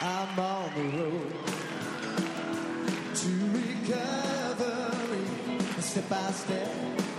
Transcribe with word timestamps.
I'm 0.00 0.38
on 0.38 0.70
the 0.74 0.84
road 0.98 1.32
to 3.14 3.28
recovery, 3.58 5.26
step 5.80 6.08
by 6.08 6.30
step. 6.32 7.11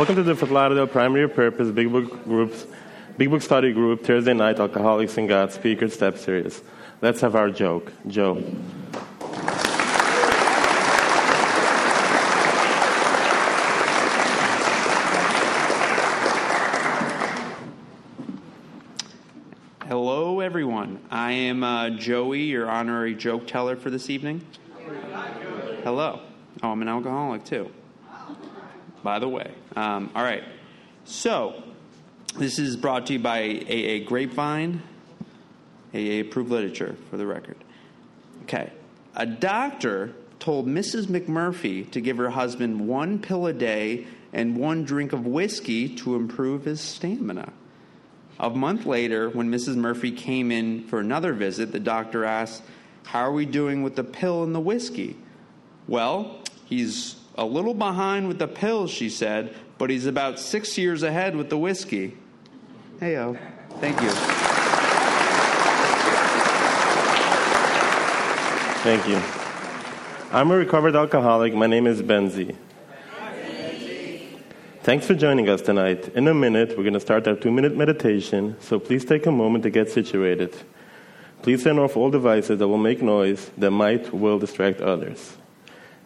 Welcome 0.00 0.16
to 0.16 0.22
the 0.22 0.34
Fort 0.34 0.50
Lauderdale 0.50 0.86
Primary 0.86 1.28
Purpose 1.28 1.70
Big 1.70 1.92
Book 1.92 2.24
Groups, 2.24 2.64
Big 3.18 3.28
Book 3.28 3.42
Study 3.42 3.70
Group 3.74 4.02
Thursday 4.02 4.32
Night 4.32 4.58
Alcoholics 4.58 5.18
and 5.18 5.28
God 5.28 5.52
Speaker 5.52 5.90
Step 5.90 6.16
Series. 6.16 6.62
Let's 7.02 7.20
have 7.20 7.34
our 7.34 7.50
joke. 7.50 7.92
Joe. 8.06 8.42
Hello, 19.86 20.40
everyone. 20.40 20.98
I 21.10 21.32
am 21.32 21.62
uh, 21.62 21.90
Joey, 21.90 22.44
your 22.44 22.70
honorary 22.70 23.14
joke 23.14 23.46
teller 23.46 23.76
for 23.76 23.90
this 23.90 24.08
evening. 24.08 24.46
Hello. 25.84 26.20
Oh, 26.62 26.70
I'm 26.70 26.80
an 26.80 26.88
alcoholic 26.88 27.44
too. 27.44 27.70
By 29.02 29.18
the 29.18 29.28
way. 29.28 29.52
Um, 29.76 30.10
all 30.14 30.22
right. 30.22 30.44
So, 31.04 31.62
this 32.36 32.58
is 32.58 32.76
brought 32.76 33.06
to 33.06 33.14
you 33.14 33.18
by 33.18 33.42
AA 33.42 34.06
Grapevine, 34.06 34.82
AA 35.94 36.20
approved 36.20 36.50
literature 36.50 36.96
for 37.10 37.16
the 37.16 37.26
record. 37.26 37.56
Okay. 38.42 38.72
A 39.16 39.26
doctor 39.26 40.12
told 40.38 40.66
Mrs. 40.66 41.06
McMurphy 41.06 41.90
to 41.90 42.00
give 42.00 42.16
her 42.16 42.30
husband 42.30 42.88
one 42.88 43.18
pill 43.18 43.46
a 43.46 43.52
day 43.52 44.06
and 44.32 44.56
one 44.56 44.84
drink 44.84 45.12
of 45.12 45.26
whiskey 45.26 45.88
to 45.96 46.14
improve 46.14 46.64
his 46.64 46.80
stamina. 46.80 47.52
A 48.38 48.48
month 48.48 48.86
later, 48.86 49.28
when 49.28 49.50
Mrs. 49.50 49.76
Murphy 49.76 50.12
came 50.12 50.50
in 50.50 50.84
for 50.84 50.98
another 50.98 51.32
visit, 51.34 51.72
the 51.72 51.80
doctor 51.80 52.24
asked, 52.24 52.62
How 53.04 53.20
are 53.20 53.32
we 53.32 53.44
doing 53.44 53.82
with 53.82 53.96
the 53.96 54.04
pill 54.04 54.42
and 54.42 54.54
the 54.54 54.60
whiskey? 54.60 55.16
Well, 55.86 56.38
he's 56.64 57.19
a 57.40 57.46
little 57.46 57.72
behind 57.72 58.28
with 58.28 58.38
the 58.38 58.46
pills, 58.46 58.90
she 58.90 59.08
said, 59.08 59.54
but 59.78 59.88
he's 59.88 60.04
about 60.04 60.38
six 60.38 60.76
years 60.76 61.02
ahead 61.02 61.34
with 61.34 61.48
the 61.48 61.56
whiskey. 61.56 62.14
Hey. 63.00 63.14
Thank 63.80 64.02
you. 64.02 64.10
Thank 68.82 69.08
you. 69.08 69.18
I'm 70.30 70.50
a 70.50 70.56
recovered 70.56 70.94
alcoholic. 70.94 71.54
My 71.54 71.66
name 71.66 71.86
is 71.86 72.02
Benzi. 72.02 72.54
Thanks 74.82 75.06
for 75.06 75.14
joining 75.14 75.48
us 75.48 75.62
tonight. 75.62 76.08
In 76.10 76.28
a 76.28 76.34
minute, 76.34 76.76
we're 76.76 76.84
going 76.84 76.92
to 76.92 77.00
start 77.00 77.26
our 77.26 77.36
two 77.36 77.50
minute 77.50 77.74
meditation, 77.74 78.56
so 78.60 78.78
please 78.78 79.06
take 79.06 79.24
a 79.24 79.32
moment 79.32 79.64
to 79.64 79.70
get 79.70 79.90
situated. 79.90 80.54
Please 81.40 81.64
turn 81.64 81.78
off 81.78 81.96
all 81.96 82.10
devices 82.10 82.58
that 82.58 82.68
will 82.68 82.76
make 82.76 83.00
noise 83.00 83.50
that 83.56 83.70
might 83.70 84.12
will 84.12 84.38
distract 84.38 84.82
others. 84.82 85.38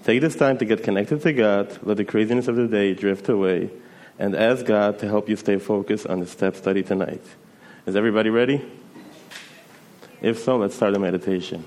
Take 0.04 0.20
this 0.20 0.36
time 0.36 0.58
to 0.58 0.66
get 0.66 0.82
connected 0.82 1.22
to 1.22 1.32
God, 1.32 1.78
let 1.82 1.96
the 1.96 2.04
craziness 2.04 2.46
of 2.46 2.56
the 2.56 2.68
day 2.68 2.92
drift 2.92 3.26
away, 3.30 3.70
and 4.18 4.36
ask 4.36 4.66
God 4.66 4.98
to 4.98 5.08
help 5.08 5.30
you 5.30 5.36
stay 5.36 5.56
focused 5.56 6.06
on 6.06 6.20
the 6.20 6.26
step 6.26 6.56
study 6.56 6.82
tonight. 6.82 7.22
Is 7.86 7.96
everybody 7.96 8.28
ready? 8.28 8.70
If 10.20 10.38
so, 10.40 10.58
let's 10.58 10.74
start 10.74 10.92
the 10.92 10.98
meditation. 10.98 11.64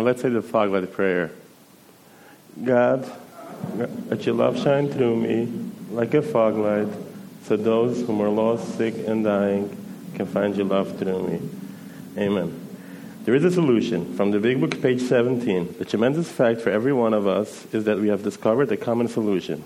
Now 0.00 0.06
let's 0.06 0.22
say 0.22 0.30
the 0.30 0.40
fog-light 0.40 0.94
prayer. 0.94 1.30
God, 2.64 3.06
let 4.08 4.24
your 4.24 4.34
love 4.34 4.58
shine 4.58 4.88
through 4.88 5.14
me 5.14 5.46
like 5.90 6.14
a 6.14 6.22
fog 6.22 6.56
light, 6.56 6.88
so 7.44 7.54
those 7.54 8.00
who 8.00 8.22
are 8.22 8.30
lost, 8.30 8.78
sick, 8.78 8.94
and 9.06 9.22
dying 9.22 9.68
can 10.14 10.24
find 10.24 10.56
your 10.56 10.64
love 10.64 10.98
through 10.98 11.28
me. 11.28 11.50
Amen. 12.16 12.66
There 13.24 13.34
is 13.34 13.44
a 13.44 13.50
solution. 13.50 14.14
From 14.14 14.30
the 14.30 14.38
Big 14.38 14.58
Book, 14.58 14.80
page 14.80 15.02
17, 15.02 15.74
the 15.78 15.84
tremendous 15.84 16.32
fact 16.32 16.62
for 16.62 16.70
every 16.70 16.94
one 16.94 17.12
of 17.12 17.26
us 17.26 17.66
is 17.74 17.84
that 17.84 17.98
we 17.98 18.08
have 18.08 18.22
discovered 18.22 18.72
a 18.72 18.78
common 18.78 19.06
solution. 19.06 19.62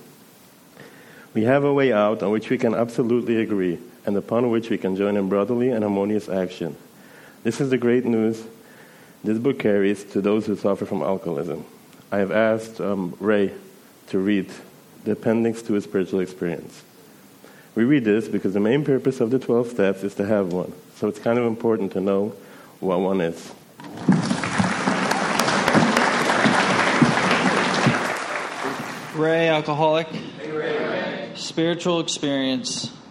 We 1.32 1.44
have 1.44 1.62
a 1.62 1.72
way 1.72 1.92
out 1.92 2.25
on 2.25 2.32
which 2.32 2.50
we 2.50 2.58
can 2.58 2.75
absolutely 2.75 3.40
agree, 3.40 3.78
and 4.04 4.16
upon 4.16 4.50
which 4.50 4.69
we 4.69 4.78
can 4.78 4.96
join 4.96 5.16
in 5.16 5.28
brotherly 5.28 5.70
and 5.70 5.84
harmonious 5.84 6.28
action. 6.28 6.75
This 7.44 7.60
is 7.60 7.70
the 7.70 7.78
great 7.78 8.04
news 8.04 8.42
this 9.25 9.38
book 9.38 9.59
carries 9.59 10.05
to 10.05 10.21
those 10.21 10.47
who 10.47 10.55
suffer 10.55 10.85
from 10.85 11.03
alcoholism. 11.03 11.65
I 12.12 12.19
have 12.19 12.31
asked 12.31 12.81
um, 12.81 13.17
Ray 13.19 13.53
to 14.09 14.19
read 14.19 14.50
the 15.05 15.12
appendix 15.12 15.62
to 15.62 15.73
his 15.73 15.85
spiritual 15.85 16.21
experience. 16.21 16.82
We 17.75 17.85
read 17.85 18.05
this 18.05 18.29
because 18.29 18.53
the 18.53 18.61
main 18.61 18.85
purpose 18.85 19.21
of 19.21 19.31
the 19.31 19.38
12 19.38 19.71
steps 19.71 20.05
is 20.05 20.15
to 20.17 20.26
have 20.26 20.53
one. 20.53 20.73
So 20.97 21.09
it's 21.09 21.19
kind 21.19 21.38
of 21.38 21.47
important 21.47 21.93
to 21.93 22.00
know 22.00 22.35
what 22.81 23.00
one 23.00 23.21
is. 23.23 23.53
Ray, 29.17 29.49
alcoholic. 29.49 30.09
Hey, 30.09 30.50
Ray, 30.50 30.77
Ray. 30.77 31.31
Spiritual 31.35 32.00
experience. 32.00 32.93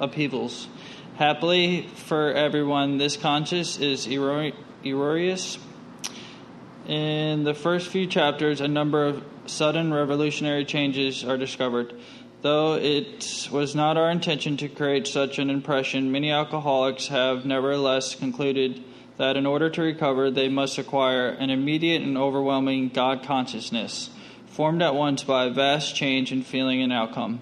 upheavals. 0.00 0.68
Happily 1.16 1.82
for 1.94 2.32
everyone, 2.32 2.98
this 2.98 3.16
conscience 3.16 3.78
is 3.78 4.06
erroneous. 4.06 5.58
In 6.86 7.44
the 7.44 7.54
first 7.54 7.88
few 7.88 8.06
chapters, 8.06 8.60
a 8.60 8.68
number 8.68 9.06
of 9.06 9.24
sudden 9.46 9.92
revolutionary 9.92 10.64
changes 10.64 11.24
are 11.24 11.36
discovered. 11.36 11.94
Though 12.42 12.74
it 12.74 13.48
was 13.50 13.74
not 13.74 13.96
our 13.96 14.10
intention 14.10 14.56
to 14.58 14.68
create 14.68 15.06
such 15.06 15.38
an 15.38 15.50
impression, 15.50 16.12
many 16.12 16.30
alcoholics 16.30 17.08
have 17.08 17.46
nevertheless 17.46 18.14
concluded 18.14 18.84
that 19.16 19.36
in 19.36 19.46
order 19.46 19.70
to 19.70 19.82
recover, 19.82 20.30
they 20.30 20.48
must 20.48 20.78
acquire 20.78 21.28
an 21.28 21.48
immediate 21.50 22.02
and 22.02 22.18
overwhelming 22.18 22.90
God 22.90 23.22
consciousness, 23.22 24.10
formed 24.46 24.82
at 24.82 24.94
once 24.94 25.24
by 25.24 25.46
a 25.46 25.50
vast 25.50 25.96
change 25.96 26.30
in 26.30 26.42
feeling 26.42 26.82
and 26.82 26.92
outcome. 26.92 27.40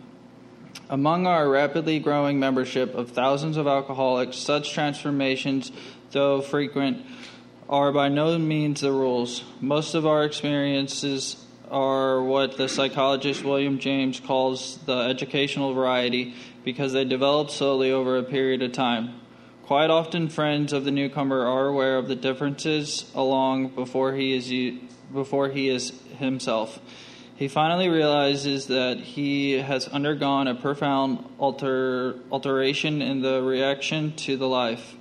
Among 0.90 1.26
our 1.26 1.48
rapidly 1.48 1.98
growing 1.98 2.38
membership 2.38 2.94
of 2.94 3.10
thousands 3.10 3.56
of 3.56 3.66
alcoholics, 3.66 4.36
such 4.36 4.72
transformations, 4.72 5.72
though 6.10 6.42
frequent, 6.42 7.06
are 7.70 7.90
by 7.90 8.08
no 8.08 8.38
means 8.38 8.82
the 8.82 8.92
rules. 8.92 9.42
Most 9.62 9.94
of 9.94 10.06
our 10.06 10.24
experiences 10.24 11.42
are 11.70 12.22
what 12.22 12.58
the 12.58 12.68
psychologist 12.68 13.42
William 13.42 13.78
James 13.78 14.20
calls 14.20 14.76
the 14.84 14.98
educational 14.98 15.72
variety 15.72 16.34
because 16.64 16.92
they 16.92 17.06
develop 17.06 17.48
slowly 17.48 17.90
over 17.90 18.18
a 18.18 18.22
period 18.22 18.60
of 18.60 18.72
time. 18.72 19.14
Quite 19.62 19.88
often, 19.88 20.28
friends 20.28 20.74
of 20.74 20.84
the 20.84 20.90
newcomer 20.90 21.46
are 21.46 21.68
aware 21.68 21.96
of 21.96 22.08
the 22.08 22.14
differences 22.14 23.10
along 23.14 23.68
before 23.68 24.12
he 24.12 24.34
is 24.34 24.78
before 25.10 25.48
he 25.48 25.70
is 25.70 25.98
himself 26.18 26.78
he 27.36 27.48
finally 27.48 27.88
realizes 27.88 28.66
that 28.68 28.98
he 28.98 29.52
has 29.52 29.88
undergone 29.88 30.46
a 30.46 30.54
profound 30.54 31.24
alter, 31.38 32.16
alteration 32.30 33.02
in 33.02 33.22
the 33.22 33.42
reaction 33.42 34.12
to 34.16 34.36
the 34.36 34.48
life, 34.48 34.94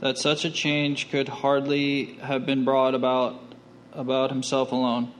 that 0.00 0.18
such 0.18 0.44
a 0.44 0.50
change 0.50 1.10
could 1.10 1.28
hardly 1.28 2.14
have 2.22 2.44
been 2.44 2.64
brought 2.64 2.94
about 2.94 3.40
about 3.92 4.30
himself 4.30 4.72
alone. 4.72 5.12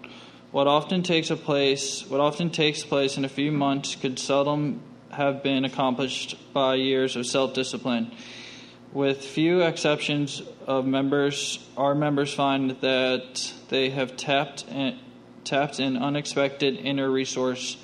What 0.50 0.66
often 0.66 1.02
takes 1.02 1.30
a 1.30 1.36
place, 1.36 2.04
what 2.08 2.20
often 2.20 2.50
takes 2.50 2.84
place 2.84 3.16
in 3.16 3.24
a 3.24 3.28
few 3.28 3.52
months, 3.52 3.96
could 3.96 4.18
seldom 4.18 4.80
have 5.10 5.42
been 5.42 5.64
accomplished 5.64 6.36
by 6.52 6.74
years 6.74 7.16
of 7.16 7.24
self-discipline. 7.24 8.10
With 8.92 9.24
few 9.24 9.62
exceptions 9.62 10.42
of 10.66 10.86
members, 10.86 11.58
our 11.76 11.94
members 11.94 12.34
find 12.34 12.72
that 12.80 13.52
they 13.68 13.90
have 13.90 14.16
tapped 14.16 14.64
tapped 15.44 15.78
an 15.78 15.96
unexpected 15.96 16.76
inner 16.76 17.10
resource 17.10 17.76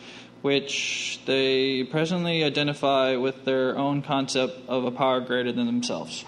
which 0.42 1.20
they 1.26 1.84
presently 1.84 2.42
identify 2.42 3.16
with 3.16 3.44
their 3.44 3.76
own 3.76 4.02
concept 4.02 4.68
of 4.68 4.84
a 4.84 4.90
power 4.90 5.20
greater 5.20 5.52
than 5.52 5.66
themselves. 5.66 6.24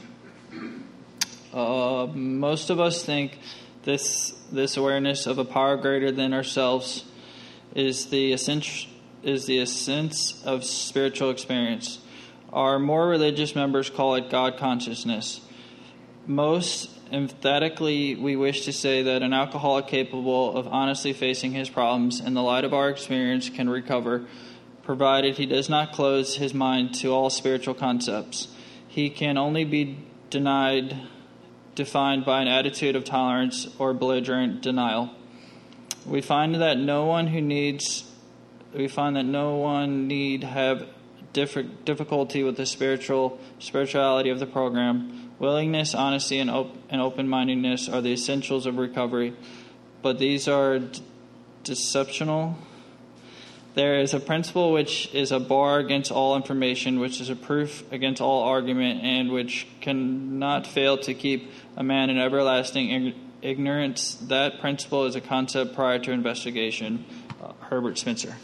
Uh, 1.53 2.07
most 2.15 2.71
of 2.71 2.81
us 2.81 3.05
think 3.05 3.39
this 3.85 4.31
this 4.51 4.77
awareness 4.77 5.27
of 5.27 5.39
a 5.39 5.45
power 5.45 5.77
greater 5.77 6.11
than 6.13 6.33
ourselves 6.33 7.05
is 7.75 8.07
the 8.07 8.33
essence 8.33 8.87
is 9.23 9.47
the 9.47 9.61
essence 9.61 10.43
of 10.45 10.65
spiritual 10.65 11.31
experience. 11.31 11.99
Our 12.53 12.79
more 12.79 13.09
religious 13.09 13.55
members 13.55 13.89
call 13.89 14.17
it 14.17 14.29
God 14.31 14.59
consciousness. 14.59 15.41
Most 16.27 16.91
emphatically, 17.13 18.15
we 18.15 18.37
wish 18.37 18.65
to 18.65 18.73
say 18.73 19.03
that 19.03 19.23
an 19.23 19.33
alcoholic 19.33 19.87
capable 19.87 20.57
of 20.57 20.67
honestly 20.67 21.13
facing 21.13 21.53
his 21.53 21.69
problems 21.69 22.21
in 22.21 22.35
the 22.35 22.43
light 22.43 22.65
of 22.65 22.73
our 22.73 22.89
experience 22.89 23.49
can 23.49 23.69
recover, 23.69 24.25
provided 24.83 25.37
he 25.37 25.47
does 25.47 25.69
not 25.69 25.93
close 25.93 26.37
his 26.37 26.55
mind 26.55 26.95
to 26.95 27.13
all 27.13 27.31
spiritual 27.31 27.75
concepts. 27.75 28.49
He 28.89 29.11
can 29.11 29.37
only 29.37 29.65
be 29.65 29.99
denied, 30.31 30.97
defined 31.75 32.25
by 32.25 32.43
an 32.43 32.49
attitude 32.49 32.97
of 32.97 33.05
tolerance 33.05 33.69
or 33.79 33.95
belligerent 33.95 34.63
denial. 34.63 35.11
We 36.07 36.21
find 36.21 36.55
that 36.57 36.79
no 36.79 37.05
one 37.05 37.29
who 37.29 37.41
needs, 37.41 38.11
we 38.75 38.89
find 38.89 39.17
that 39.17 39.25
no 39.25 39.57
one 39.57 40.09
need 40.09 40.45
have 40.45 40.89
difficulty 41.33 42.43
with 42.43 42.57
the 42.57 42.67
spiritual 42.67 43.39
spirituality 43.59 44.31
of 44.31 44.39
the 44.39 44.47
program 44.47 45.22
Willingness, 45.43 45.93
honesty, 45.93 46.39
and, 46.39 46.49
op- 46.49 46.77
and 46.89 47.01
open 47.01 47.29
mindedness 47.29 47.89
are 47.89 48.01
the 48.01 48.13
essentials 48.13 48.65
of 48.65 48.77
recovery, 48.79 49.35
but 50.01 50.21
these 50.21 50.47
are 50.47 50.79
d- 50.79 51.03
deceptional. 51.65 52.57
There 53.75 53.99
is 53.99 54.15
a 54.15 54.21
principle 54.21 54.73
which 54.73 55.13
is 55.13 55.33
a 55.33 55.41
bar 55.41 55.81
against 55.81 56.13
all 56.13 56.37
information, 56.37 57.01
which 57.01 57.21
is 57.21 57.29
a 57.29 57.35
proof 57.35 57.83
against 57.91 58.23
all 58.23 58.45
argument, 58.45 59.03
and 59.03 59.33
which 59.33 59.67
cannot 59.81 60.65
fail 60.65 60.97
to 60.99 61.13
keep 61.13 61.51
a 61.77 61.83
man 61.83 62.09
in 62.09 62.21
everlasting 62.21 62.91
ig- 62.91 63.15
ignorance. 63.43 64.15
That 64.15 64.61
principle 64.61 65.07
is 65.07 65.17
a 65.17 65.21
concept 65.21 65.75
prior 65.75 65.99
to 65.99 66.13
investigation. 66.13 67.05
Uh, 67.43 67.53
Herbert 67.63 67.99
Spencer. 67.99 68.37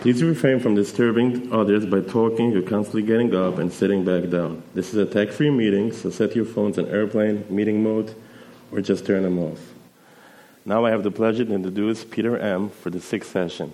Please 0.00 0.22
refrain 0.22 0.60
from 0.60 0.76
disturbing 0.76 1.52
others 1.52 1.84
by 1.84 2.00
talking 2.00 2.56
or 2.56 2.62
constantly 2.62 3.02
getting 3.02 3.34
up 3.34 3.58
and 3.58 3.72
sitting 3.72 4.04
back 4.04 4.30
down. 4.30 4.62
This 4.72 4.90
is 4.90 4.94
a 4.94 5.04
tech 5.04 5.30
free 5.30 5.50
meeting, 5.50 5.90
so 5.90 6.08
set 6.08 6.36
your 6.36 6.44
phones 6.44 6.78
in 6.78 6.86
airplane, 6.86 7.44
meeting 7.50 7.82
mode, 7.82 8.14
or 8.70 8.80
just 8.80 9.04
turn 9.04 9.24
them 9.24 9.40
off. 9.40 9.58
Now 10.64 10.84
I 10.84 10.90
have 10.90 11.02
the 11.02 11.10
pleasure 11.10 11.44
to 11.44 11.52
introduce 11.52 12.04
Peter 12.04 12.38
M. 12.38 12.70
for 12.70 12.90
the 12.90 13.00
sixth 13.00 13.32
session. 13.32 13.72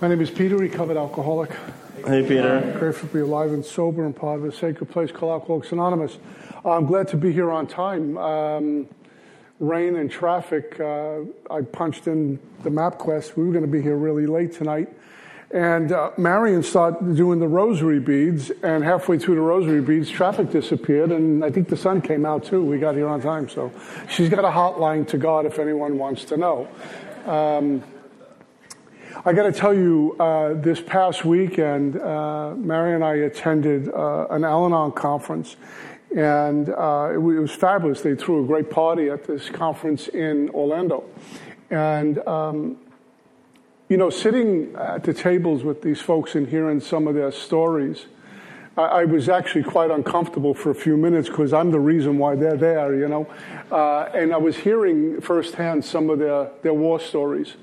My 0.00 0.08
name 0.08 0.20
is 0.20 0.30
Peter, 0.30 0.56
recovered 0.56 0.96
alcoholic. 0.96 1.50
Hey, 2.06 2.22
Peter. 2.22 2.60
Grateful 2.78 3.08
to 3.08 3.14
be 3.14 3.18
alive 3.18 3.50
and 3.50 3.64
sober 3.64 4.04
and 4.04 4.14
part 4.14 4.38
of 4.38 4.44
a 4.44 4.52
sacred 4.52 4.88
place 4.88 5.10
called 5.10 5.32
Alcoholics 5.32 5.72
Anonymous. 5.72 6.18
I'm 6.64 6.86
glad 6.86 7.08
to 7.08 7.16
be 7.16 7.32
here 7.32 7.50
on 7.50 7.66
time. 7.66 8.16
Um, 8.16 8.86
rain 9.58 9.96
and 9.96 10.08
traffic, 10.08 10.78
uh, 10.78 11.22
I 11.50 11.62
punched 11.62 12.06
in 12.06 12.38
the 12.62 12.70
MapQuest. 12.70 13.34
We 13.34 13.44
were 13.44 13.50
going 13.50 13.64
to 13.64 13.70
be 13.70 13.82
here 13.82 13.96
really 13.96 14.26
late 14.26 14.52
tonight. 14.52 14.88
And 15.50 15.90
uh, 15.90 16.12
Marion 16.16 16.62
started 16.62 17.16
doing 17.16 17.40
the 17.40 17.48
rosary 17.48 17.98
beads, 17.98 18.50
and 18.62 18.84
halfway 18.84 19.18
through 19.18 19.34
the 19.34 19.40
rosary 19.40 19.80
beads, 19.80 20.08
traffic 20.08 20.52
disappeared, 20.52 21.10
and 21.10 21.44
I 21.44 21.50
think 21.50 21.68
the 21.68 21.76
sun 21.76 22.00
came 22.00 22.24
out 22.24 22.44
too. 22.44 22.64
We 22.64 22.78
got 22.78 22.94
here 22.94 23.08
on 23.08 23.20
time, 23.20 23.48
so 23.48 23.72
she's 24.08 24.28
got 24.28 24.44
a 24.44 24.50
hotline 24.50 25.08
to 25.08 25.18
God 25.18 25.44
if 25.44 25.58
anyone 25.58 25.98
wants 25.98 26.24
to 26.26 26.36
know. 26.36 26.68
Um, 27.26 27.82
I 29.26 29.32
got 29.32 29.42
to 29.42 29.50
tell 29.52 29.74
you, 29.74 30.14
uh, 30.20 30.54
this 30.54 30.80
past 30.80 31.24
weekend, 31.24 32.00
uh, 32.00 32.54
Mary 32.54 32.94
and 32.94 33.02
I 33.02 33.14
attended 33.14 33.92
uh, 33.92 34.28
an 34.30 34.44
Al 34.44 34.66
Anon 34.66 34.92
conference, 34.92 35.56
and 36.16 36.68
uh, 36.68 37.10
it, 37.12 37.18
was 37.18 37.50
fabulous. 37.50 38.02
They 38.02 38.14
threw 38.14 38.44
a 38.44 38.46
great 38.46 38.70
party 38.70 39.10
at 39.10 39.24
this 39.24 39.50
conference 39.50 40.06
in 40.06 40.48
Orlando. 40.50 41.06
And, 41.70 42.18
um, 42.18 42.76
you 43.88 43.96
know, 43.96 44.10
sitting 44.10 44.72
at 44.76 45.02
the 45.02 45.12
tables 45.12 45.64
with 45.64 45.82
these 45.82 46.00
folks 46.00 46.36
and 46.36 46.46
hearing 46.46 46.78
some 46.78 47.08
of 47.08 47.16
their 47.16 47.32
stories, 47.32 48.06
I, 48.76 48.82
I 48.82 49.04
was 49.06 49.28
actually 49.28 49.64
quite 49.64 49.90
uncomfortable 49.90 50.54
for 50.54 50.70
a 50.70 50.74
few 50.76 50.96
minutes 50.96 51.28
because 51.28 51.52
I'm 51.52 51.72
the 51.72 51.80
reason 51.80 52.18
why 52.18 52.36
they're 52.36 52.56
there, 52.56 52.94
you 52.94 53.08
know. 53.08 53.26
Uh, 53.72 54.08
and 54.14 54.32
I 54.32 54.36
was 54.36 54.56
hearing 54.56 55.20
firsthand 55.20 55.84
some 55.84 56.10
of 56.10 56.20
their, 56.20 56.48
their 56.62 56.74
war 56.74 57.00
stories. 57.00 57.56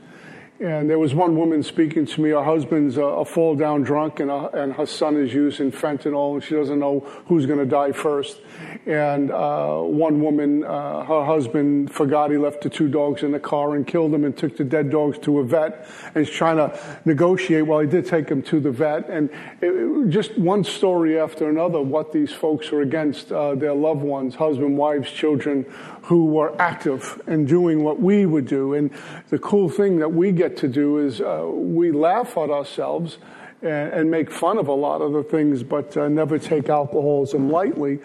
And 0.59 0.87
there 0.87 0.99
was 0.99 1.15
one 1.15 1.35
woman 1.35 1.63
speaking 1.63 2.05
to 2.05 2.21
me. 2.21 2.29
Her 2.29 2.43
husband's 2.43 2.97
a, 2.97 3.03
a 3.03 3.25
fall 3.25 3.55
down 3.55 3.81
drunk, 3.81 4.19
and, 4.19 4.29
a, 4.29 4.49
and 4.51 4.71
her 4.73 4.85
son 4.85 5.17
is 5.17 5.33
using 5.33 5.71
fentanyl, 5.71 6.35
and 6.35 6.43
she 6.43 6.53
doesn't 6.53 6.77
know 6.77 6.99
who's 7.27 7.47
going 7.47 7.57
to 7.59 7.65
die 7.65 7.91
first. 7.91 8.39
And 8.85 9.31
uh, 9.31 9.79
one 9.79 10.21
woman, 10.21 10.63
uh, 10.63 11.05
her 11.05 11.25
husband 11.25 11.91
forgot 11.91 12.29
he 12.29 12.37
left 12.37 12.61
the 12.61 12.69
two 12.69 12.87
dogs 12.87 13.23
in 13.23 13.31
the 13.31 13.39
car 13.39 13.75
and 13.75 13.85
killed 13.87 14.11
them 14.11 14.25
and 14.25 14.37
took 14.37 14.55
the 14.55 14.63
dead 14.63 14.91
dogs 14.91 15.17
to 15.19 15.39
a 15.39 15.43
vet 15.43 15.87
and 16.13 16.17
is 16.17 16.29
trying 16.29 16.57
to 16.57 16.79
negotiate. 17.03 17.65
Well, 17.65 17.79
he 17.79 17.87
did 17.87 18.05
take 18.05 18.27
them 18.27 18.43
to 18.43 18.59
the 18.59 18.71
vet. 18.71 19.09
And 19.09 19.31
it, 19.59 19.67
it, 19.67 20.09
just 20.09 20.37
one 20.37 20.63
story 20.63 21.19
after 21.19 21.49
another, 21.49 21.81
what 21.81 22.11
these 22.11 22.31
folks 22.31 22.71
are 22.71 22.81
against 22.81 23.31
uh, 23.31 23.55
their 23.55 23.73
loved 23.73 24.01
ones, 24.03 24.35
husband, 24.35 24.77
wives, 24.77 25.09
children, 25.09 25.65
who 26.03 26.25
were 26.25 26.53
active 26.61 27.21
and 27.27 27.47
doing 27.47 27.83
what 27.83 27.99
we 27.99 28.25
would 28.25 28.45
do. 28.45 28.73
And 28.73 28.91
the 29.29 29.39
cool 29.39 29.69
thing 29.69 29.99
that 29.99 30.11
we 30.11 30.31
get 30.31 30.57
to 30.57 30.67
do 30.67 30.97
is 30.97 31.21
uh, 31.21 31.47
we 31.49 31.91
laugh 31.91 32.37
at 32.37 32.49
ourselves 32.49 33.19
and, 33.61 33.93
and, 33.93 34.11
make 34.11 34.29
fun 34.29 34.57
of 34.57 34.67
a 34.67 34.73
lot 34.73 35.01
of 35.01 35.13
the 35.13 35.23
things, 35.23 35.63
but 35.63 35.95
uh, 35.95 36.09
never 36.09 36.37
take 36.37 36.67
alcoholism 36.67 37.49
lightly. 37.49 37.99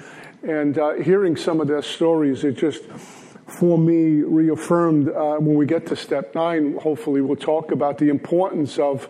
And 0.44 0.78
uh, 0.78 0.94
hearing 0.94 1.34
some 1.34 1.60
of 1.60 1.66
their 1.66 1.82
stories, 1.82 2.44
it 2.44 2.56
just, 2.56 2.84
for 2.84 3.76
me, 3.76 4.22
reaffirmed 4.22 5.08
uh, 5.08 5.36
when 5.38 5.56
we 5.56 5.66
get 5.66 5.86
to 5.88 5.96
step 5.96 6.36
nine, 6.36 6.76
hopefully 6.76 7.20
we'll 7.20 7.34
talk 7.34 7.72
about 7.72 7.98
the 7.98 8.10
importance 8.10 8.78
of 8.78 9.08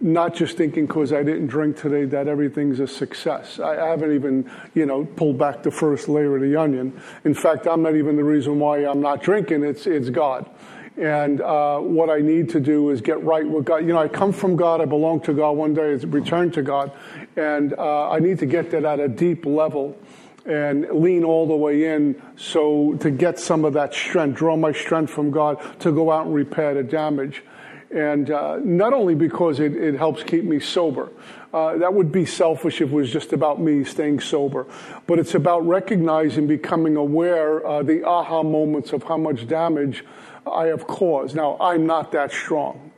not 0.00 0.34
just 0.34 0.56
thinking 0.56 0.86
because 0.86 1.12
I 1.12 1.22
didn't 1.22 1.48
drink 1.48 1.76
today 1.76 2.04
that 2.06 2.28
everything's 2.28 2.80
a 2.80 2.86
success. 2.86 3.58
I 3.58 3.74
haven't 3.74 4.12
even, 4.12 4.50
you 4.74 4.86
know, 4.86 5.04
pulled 5.04 5.38
back 5.38 5.62
the 5.62 5.70
first 5.70 6.08
layer 6.08 6.36
of 6.36 6.42
the 6.42 6.56
onion. 6.56 7.00
In 7.24 7.34
fact, 7.34 7.66
I'm 7.66 7.82
not 7.82 7.96
even 7.96 8.16
the 8.16 8.24
reason 8.24 8.58
why 8.58 8.84
I'm 8.84 9.00
not 9.00 9.22
drinking. 9.22 9.64
It's, 9.64 9.86
it's 9.86 10.10
God. 10.10 10.48
And 10.96 11.40
uh, 11.40 11.78
what 11.78 12.10
I 12.10 12.18
need 12.18 12.48
to 12.50 12.60
do 12.60 12.90
is 12.90 13.00
get 13.00 13.22
right 13.22 13.46
with 13.48 13.64
God. 13.64 13.78
You 13.78 13.92
know, 13.92 13.98
I 13.98 14.08
come 14.08 14.32
from 14.32 14.56
God. 14.56 14.80
I 14.80 14.84
belong 14.84 15.20
to 15.22 15.32
God. 15.32 15.52
One 15.52 15.72
day, 15.72 15.92
I 15.92 15.94
return 16.06 16.50
to 16.52 16.62
God, 16.62 16.90
and 17.36 17.72
uh, 17.74 18.10
I 18.10 18.18
need 18.18 18.40
to 18.40 18.46
get 18.46 18.72
that 18.72 18.84
at 18.84 18.98
a 18.98 19.08
deep 19.08 19.46
level 19.46 19.96
and 20.44 20.88
lean 20.90 21.22
all 21.22 21.46
the 21.46 21.54
way 21.54 21.84
in. 21.84 22.20
So 22.36 22.94
to 22.94 23.10
get 23.10 23.38
some 23.38 23.64
of 23.64 23.74
that 23.74 23.94
strength, 23.94 24.38
draw 24.38 24.56
my 24.56 24.72
strength 24.72 25.10
from 25.10 25.30
God 25.30 25.60
to 25.80 25.92
go 25.92 26.10
out 26.10 26.26
and 26.26 26.34
repair 26.34 26.74
the 26.74 26.82
damage. 26.82 27.44
And 27.90 28.30
uh, 28.30 28.58
not 28.62 28.92
only 28.92 29.14
because 29.14 29.60
it, 29.60 29.74
it, 29.74 29.94
helps 29.94 30.22
keep 30.22 30.44
me 30.44 30.60
sober, 30.60 31.08
uh, 31.54 31.78
that 31.78 31.94
would 31.94 32.12
be 32.12 32.26
selfish 32.26 32.82
if 32.82 32.90
it 32.90 32.94
was 32.94 33.10
just 33.10 33.32
about 33.32 33.60
me 33.60 33.82
staying 33.82 34.20
sober, 34.20 34.66
but 35.06 35.18
it's 35.18 35.34
about 35.34 35.66
recognizing, 35.66 36.46
becoming 36.46 36.96
aware, 36.96 37.66
uh, 37.66 37.82
the 37.82 38.04
aha 38.04 38.42
moments 38.42 38.92
of 38.92 39.04
how 39.04 39.16
much 39.16 39.46
damage 39.46 40.04
I 40.46 40.66
have 40.66 40.86
caused. 40.86 41.34
Now, 41.34 41.56
I'm 41.58 41.86
not 41.86 42.12
that 42.12 42.30
strong, 42.30 42.90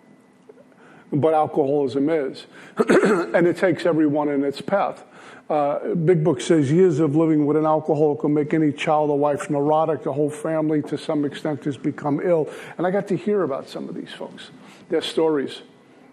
but 1.13 1.35
alcoholism 1.35 2.11
is, 2.11 2.47
and 2.77 3.47
it 3.47 3.59
takes 3.59 3.87
everyone 3.87 4.29
in 4.29 4.43
its 4.43 4.61
path. 4.61 5.05
Uh, 5.49 5.95
Big 5.95 6.25
Book 6.25 6.41
says 6.41 6.71
years 6.71 6.99
of 6.99 7.15
living 7.15 7.47
with 7.47 7.57
an 7.57 7.67
alcoholic 7.67 8.23
will 8.23 8.31
make 8.31 8.55
any 8.55 8.73
child 8.73 9.11
or 9.11 9.19
wife 9.19 9.51
neurotic. 9.51 10.05
The 10.05 10.13
whole 10.13 10.31
family, 10.31 10.81
to 10.83 10.97
some 10.97 11.25
extent, 11.25 11.65
has 11.65 11.77
become 11.77 12.21
ill. 12.23 12.49
And 12.79 12.87
I 12.87 12.93
got 12.93 13.09
to 13.09 13.17
hear 13.17 13.43
about 13.43 13.69
some 13.69 13.89
of 13.89 13.97
these 13.97 14.13
folks 14.13 14.51
their 14.91 15.01
stories, 15.01 15.63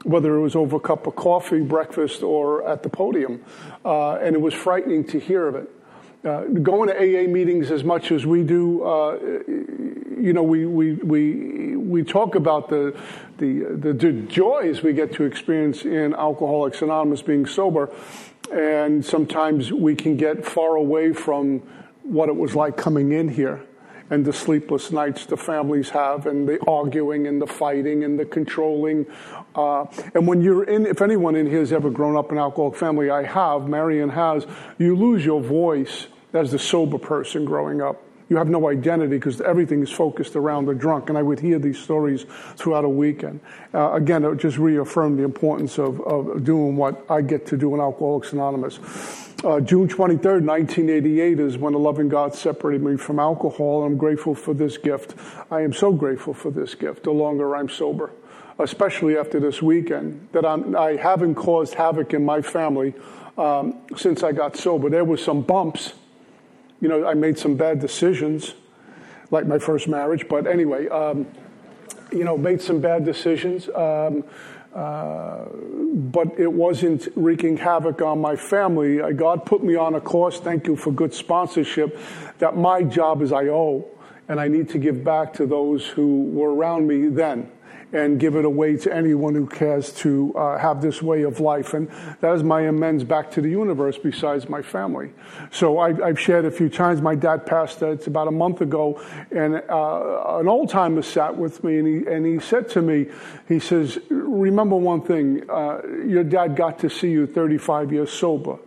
whether 0.04 0.36
it 0.36 0.42
was 0.42 0.56
over 0.56 0.78
a 0.78 0.80
cup 0.80 1.08
of 1.08 1.16
coffee, 1.16 1.62
breakfast, 1.62 2.24
or 2.24 2.68
at 2.68 2.84
the 2.84 2.90
podium. 2.90 3.44
Uh, 3.84 4.14
and 4.14 4.36
it 4.36 4.40
was 4.40 4.54
frightening 4.54 5.04
to 5.06 5.20
hear 5.20 5.48
of 5.48 5.56
it. 5.56 5.70
Uh, 6.24 6.44
going 6.46 6.90
to 6.90 6.96
AA 6.96 7.28
meetings 7.28 7.72
as 7.72 7.84
much 7.84 8.12
as 8.12 8.26
we 8.26 8.44
do, 8.44 8.84
uh, 8.84 9.18
you 10.20 10.34
know, 10.34 10.44
we, 10.44 10.66
we, 10.66 10.94
we, 10.96 11.76
we 11.76 12.04
talk 12.04 12.36
about 12.36 12.70
the, 12.70 12.98
the, 13.38 13.60
the, 13.70 13.94
the 13.94 14.12
joys 14.24 14.82
we 14.82 14.94
get 14.94 15.14
to 15.14 15.24
experience 15.24 15.84
in 15.84 16.14
Alcoholics 16.14 16.82
Anonymous 16.82 17.22
being 17.22 17.46
sober, 17.46 17.92
and 18.52 19.06
sometimes 19.06 19.72
we 19.72 19.96
can 19.96 20.18
get 20.18 20.46
far 20.46 20.76
away 20.76 21.14
from 21.14 21.60
what 22.02 22.30
it 22.30 22.36
was 22.36 22.56
like 22.56 22.78
coming 22.78 23.12
in 23.12 23.30
here 23.30 23.67
and 24.10 24.26
the 24.26 24.34
sleepless 24.34 24.92
nights 24.92 25.26
the 25.26 25.38
families 25.38 25.90
have, 25.90 26.26
and 26.26 26.48
the 26.48 26.60
arguing 26.68 27.28
and 27.28 27.42
the 27.42 27.48
fighting 27.48 28.04
and 28.04 28.20
the 28.20 28.26
controlling. 28.26 29.06
Uh, 29.56 29.86
and 30.14 30.28
when 30.28 30.42
you're 30.42 30.64
in, 30.64 30.86
if 30.86 31.02
anyone 31.02 31.36
in 31.36 31.48
here 31.48 31.60
has 31.60 31.74
ever 31.74 31.90
grown 31.90 32.16
up 32.16 32.32
in 32.32 32.38
an 32.38 32.44
alcoholic 32.44 32.76
family, 32.76 33.10
I 33.10 33.24
have, 33.24 33.68
Marion 33.68 34.10
has, 34.10 34.46
you 34.78 34.96
lose 34.96 35.26
your 35.26 35.42
voice 35.42 36.08
as 36.34 36.52
the 36.52 36.60
sober 36.60 36.98
person 36.98 37.46
growing 37.46 37.82
up. 37.82 38.02
You 38.30 38.36
have 38.36 38.50
no 38.50 38.68
identity 38.68 39.16
because 39.16 39.40
everything 39.40 39.82
is 39.82 39.90
focused 39.90 40.36
around 40.36 40.66
the 40.66 40.74
drunk. 40.74 41.08
And 41.08 41.18
I 41.18 41.22
would 41.22 41.40
hear 41.40 41.60
these 41.60 41.80
stories 41.80 42.26
throughout 42.58 42.84
a 42.84 42.90
weekend. 42.90 43.40
Uh, 43.74 43.94
again, 43.94 44.26
it 44.26 44.38
just 44.38 44.58
reaffirmed 44.58 45.18
the 45.18 45.24
importance 45.24 45.80
of, 45.80 46.02
of 46.02 46.44
doing 46.44 46.76
what 46.76 47.06
I 47.10 47.22
get 47.22 47.46
to 47.48 47.58
do 47.58 47.74
in 47.74 47.80
Alcoholics 47.80 48.34
Anonymous. 48.34 48.80
Uh, 49.44 49.60
June 49.60 49.88
23rd, 49.88 50.42
1988 50.44 51.40
is 51.40 51.60
when 51.60 51.74
the 51.74 51.80
loving 51.80 52.10
God 52.10 52.34
separated 52.34 52.82
me 52.82 52.98
from 52.98 53.20
alcohol. 53.20 53.84
I'm 53.84 53.96
grateful 53.96 54.34
for 54.34 54.56
this 54.56 54.80
gift. 54.80 55.14
I 55.52 55.62
am 55.62 55.74
so 55.74 55.92
grateful 55.92 56.34
for 56.34 56.50
this 56.50 56.74
gift 56.74 57.04
the 57.04 57.12
longer 57.12 57.56
I'm 57.56 57.70
sober, 57.70 58.12
especially 58.58 59.16
after 59.16 59.40
this 59.40 59.62
weekend, 59.62 60.28
that 60.32 60.44
I'm, 60.44 60.76
I 60.76 60.96
haven't 60.96 61.36
caused 61.36 61.76
havoc 61.76 62.16
in 62.16 62.26
my 62.26 62.42
family 62.42 62.96
um, 63.38 63.76
since 63.96 64.24
I 64.24 64.32
got 64.32 64.58
sober. 64.58 64.90
There 64.90 65.06
were 65.06 65.18
some 65.18 65.44
bumps. 65.44 65.94
You 66.82 66.88
know, 66.88 67.06
I 67.06 67.14
made 67.14 67.38
some 67.38 67.56
bad 67.56 67.80
decisions, 67.80 68.56
like 69.30 69.46
my 69.46 69.60
first 69.60 69.88
marriage, 69.88 70.28
but 70.28 70.48
anyway, 70.48 70.88
um, 70.88 71.28
you 72.12 72.24
know, 72.24 72.40
made 72.40 72.60
some 72.60 72.82
bad 72.82 73.06
decisions. 73.06 73.70
Um, 73.70 74.24
uh, 74.74 75.46
but 75.46 76.40
it 76.40 76.52
wasn't 76.52 77.08
wreaking 77.16 77.58
havoc 77.58 78.02
on 78.02 78.20
my 78.20 78.36
family. 78.36 79.02
Uh, 79.02 79.12
God 79.12 79.46
put 79.46 79.64
me 79.64 79.76
on 79.76 79.96
a 79.96 80.02
course, 80.02 80.40
thank 80.40 80.68
you 80.68 80.76
for 80.76 80.92
good 80.92 81.14
sponsorship, 81.14 82.00
that 82.40 82.56
my 82.56 82.84
job 82.84 83.22
is 83.22 83.32
I 83.32 83.48
owe, 83.48 83.88
and 84.28 84.40
I 84.40 84.48
need 84.48 84.70
to 84.70 84.78
give 84.78 85.04
back 85.04 85.34
to 85.34 85.46
those 85.46 85.88
who 85.88 86.24
were 86.26 86.54
around 86.54 86.88
me 86.88 87.08
then 87.08 87.52
and 87.94 88.20
give 88.20 88.36
it 88.36 88.44
away 88.44 88.76
to 88.76 88.94
anyone 88.94 89.34
who 89.34 89.48
cares 89.48 89.94
to 89.94 90.34
uh, 90.36 90.58
have 90.58 90.82
this 90.82 91.02
way 91.02 91.24
of 91.24 91.40
life. 91.40 91.74
And 91.74 91.90
that 92.20 92.34
is 92.34 92.44
my 92.44 92.62
amends 92.62 93.04
back 93.04 93.32
to 93.32 93.42
the 93.42 93.50
universe 93.50 93.98
besides 93.98 94.50
my 94.50 94.62
family. 94.62 95.14
So 95.52 95.80
I, 95.80 95.94
have 96.08 96.20
shared 96.20 96.44
a 96.44 96.52
few 96.52 96.68
times. 96.70 97.02
My 97.02 97.16
dad 97.16 97.46
passed, 97.46 97.82
uh, 97.82 97.92
it's 97.92 98.08
about 98.08 98.28
a 98.28 98.32
month 98.32 98.60
ago, 98.60 99.02
and 99.32 99.56
uh, 99.70 100.38
an 100.40 100.50
old 100.50 100.70
timer 100.70 101.02
sat 101.02 101.38
with 101.38 101.64
me 101.64 101.80
and 101.80 101.88
he, 101.88 102.12
and 102.12 102.26
he 102.26 102.40
said 102.40 102.68
to 102.70 102.82
me, 102.82 103.08
he 103.48 103.60
says, 103.60 103.98
remember 104.10 104.76
one 104.76 105.02
thing, 105.02 105.50
uh, 105.50 105.82
your 106.06 106.26
dad 106.26 106.58
got 106.58 106.80
to 106.80 106.90
see 106.90 107.10
you 107.10 107.26
35 107.26 107.94
years 107.94 108.12
sober. 108.12 108.58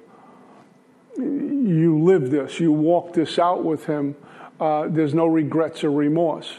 You 1.17 2.03
lived 2.03 2.31
this, 2.31 2.59
you 2.59 2.73
walked 2.73 3.15
this 3.15 3.39
out 3.39 3.65
with 3.65 3.85
him. 3.85 4.17
Uh, 4.59 4.89
there's 4.89 5.13
no 5.13 5.27
regrets 5.27 5.85
or 5.85 5.91
remorse. 5.91 6.51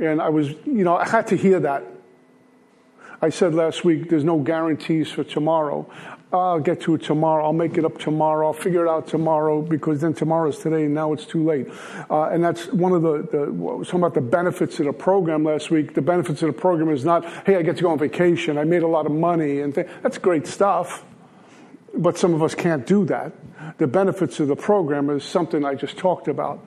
And 0.00 0.22
I 0.22 0.30
was, 0.30 0.50
you 0.64 0.84
know, 0.84 0.96
I 0.96 1.06
had 1.06 1.26
to 1.28 1.36
hear 1.36 1.60
that 1.60 1.84
I 3.20 3.30
said 3.30 3.54
last 3.54 3.84
week, 3.84 4.08
there's 4.10 4.24
no 4.24 4.38
guarantees 4.38 5.10
for 5.10 5.24
tomorrow. 5.24 5.90
I'll 6.32 6.60
get 6.60 6.82
to 6.82 6.94
it 6.94 7.02
tomorrow. 7.02 7.44
I'll 7.44 7.52
make 7.54 7.78
it 7.78 7.84
up 7.84 7.98
tomorrow. 7.98 8.48
I'll 8.48 8.52
figure 8.52 8.86
it 8.86 8.90
out 8.90 9.08
tomorrow 9.08 9.62
because 9.62 10.02
then 10.02 10.14
tomorrow's 10.14 10.58
today 10.58 10.84
and 10.84 10.94
now 10.94 11.12
it's 11.14 11.24
too 11.24 11.42
late. 11.42 11.68
Uh, 12.10 12.24
and 12.24 12.44
that's 12.44 12.66
one 12.66 12.92
of 12.92 13.02
the, 13.02 13.22
the 13.22 13.46
talking 13.84 14.00
about 14.00 14.14
the 14.14 14.20
benefits 14.20 14.78
of 14.78 14.86
the 14.86 14.92
program 14.92 15.42
last 15.42 15.70
week. 15.70 15.94
The 15.94 16.02
benefits 16.02 16.42
of 16.42 16.54
the 16.54 16.60
program 16.60 16.90
is 16.90 17.04
not, 17.04 17.24
hey, 17.46 17.56
I 17.56 17.62
get 17.62 17.78
to 17.78 17.82
go 17.82 17.90
on 17.90 17.98
vacation. 17.98 18.58
I 18.58 18.64
made 18.64 18.82
a 18.82 18.86
lot 18.86 19.06
of 19.06 19.12
money 19.12 19.62
and 19.62 19.74
th- 19.74 19.88
that's 20.02 20.18
great 20.18 20.46
stuff. 20.46 21.04
but 21.94 22.16
some 22.18 22.34
of 22.34 22.42
us 22.42 22.54
can't 22.54 22.86
do 22.86 23.04
that. 23.06 23.32
The 23.78 23.86
benefits 23.86 24.38
of 24.40 24.48
the 24.48 24.56
program 24.56 25.10
is 25.10 25.24
something 25.24 25.64
I 25.64 25.74
just 25.74 25.96
talked 25.96 26.28
about. 26.28 26.64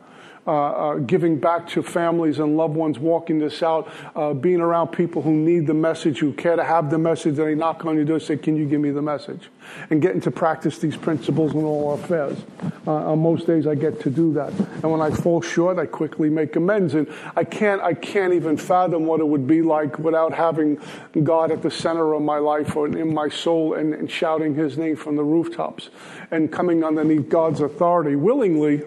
Uh, 0.47 0.51
uh, 0.51 0.95
giving 0.95 1.39
back 1.39 1.67
to 1.67 1.83
families 1.83 2.39
and 2.39 2.57
loved 2.57 2.73
ones, 2.73 2.97
walking 2.97 3.37
this 3.37 3.61
out, 3.61 3.87
uh, 4.15 4.33
being 4.33 4.59
around 4.59 4.87
people 4.87 5.21
who 5.21 5.33
need 5.33 5.67
the 5.67 5.73
message, 5.73 6.17
who 6.17 6.33
care 6.33 6.55
to 6.55 6.63
have 6.63 6.89
the 6.89 6.97
message, 6.97 7.37
and 7.37 7.47
they 7.47 7.53
knock 7.53 7.85
on 7.85 7.95
your 7.95 8.05
door 8.05 8.15
and 8.15 8.23
say, 8.23 8.35
Can 8.37 8.55
you 8.55 8.65
give 8.65 8.81
me 8.81 8.89
the 8.89 9.03
message? 9.03 9.49
And 9.91 10.01
getting 10.01 10.19
to 10.21 10.31
practice 10.31 10.79
these 10.79 10.97
principles 10.97 11.53
in 11.53 11.63
all 11.63 11.89
our 11.89 11.93
affairs. 12.03 12.39
Uh, 12.87 13.11
on 13.11 13.19
most 13.19 13.45
days, 13.45 13.67
I 13.67 13.75
get 13.75 14.01
to 14.01 14.09
do 14.09 14.33
that. 14.33 14.49
And 14.49 14.91
when 14.91 14.99
I 14.99 15.11
fall 15.11 15.41
short, 15.41 15.77
I 15.77 15.85
quickly 15.85 16.31
make 16.31 16.55
amends. 16.55 16.95
And 16.95 17.07
I 17.35 17.43
can't, 17.43 17.79
I 17.79 17.93
can't 17.93 18.33
even 18.33 18.57
fathom 18.57 19.05
what 19.05 19.19
it 19.19 19.27
would 19.27 19.45
be 19.45 19.61
like 19.61 19.99
without 19.99 20.33
having 20.33 20.81
God 21.23 21.51
at 21.51 21.61
the 21.61 21.69
center 21.69 22.13
of 22.13 22.23
my 22.23 22.39
life 22.39 22.75
or 22.75 22.87
in 22.87 23.13
my 23.13 23.29
soul 23.29 23.75
and, 23.75 23.93
and 23.93 24.09
shouting 24.09 24.55
His 24.55 24.75
name 24.75 24.95
from 24.95 25.17
the 25.17 25.23
rooftops 25.23 25.91
and 26.31 26.51
coming 26.51 26.83
underneath 26.83 27.29
God's 27.29 27.61
authority 27.61 28.15
willingly 28.15 28.81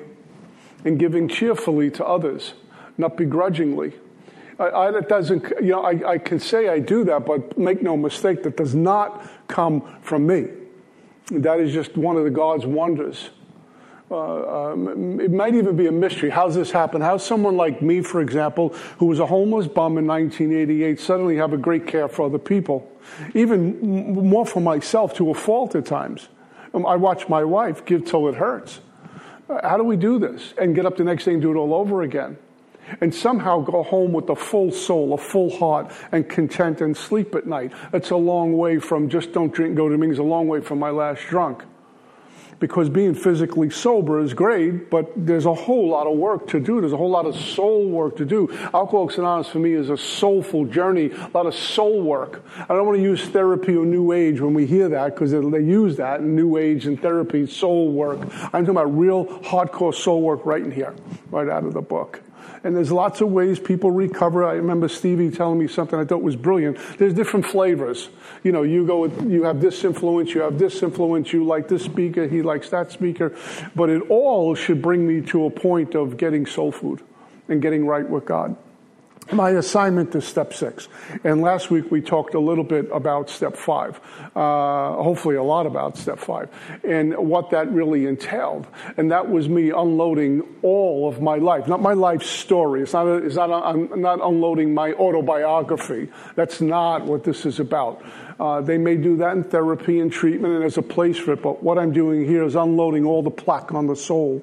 and 0.84 0.98
giving 0.98 1.28
cheerfully 1.28 1.90
to 1.92 2.04
others, 2.04 2.54
not 2.98 3.16
begrudgingly. 3.16 3.94
I, 4.58 4.70
I, 4.70 4.90
that 4.92 5.08
doesn't, 5.08 5.44
you 5.60 5.72
know, 5.72 5.82
I, 5.82 6.12
I 6.12 6.18
can 6.18 6.38
say 6.38 6.68
I 6.68 6.78
do 6.78 7.04
that, 7.04 7.26
but 7.26 7.58
make 7.58 7.82
no 7.82 7.96
mistake, 7.96 8.42
that 8.44 8.56
does 8.56 8.74
not 8.74 9.28
come 9.48 9.98
from 10.02 10.26
me. 10.26 10.48
That 11.30 11.58
is 11.58 11.72
just 11.72 11.96
one 11.96 12.16
of 12.16 12.24
the 12.24 12.30
God's 12.30 12.66
wonders. 12.66 13.30
Uh, 14.10 14.72
um, 14.72 15.18
it 15.18 15.32
might 15.32 15.54
even 15.54 15.76
be 15.76 15.86
a 15.86 15.92
mystery. 15.92 16.28
How's 16.30 16.54
this 16.54 16.70
happen? 16.70 17.00
How's 17.00 17.24
someone 17.24 17.56
like 17.56 17.80
me, 17.80 18.02
for 18.02 18.20
example, 18.20 18.68
who 18.98 19.06
was 19.06 19.18
a 19.18 19.26
homeless 19.26 19.66
bum 19.66 19.98
in 19.98 20.06
1988, 20.06 21.00
suddenly 21.00 21.36
have 21.36 21.52
a 21.52 21.56
great 21.56 21.86
care 21.86 22.06
for 22.06 22.26
other 22.26 22.38
people? 22.38 22.90
Even 23.34 23.80
more 24.28 24.44
for 24.44 24.60
myself 24.60 25.14
to 25.14 25.30
a 25.30 25.34
fault 25.34 25.74
at 25.74 25.86
times. 25.86 26.28
Um, 26.74 26.84
I 26.86 26.96
watch 26.96 27.28
my 27.28 27.44
wife 27.44 27.84
give 27.84 28.04
till 28.04 28.28
it 28.28 28.34
hurts. 28.34 28.80
How 29.48 29.76
do 29.76 29.84
we 29.84 29.96
do 29.96 30.18
this? 30.18 30.54
And 30.58 30.74
get 30.74 30.86
up 30.86 30.96
the 30.96 31.04
next 31.04 31.24
day 31.24 31.32
and 31.32 31.42
do 31.42 31.52
it 31.52 31.56
all 31.56 31.74
over 31.74 32.02
again. 32.02 32.38
And 33.00 33.14
somehow 33.14 33.60
go 33.60 33.82
home 33.82 34.12
with 34.12 34.28
a 34.28 34.36
full 34.36 34.70
soul, 34.70 35.14
a 35.14 35.18
full 35.18 35.56
heart, 35.56 35.92
and 36.12 36.28
content 36.28 36.80
and 36.80 36.96
sleep 36.96 37.34
at 37.34 37.46
night. 37.46 37.72
That's 37.92 38.10
a 38.10 38.16
long 38.16 38.56
way 38.56 38.78
from 38.78 39.08
just 39.08 39.32
don't 39.32 39.52
drink, 39.52 39.74
go 39.74 39.88
to 39.88 39.96
meetings, 39.96 40.18
a 40.18 40.22
long 40.22 40.48
way 40.48 40.60
from 40.60 40.78
my 40.78 40.90
last 40.90 41.22
drunk 41.28 41.64
because 42.60 42.88
being 42.88 43.14
physically 43.14 43.70
sober 43.70 44.20
is 44.20 44.34
great, 44.34 44.90
but 44.90 45.12
there's 45.16 45.46
a 45.46 45.54
whole 45.54 45.88
lot 45.88 46.06
of 46.06 46.16
work 46.16 46.48
to 46.48 46.60
do. 46.60 46.80
There's 46.80 46.92
a 46.92 46.96
whole 46.96 47.10
lot 47.10 47.26
of 47.26 47.36
soul 47.36 47.88
work 47.88 48.16
to 48.16 48.24
do. 48.24 48.50
Alcoholics 48.74 49.18
Anonymous 49.18 49.48
for 49.48 49.58
me 49.58 49.72
is 49.72 49.90
a 49.90 49.96
soulful 49.96 50.64
journey, 50.64 51.10
a 51.10 51.30
lot 51.34 51.46
of 51.46 51.54
soul 51.54 52.02
work. 52.02 52.44
I 52.56 52.66
don't 52.68 52.86
want 52.86 52.98
to 52.98 53.02
use 53.02 53.24
therapy 53.28 53.76
or 53.76 53.84
New 53.84 54.12
Age 54.12 54.40
when 54.40 54.54
we 54.54 54.66
hear 54.66 54.88
that 54.88 55.14
because 55.14 55.30
they 55.30 55.38
use 55.38 55.96
that 55.96 56.20
in 56.20 56.34
New 56.34 56.56
Age 56.56 56.86
and 56.86 57.00
therapy, 57.00 57.46
soul 57.46 57.92
work. 57.92 58.20
I'm 58.52 58.64
talking 58.64 58.70
about 58.70 58.96
real 58.96 59.26
hardcore 59.26 59.94
soul 59.94 60.22
work 60.22 60.44
right 60.44 60.62
in 60.62 60.70
here, 60.70 60.94
right 61.30 61.48
out 61.48 61.64
of 61.64 61.74
the 61.74 61.82
book. 61.82 62.23
And 62.64 62.74
there's 62.74 62.90
lots 62.90 63.20
of 63.20 63.30
ways 63.30 63.60
people 63.60 63.90
recover. 63.90 64.44
I 64.44 64.54
remember 64.54 64.88
Stevie 64.88 65.30
telling 65.30 65.58
me 65.58 65.68
something 65.68 65.98
I 65.98 66.04
thought 66.04 66.22
was 66.22 66.34
brilliant. 66.34 66.78
There's 66.98 67.12
different 67.12 67.46
flavors. 67.46 68.08
You 68.42 68.52
know, 68.52 68.62
you 68.62 68.86
go 68.86 69.00
with, 69.00 69.30
you 69.30 69.44
have 69.44 69.60
this 69.60 69.84
influence, 69.84 70.34
you 70.34 70.40
have 70.40 70.58
this 70.58 70.82
influence, 70.82 71.32
you 71.32 71.44
like 71.44 71.68
this 71.68 71.84
speaker, 71.84 72.26
he 72.26 72.40
likes 72.42 72.70
that 72.70 72.90
speaker. 72.90 73.36
But 73.76 73.90
it 73.90 74.02
all 74.08 74.54
should 74.54 74.80
bring 74.80 75.06
me 75.06 75.20
to 75.28 75.44
a 75.44 75.50
point 75.50 75.94
of 75.94 76.16
getting 76.16 76.46
soul 76.46 76.72
food 76.72 77.02
and 77.48 77.60
getting 77.60 77.86
right 77.86 78.08
with 78.08 78.24
God 78.24 78.56
my 79.32 79.50
assignment 79.50 80.14
is 80.14 80.24
step 80.26 80.52
six. 80.52 80.88
And 81.22 81.40
last 81.40 81.70
week 81.70 81.90
we 81.90 82.00
talked 82.00 82.34
a 82.34 82.40
little 82.40 82.64
bit 82.64 82.88
about 82.92 83.30
step 83.30 83.56
five, 83.56 84.00
uh, 84.36 84.94
hopefully 84.94 85.36
a 85.36 85.42
lot 85.42 85.66
about 85.66 85.96
step 85.96 86.18
five, 86.18 86.48
and 86.82 87.16
what 87.16 87.50
that 87.50 87.70
really 87.70 88.06
entailed. 88.06 88.66
And 88.96 89.10
that 89.10 89.28
was 89.28 89.48
me 89.48 89.70
unloading 89.70 90.42
all 90.62 91.08
of 91.08 91.20
my 91.20 91.36
life, 91.36 91.66
not 91.66 91.80
my 91.80 91.94
life 91.94 92.22
story. 92.22 92.82
It's 92.82 92.92
not, 92.92 93.06
a, 93.06 93.14
it's 93.14 93.36
not, 93.36 93.50
a, 93.50 93.54
I'm 93.54 94.00
not 94.00 94.20
unloading 94.20 94.74
my 94.74 94.92
autobiography. 94.92 96.08
That's 96.34 96.60
not 96.60 97.04
what 97.04 97.24
this 97.24 97.46
is 97.46 97.60
about. 97.60 98.02
Uh, 98.38 98.60
they 98.60 98.78
may 98.78 98.96
do 98.96 99.16
that 99.18 99.36
in 99.36 99.44
therapy 99.44 100.00
and 100.00 100.12
treatment, 100.12 100.54
and 100.54 100.62
there's 100.62 100.78
a 100.78 100.82
place 100.82 101.18
for 101.18 101.32
it, 101.32 101.42
but 101.42 101.62
what 101.62 101.78
I'm 101.78 101.92
doing 101.92 102.26
here 102.26 102.44
is 102.44 102.56
unloading 102.56 103.04
all 103.04 103.22
the 103.22 103.30
plaque 103.30 103.72
on 103.72 103.86
the 103.86 103.96
soul 103.96 104.42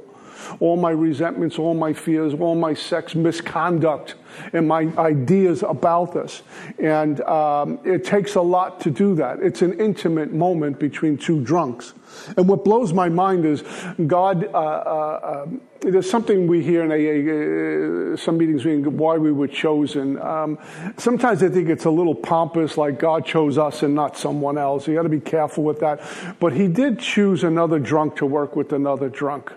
all 0.60 0.78
my 0.78 0.92
resentments, 0.92 1.58
all 1.60 1.74
my 1.74 1.94
fears, 1.94 2.34
all 2.34 2.56
my 2.56 2.74
sex 2.74 3.16
misconduct, 3.16 4.16
and 4.54 4.68
my 4.68 4.92
ideas 4.98 5.64
about 5.64 6.14
this. 6.14 6.44
And 6.80 7.22
um, 7.22 7.80
it 7.84 8.04
takes 8.04 8.36
a 8.36 8.42
lot 8.42 8.80
to 8.82 8.92
do 8.92 9.16
that. 9.16 9.40
It's 9.42 9.62
an 9.62 9.80
intimate 9.80 10.34
moment 10.34 10.80
between 10.80 11.18
two 11.18 11.42
drunks. 11.42 11.94
And 12.38 12.48
what 12.48 12.64
blows 12.64 12.94
my 12.94 13.10
mind 13.10 13.46
is 13.46 13.64
God, 14.08 14.46
uh, 14.46 14.58
uh, 14.58 15.44
um, 15.46 15.62
there's 15.82 16.10
something 16.10 16.48
we 16.48 16.64
hear 16.64 16.84
in 16.84 16.92
AA, 16.92 18.14
uh, 18.14 18.18
some 18.18 18.38
meetings, 18.38 18.66
why 18.86 19.18
we 19.18 19.32
were 19.32 19.48
chosen. 19.48 20.20
Um, 20.22 20.60
sometimes 20.98 21.42
I 21.42 21.50
think 21.50 21.70
it's 21.70 21.86
a 21.86 21.90
little 21.90 22.16
pompous, 22.16 22.78
like 22.78 23.00
God 23.00 23.26
chose 23.26 23.58
us 23.58 23.82
and 23.82 23.96
not 23.96 24.18
someone 24.18 24.58
else. 24.58 24.88
You 24.88 24.96
got 24.96 25.04
to 25.04 25.10
be 25.10 25.20
careful 25.20 25.64
with 25.64 25.80
that. 25.80 26.02
But 26.40 26.54
He 26.54 26.68
did 26.68 27.00
choose 27.00 27.44
another 27.44 27.80
drunk 27.80 28.18
to 28.18 28.26
work 28.26 28.56
with 28.56 28.74
another 28.74 29.10
drunk. 29.10 29.54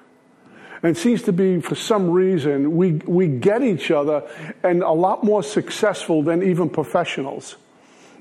And 0.84 0.94
it 0.94 1.00
seems 1.00 1.22
to 1.22 1.32
be, 1.32 1.62
for 1.62 1.74
some 1.74 2.10
reason, 2.10 2.76
we, 2.76 2.92
we 3.06 3.26
get 3.26 3.62
each 3.62 3.90
other 3.90 4.22
and 4.62 4.82
a 4.82 4.92
lot 4.92 5.24
more 5.24 5.42
successful 5.42 6.22
than 6.22 6.42
even 6.42 6.68
professionals. 6.68 7.56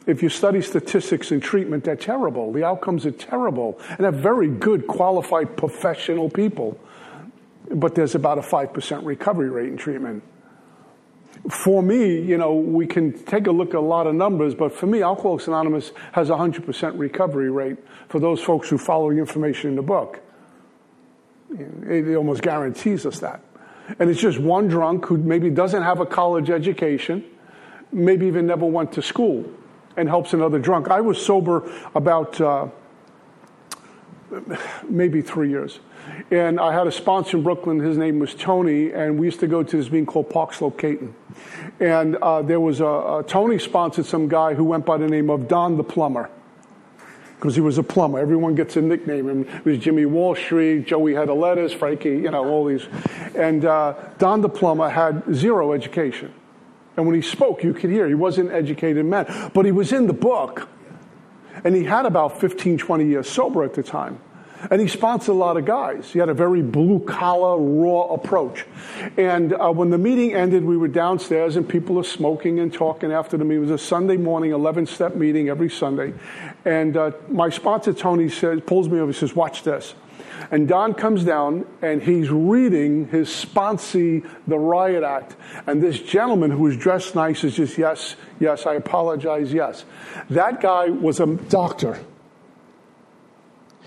If 0.08 0.24
you 0.24 0.30
study 0.30 0.62
statistics 0.62 1.34
in 1.34 1.42
treatment, 1.42 1.84
they're 1.84 1.98
terrible. 1.98 2.54
The 2.54 2.64
outcomes 2.64 3.06
are 3.06 3.12
terrible. 3.12 3.82
And 3.90 4.00
they're 4.00 4.12
very 4.14 4.48
good, 4.48 4.88
qualified 4.88 5.58
professional 5.58 6.30
people. 6.30 6.80
But 7.70 7.96
there's 7.96 8.16
about 8.16 8.38
a 8.38 8.42
5% 8.42 9.06
recovery 9.06 9.50
rate 9.50 9.68
in 9.68 9.76
treatment. 9.76 10.24
For 11.50 11.84
me, 11.84 12.22
you 12.22 12.38
know, 12.38 12.56
we 12.56 12.88
can 12.88 13.12
take 13.26 13.48
a 13.48 13.52
look 13.52 13.72
at 13.72 13.76
a 13.76 13.82
lot 13.82 14.08
of 14.08 14.16
numbers, 14.16 14.56
but 14.56 14.72
for 14.72 14.88
me, 14.88 15.02
Alcoholics 15.04 15.50
Anonymous 15.50 15.92
has 16.14 16.30
a 16.30 16.34
100% 16.36 16.98
recovery 16.98 17.52
rate 17.52 17.76
for 18.08 18.22
those 18.22 18.40
folks 18.40 18.70
who 18.70 18.78
follow 18.78 19.12
the 19.12 19.18
information 19.18 19.70
in 19.70 19.76
the 19.76 19.82
book. 19.82 20.23
It 21.60 22.16
almost 22.16 22.42
guarantees 22.42 23.06
us 23.06 23.20
that. 23.20 23.42
And 24.00 24.10
it's 24.10 24.20
just 24.20 24.40
one 24.40 24.68
drunk 24.68 25.06
who 25.06 25.18
maybe 25.18 25.50
doesn't 25.50 25.84
have 25.84 26.00
a 26.00 26.06
college 26.06 26.50
education, 26.50 27.24
maybe 27.92 28.28
even 28.28 28.48
never 28.48 28.66
went 28.66 28.94
to 28.94 29.02
school, 29.02 29.46
and 29.98 30.08
helps 30.08 30.34
another 30.34 30.60
drunk. 30.60 30.90
I 30.90 31.02
was 31.02 31.24
sober 31.24 31.70
about 31.94 32.40
uh, 32.40 32.68
maybe 34.88 35.22
three 35.22 35.50
years. 35.50 35.80
And 36.32 36.60
I 36.60 36.74
had 36.74 36.88
a 36.88 36.92
sponsor 36.92 37.38
in 37.38 37.44
Brooklyn. 37.44 37.80
His 37.80 37.98
name 37.98 38.20
was 38.20 38.34
Tony, 38.34 38.92
and 38.92 39.20
we 39.20 39.28
used 39.28 39.40
to 39.42 39.48
go 39.48 39.64
to 39.64 39.78
this 39.78 39.88
being 39.88 40.06
called 40.06 40.30
Park 40.30 40.54
Slope 40.54 40.78
Caton. 40.78 41.14
And 41.80 42.16
uh, 42.18 42.42
there 42.42 42.60
was 42.60 42.80
a, 42.80 42.86
a 42.86 43.24
Tony 43.26 43.60
sponsored 43.60 44.06
some 44.06 44.28
guy 44.28 44.54
who 44.54 44.64
went 44.64 44.86
by 44.86 44.98
the 44.98 45.08
name 45.08 45.30
of 45.30 45.48
Don 45.48 45.78
the 45.78 45.84
Plumber 45.84 46.30
because 47.44 47.56
he 47.56 47.62
was 47.62 47.78
a 47.78 47.84
plumber. 47.84 48.20
Everyone 48.20 48.56
gets 48.56 48.78
a 48.78 48.82
nickname. 48.82 49.28
And 49.28 49.46
it 49.46 49.66
was 49.66 49.78
Jimmy 49.78 50.06
Wall 50.06 50.34
Street, 50.34 50.88
Joey 50.88 51.14
had 51.14 51.28
a 51.28 51.34
lettuce, 51.34 51.74
Frankie, 51.74 52.12
you 52.12 52.32
know, 52.32 52.48
all 52.48 52.64
these. 52.64 52.88
And 53.36 53.66
uh, 53.66 53.96
Don 54.18 54.40
the 54.40 54.48
plumber 54.48 54.88
had 54.88 55.24
zero 55.36 55.74
education. 55.74 56.34
And 56.96 57.06
when 57.06 57.16
he 57.16 57.22
spoke, 57.22 57.62
you 57.62 57.74
could 57.74 57.90
hear 57.90 58.08
he 58.08 58.14
wasn't 58.14 58.52
an 58.52 58.56
educated 58.56 59.06
man. 59.06 59.52
But 59.54 59.66
he 59.66 59.74
was 59.74 59.92
in 59.92 60.08
the 60.08 60.14
book. 60.14 60.70
And 61.66 61.76
he 61.76 61.84
had 61.84 62.06
about 62.06 62.40
15, 62.40 62.78
20 62.78 63.08
years 63.08 63.30
sober 63.30 63.66
at 63.66 63.74
the 63.74 63.84
time. 63.84 64.22
And 64.72 64.80
he 64.80 64.88
sponsored 64.88 65.36
a 65.36 65.38
lot 65.38 65.58
of 65.58 65.66
guys. 65.66 66.12
He 66.12 66.20
had 66.20 66.30
a 66.30 66.34
very 66.34 66.62
blue 66.62 67.00
collar, 67.02 67.58
raw 67.58 68.14
approach. 68.14 68.66
And 69.18 69.54
uh, 69.54 69.72
when 69.72 69.90
the 69.90 69.98
meeting 69.98 70.34
ended, 70.34 70.64
we 70.64 70.78
were 70.78 70.88
downstairs 70.88 71.58
and 71.58 71.68
people 71.68 72.00
are 72.00 72.06
smoking 72.06 72.60
and 72.60 72.72
talking 72.72 73.12
after 73.12 73.36
the 73.36 73.44
meeting. 73.44 73.64
It 73.64 73.72
was 73.72 73.82
a 73.82 73.86
Sunday 73.86 74.18
morning, 74.18 74.52
11 74.52 74.86
step 74.86 75.16
meeting 75.16 75.50
every 75.50 75.70
Sunday. 75.70 76.14
And 76.66 76.96
uh, 76.96 77.12
my 77.30 77.50
sponsor, 77.50 77.94
Tony, 77.94 78.30
says, 78.30 78.62
pulls 78.66 78.88
me 78.88 78.96
over 78.96 79.06
and 79.06 79.16
says, 79.16 79.36
Watch 79.36 79.64
this. 79.64 79.96
And 80.52 80.68
Don 80.68 80.94
comes 80.94 81.24
down 81.24 81.66
and 81.82 82.02
he's 82.02 82.30
reading 82.30 83.08
his 83.08 83.30
sponsee, 83.30 84.28
the 84.48 84.58
riot 84.58 85.04
act. 85.04 85.36
And 85.68 85.82
this 85.82 86.00
gentleman 86.00 86.52
who 86.52 86.64
was 86.64 86.78
dressed 86.78 87.16
nice 87.16 87.44
is 87.44 87.56
just, 87.56 87.78
yes, 87.78 88.16
yes, 88.40 88.66
I 88.66 88.76
apologize, 88.76 89.54
yes. 89.54 89.86
That 90.30 90.62
guy 90.62 90.90
was 90.90 91.20
a 91.20 91.28
doctor. 91.28 92.00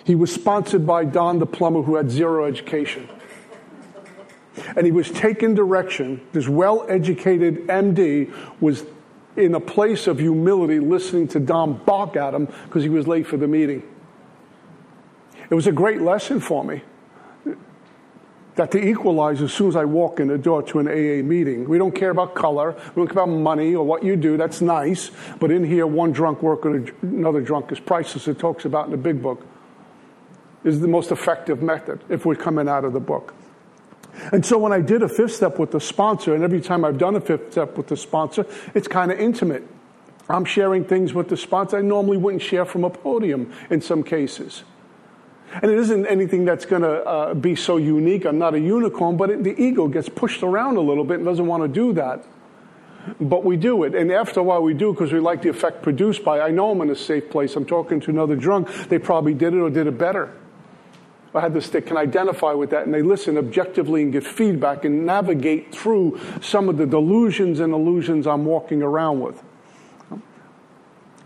He 0.04 0.14
was 0.14 0.32
sponsored 0.32 0.86
by 0.86 1.04
Don 1.04 1.38
the 1.38 1.46
plumber 1.46 1.82
who 1.82 1.96
had 1.96 2.10
zero 2.10 2.46
education. 2.46 3.08
And 4.76 4.86
he 4.86 4.92
was 4.92 5.10
taking 5.10 5.54
direction. 5.54 6.20
This 6.32 6.48
well 6.48 6.86
educated 6.88 7.66
MD 7.66 8.32
was 8.60 8.84
in 9.36 9.54
a 9.54 9.60
place 9.60 10.06
of 10.06 10.18
humility 10.18 10.80
listening 10.80 11.28
to 11.28 11.40
Don 11.40 11.74
bark 11.84 12.16
at 12.16 12.34
him 12.34 12.46
because 12.64 12.82
he 12.82 12.88
was 12.88 13.06
late 13.06 13.26
for 13.26 13.36
the 13.36 13.48
meeting. 13.48 13.82
It 15.50 15.54
was 15.54 15.66
a 15.66 15.72
great 15.72 16.00
lesson 16.00 16.40
for 16.40 16.64
me 16.64 16.82
that 18.56 18.70
to 18.70 18.82
equalize 18.82 19.42
as 19.42 19.52
soon 19.52 19.68
as 19.68 19.76
I 19.76 19.84
walk 19.84 20.18
in 20.18 20.28
the 20.28 20.38
door 20.38 20.62
to 20.62 20.78
an 20.78 20.88
AA 20.88 21.22
meeting. 21.22 21.68
We 21.68 21.78
don't 21.78 21.94
care 21.94 22.10
about 22.10 22.34
color, 22.34 22.72
we 22.72 23.00
don't 23.00 23.06
care 23.06 23.22
about 23.22 23.28
money 23.28 23.74
or 23.74 23.84
what 23.84 24.02
you 24.02 24.16
do, 24.16 24.36
that's 24.36 24.62
nice. 24.62 25.10
But 25.38 25.50
in 25.50 25.62
here, 25.62 25.86
one 25.86 26.10
drunk 26.10 26.42
worker, 26.42 26.84
another 27.02 27.42
drunk 27.42 27.70
is 27.70 27.78
priceless, 27.78 28.26
it 28.26 28.38
talks 28.38 28.64
about 28.64 28.86
in 28.86 28.92
the 28.92 28.96
big 28.96 29.22
book. 29.22 29.46
is 30.64 30.80
the 30.80 30.88
most 30.88 31.12
effective 31.12 31.62
method 31.62 32.02
if 32.08 32.24
we're 32.24 32.34
coming 32.34 32.68
out 32.68 32.84
of 32.84 32.92
the 32.92 33.00
book. 33.00 33.34
And 34.32 34.44
so 34.44 34.58
when 34.58 34.72
I 34.72 34.80
did 34.80 35.02
a 35.02 35.08
fifth 35.08 35.34
step 35.34 35.58
with 35.58 35.70
the 35.70 35.80
sponsor, 35.80 36.34
and 36.34 36.42
every 36.42 36.60
time 36.60 36.84
I've 36.84 36.98
done 36.98 37.16
a 37.16 37.20
fifth 37.20 37.52
step 37.52 37.76
with 37.76 37.88
the 37.88 37.96
sponsor, 37.96 38.46
it's 38.74 38.88
kind 38.88 39.12
of 39.12 39.18
intimate. 39.18 39.66
I'm 40.28 40.44
sharing 40.44 40.84
things 40.84 41.14
with 41.14 41.28
the 41.28 41.36
sponsor 41.36 41.78
I 41.78 41.82
normally 41.82 42.16
wouldn't 42.16 42.42
share 42.42 42.64
from 42.64 42.84
a 42.84 42.90
podium 42.90 43.52
in 43.70 43.80
some 43.80 44.02
cases. 44.02 44.64
And 45.62 45.70
it 45.70 45.78
isn't 45.78 46.06
anything 46.06 46.44
that's 46.44 46.66
going 46.66 46.82
to 46.82 47.04
uh, 47.04 47.34
be 47.34 47.54
so 47.54 47.76
unique. 47.76 48.24
I'm 48.24 48.38
not 48.38 48.54
a 48.54 48.60
unicorn, 48.60 49.16
but 49.16 49.30
it, 49.30 49.44
the 49.44 49.60
ego 49.60 49.86
gets 49.86 50.08
pushed 50.08 50.42
around 50.42 50.76
a 50.76 50.80
little 50.80 51.04
bit 51.04 51.18
and 51.18 51.24
doesn't 51.24 51.46
want 51.46 51.62
to 51.62 51.68
do 51.68 51.92
that. 51.94 52.24
But 53.20 53.44
we 53.44 53.56
do 53.56 53.84
it. 53.84 53.94
And 53.94 54.10
after 54.10 54.40
a 54.40 54.42
while, 54.42 54.62
we 54.62 54.74
do 54.74 54.92
because 54.92 55.12
we 55.12 55.20
like 55.20 55.42
the 55.42 55.48
effect 55.48 55.82
produced 55.82 56.24
by 56.24 56.40
I 56.40 56.50
know 56.50 56.72
I'm 56.72 56.80
in 56.80 56.90
a 56.90 56.96
safe 56.96 57.30
place. 57.30 57.54
I'm 57.54 57.64
talking 57.64 58.00
to 58.00 58.10
another 58.10 58.34
drunk. 58.34 58.68
They 58.88 58.98
probably 58.98 59.34
did 59.34 59.54
it 59.54 59.58
or 59.58 59.70
did 59.70 59.86
it 59.86 59.96
better. 59.96 60.32
I 61.36 61.40
had 61.40 61.54
this, 61.54 61.68
they 61.68 61.80
can 61.80 61.96
identify 61.96 62.52
with 62.52 62.70
that 62.70 62.84
and 62.84 62.94
they 62.94 63.02
listen 63.02 63.36
objectively 63.36 64.02
and 64.02 64.12
get 64.12 64.24
feedback 64.24 64.84
and 64.84 65.06
navigate 65.06 65.74
through 65.74 66.20
some 66.40 66.68
of 66.68 66.76
the 66.76 66.86
delusions 66.86 67.60
and 67.60 67.72
illusions 67.72 68.26
I'm 68.26 68.44
walking 68.44 68.82
around 68.82 69.20
with. 69.20 69.42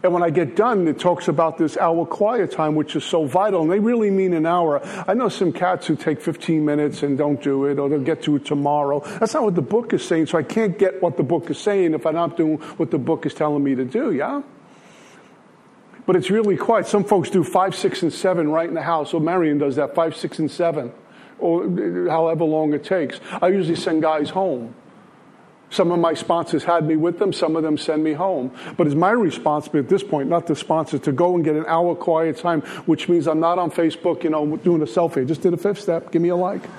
And 0.02 0.14
when 0.14 0.22
I 0.22 0.30
get 0.30 0.56
done, 0.56 0.88
it 0.88 0.98
talks 0.98 1.28
about 1.28 1.58
this 1.58 1.76
hour 1.76 2.06
quiet 2.06 2.52
time, 2.52 2.74
which 2.74 2.96
is 2.96 3.04
so 3.04 3.26
vital. 3.26 3.62
And 3.62 3.70
they 3.70 3.80
really 3.80 4.10
mean 4.10 4.32
an 4.32 4.46
hour. 4.46 4.80
I 5.06 5.12
know 5.12 5.28
some 5.28 5.52
cats 5.52 5.86
who 5.86 5.94
take 5.94 6.22
15 6.22 6.64
minutes 6.64 7.02
and 7.02 7.18
don't 7.18 7.42
do 7.42 7.66
it, 7.66 7.78
or 7.78 7.90
they'll 7.90 8.00
get 8.00 8.22
to 8.22 8.36
it 8.36 8.46
tomorrow. 8.46 9.00
That's 9.18 9.34
not 9.34 9.42
what 9.42 9.54
the 9.54 9.62
book 9.62 9.92
is 9.92 10.02
saying. 10.02 10.26
So 10.26 10.38
I 10.38 10.42
can't 10.42 10.78
get 10.78 11.02
what 11.02 11.18
the 11.18 11.22
book 11.22 11.50
is 11.50 11.58
saying 11.58 11.92
if 11.92 12.06
I'm 12.06 12.14
not 12.14 12.36
doing 12.36 12.56
what 12.78 12.90
the 12.90 12.98
book 12.98 13.26
is 13.26 13.34
telling 13.34 13.62
me 13.62 13.74
to 13.74 13.84
do, 13.84 14.12
yeah? 14.12 14.40
But 16.06 16.16
it's 16.16 16.30
really 16.30 16.56
quiet. 16.56 16.86
Some 16.86 17.04
folks 17.04 17.30
do 17.30 17.44
five, 17.44 17.74
six, 17.74 18.02
and 18.02 18.12
seven 18.12 18.50
right 18.50 18.68
in 18.68 18.74
the 18.74 18.82
house. 18.82 19.14
Or 19.14 19.20
Marion 19.20 19.58
does 19.58 19.76
that, 19.76 19.94
five, 19.94 20.16
six, 20.16 20.38
and 20.38 20.50
seven, 20.50 20.92
or 21.38 21.68
however 22.08 22.44
long 22.44 22.72
it 22.74 22.84
takes. 22.84 23.20
I 23.40 23.48
usually 23.48 23.76
send 23.76 24.02
guys 24.02 24.30
home. 24.30 24.74
Some 25.70 25.92
of 25.92 26.00
my 26.00 26.14
sponsors 26.14 26.64
had 26.64 26.84
me 26.84 26.96
with 26.96 27.20
them, 27.20 27.32
some 27.32 27.54
of 27.54 27.62
them 27.62 27.78
send 27.78 28.02
me 28.02 28.12
home. 28.12 28.50
But 28.76 28.88
it's 28.88 28.96
my 28.96 29.12
responsibility 29.12 29.86
at 29.86 29.88
this 29.88 30.02
point, 30.02 30.28
not 30.28 30.48
the 30.48 30.56
sponsor, 30.56 30.98
to 30.98 31.12
go 31.12 31.36
and 31.36 31.44
get 31.44 31.54
an 31.54 31.64
hour 31.66 31.94
quiet 31.94 32.38
time, 32.38 32.62
which 32.86 33.08
means 33.08 33.28
I'm 33.28 33.38
not 33.38 33.58
on 33.60 33.70
Facebook, 33.70 34.24
you 34.24 34.30
know, 34.30 34.56
doing 34.56 34.82
a 34.82 34.86
selfie. 34.86 35.22
I 35.22 35.24
just 35.24 35.42
did 35.42 35.54
a 35.54 35.56
fifth 35.56 35.80
step, 35.80 36.10
give 36.10 36.22
me 36.22 36.30
a 36.30 36.36
like. 36.36 36.62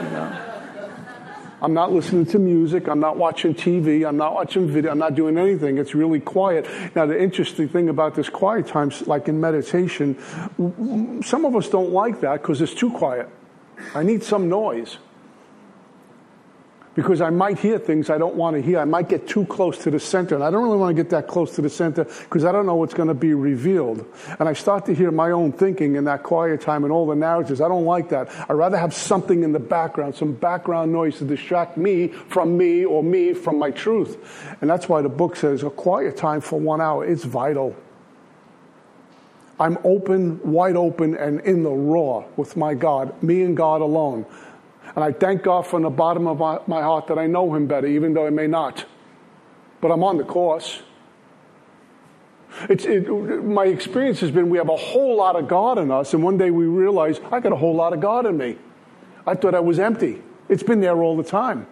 You 0.00 0.08
know? 0.08 0.49
I'm 1.62 1.74
not 1.74 1.92
listening 1.92 2.26
to 2.26 2.38
music. 2.38 2.88
I'm 2.88 3.00
not 3.00 3.16
watching 3.16 3.54
TV. 3.54 4.08
I'm 4.08 4.16
not 4.16 4.34
watching 4.34 4.66
video. 4.68 4.92
I'm 4.92 4.98
not 4.98 5.14
doing 5.14 5.36
anything. 5.36 5.78
It's 5.78 5.94
really 5.94 6.20
quiet. 6.20 6.66
Now, 6.94 7.06
the 7.06 7.20
interesting 7.20 7.68
thing 7.68 7.88
about 7.88 8.14
this 8.14 8.28
quiet 8.28 8.66
time, 8.66 8.90
like 9.06 9.28
in 9.28 9.40
meditation, 9.40 10.16
some 11.22 11.44
of 11.44 11.54
us 11.54 11.68
don't 11.68 11.90
like 11.90 12.20
that 12.20 12.40
because 12.40 12.60
it's 12.62 12.74
too 12.74 12.90
quiet. 12.90 13.28
I 13.94 14.02
need 14.02 14.22
some 14.22 14.48
noise 14.48 14.98
because 16.94 17.20
I 17.20 17.30
might 17.30 17.58
hear 17.58 17.78
things 17.78 18.10
I 18.10 18.18
don't 18.18 18.34
want 18.34 18.56
to 18.56 18.62
hear. 18.62 18.80
I 18.80 18.84
might 18.84 19.08
get 19.08 19.28
too 19.28 19.44
close 19.46 19.78
to 19.78 19.90
the 19.90 20.00
center, 20.00 20.34
and 20.34 20.42
I 20.42 20.50
don't 20.50 20.64
really 20.64 20.76
want 20.76 20.96
to 20.96 21.02
get 21.02 21.10
that 21.10 21.28
close 21.28 21.54
to 21.54 21.62
the 21.62 21.70
center 21.70 22.04
because 22.04 22.44
I 22.44 22.52
don't 22.52 22.66
know 22.66 22.74
what's 22.74 22.94
going 22.94 23.08
to 23.08 23.14
be 23.14 23.32
revealed. 23.32 24.04
And 24.38 24.48
I 24.48 24.52
start 24.54 24.86
to 24.86 24.94
hear 24.94 25.10
my 25.10 25.30
own 25.30 25.52
thinking 25.52 25.94
in 25.96 26.04
that 26.04 26.22
quiet 26.22 26.60
time 26.60 26.84
and 26.84 26.92
all 26.92 27.06
the 27.06 27.14
narratives. 27.14 27.60
I 27.60 27.68
don't 27.68 27.84
like 27.84 28.08
that. 28.08 28.28
I'd 28.50 28.54
rather 28.54 28.76
have 28.76 28.92
something 28.92 29.42
in 29.44 29.52
the 29.52 29.60
background, 29.60 30.16
some 30.16 30.32
background 30.32 30.92
noise 30.92 31.18
to 31.18 31.24
distract 31.24 31.76
me 31.76 32.08
from 32.08 32.56
me 32.58 32.84
or 32.84 33.02
me 33.02 33.34
from 33.34 33.58
my 33.58 33.70
truth. 33.70 34.56
And 34.60 34.68
that's 34.68 34.88
why 34.88 35.00
the 35.00 35.08
book 35.08 35.36
says 35.36 35.62
a 35.62 35.70
quiet 35.70 36.16
time 36.16 36.40
for 36.40 36.58
one 36.58 36.80
hour. 36.80 37.04
It's 37.04 37.24
vital. 37.24 37.76
I'm 39.60 39.76
open, 39.84 40.40
wide 40.42 40.74
open, 40.74 41.14
and 41.14 41.40
in 41.40 41.62
the 41.62 41.70
raw 41.70 42.24
with 42.36 42.56
my 42.56 42.72
God, 42.72 43.22
me 43.22 43.42
and 43.42 43.54
God 43.54 43.82
alone. 43.82 44.24
And 44.94 45.04
I 45.04 45.12
thank 45.12 45.42
God 45.42 45.66
from 45.66 45.82
the 45.82 45.90
bottom 45.90 46.26
of 46.26 46.38
my, 46.68 46.82
heart 46.82 47.06
that 47.08 47.18
I 47.18 47.26
know 47.26 47.54
Him 47.54 47.66
better, 47.66 47.86
even 47.86 48.14
though 48.14 48.26
I 48.26 48.30
may 48.30 48.46
not. 48.46 48.84
But 49.80 49.90
I'm 49.90 50.02
on 50.02 50.18
the 50.18 50.24
course. 50.24 50.82
It, 52.68 53.08
my 53.44 53.66
experience 53.66 54.20
has 54.20 54.30
been 54.30 54.50
we 54.50 54.58
have 54.58 54.68
a 54.68 54.76
whole 54.76 55.16
lot 55.16 55.36
of 55.36 55.46
God 55.46 55.78
in 55.78 55.90
us, 55.90 56.14
and 56.14 56.22
one 56.22 56.36
day 56.36 56.50
we 56.50 56.64
realize 56.64 57.20
I 57.30 57.40
got 57.40 57.52
a 57.52 57.56
whole 57.56 57.74
lot 57.74 57.92
of 57.92 58.00
God 58.00 58.26
in 58.26 58.36
me. 58.36 58.58
I 59.26 59.34
thought 59.34 59.54
I 59.54 59.60
was 59.60 59.78
empty. 59.78 60.22
It's 60.48 60.64
been 60.64 60.80
there 60.80 61.00
all 61.00 61.16
the 61.16 61.22
time. 61.22 61.66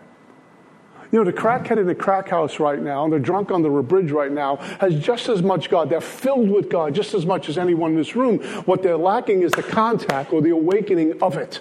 You 1.11 1.19
know, 1.19 1.25
the 1.25 1.33
crackhead 1.33 1.79
in 1.79 1.87
the 1.87 1.95
crack 1.95 2.29
house 2.29 2.61
right 2.61 2.81
now, 2.81 3.03
and 3.05 3.13
the 3.13 3.19
drunk 3.19 3.51
on 3.51 3.63
the 3.63 3.71
bridge 3.71 4.13
right 4.13 4.31
now, 4.31 4.57
has 4.81 4.95
just 5.01 5.29
as 5.29 5.43
much 5.43 5.69
God. 5.71 5.91
They're 5.91 6.01
filled 6.01 6.51
with 6.51 6.69
God 6.69 6.95
just 6.95 7.15
as 7.15 7.27
much 7.27 7.49
as 7.49 7.59
anyone 7.59 7.93
in 7.93 7.97
this 7.97 8.15
room. 8.15 8.39
What 8.67 8.83
they're 8.83 8.97
lacking 8.97 9.43
is 9.43 9.51
the 9.53 9.63
contact 9.63 10.33
or 10.33 10.43
the 10.43 10.51
awakening 10.51 11.21
of 11.23 11.37
it 11.37 11.61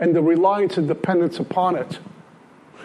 and 0.00 0.14
the 0.14 0.22
reliance 0.22 0.76
and 0.76 0.88
dependence 0.88 1.38
upon 1.38 1.76
it. 1.76 1.98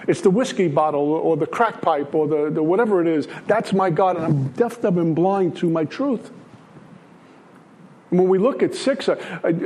It's 0.08 0.22
the 0.22 0.30
whiskey 0.30 0.67
bottle 0.67 1.02
or 1.02 1.38
the 1.38 1.48
crack 1.48 1.82
pipe 1.82 2.15
or 2.15 2.28
the, 2.28 2.50
the 2.50 2.63
whatever 2.63 3.02
it 3.02 3.08
is. 3.08 3.28
That's 3.48 3.74
my 3.74 3.89
God, 3.89 4.15
and 4.15 4.26
I'm 4.26 4.48
deaf, 4.50 4.82
dumb, 4.82 4.98
and 4.98 5.15
blind 5.15 5.58
to 5.58 5.69
my 5.69 5.86
truth. 5.86 6.32
When 8.10 8.28
we 8.28 8.39
look 8.39 8.63
at 8.63 8.74
six, 8.74 9.08
uh, 9.08 9.15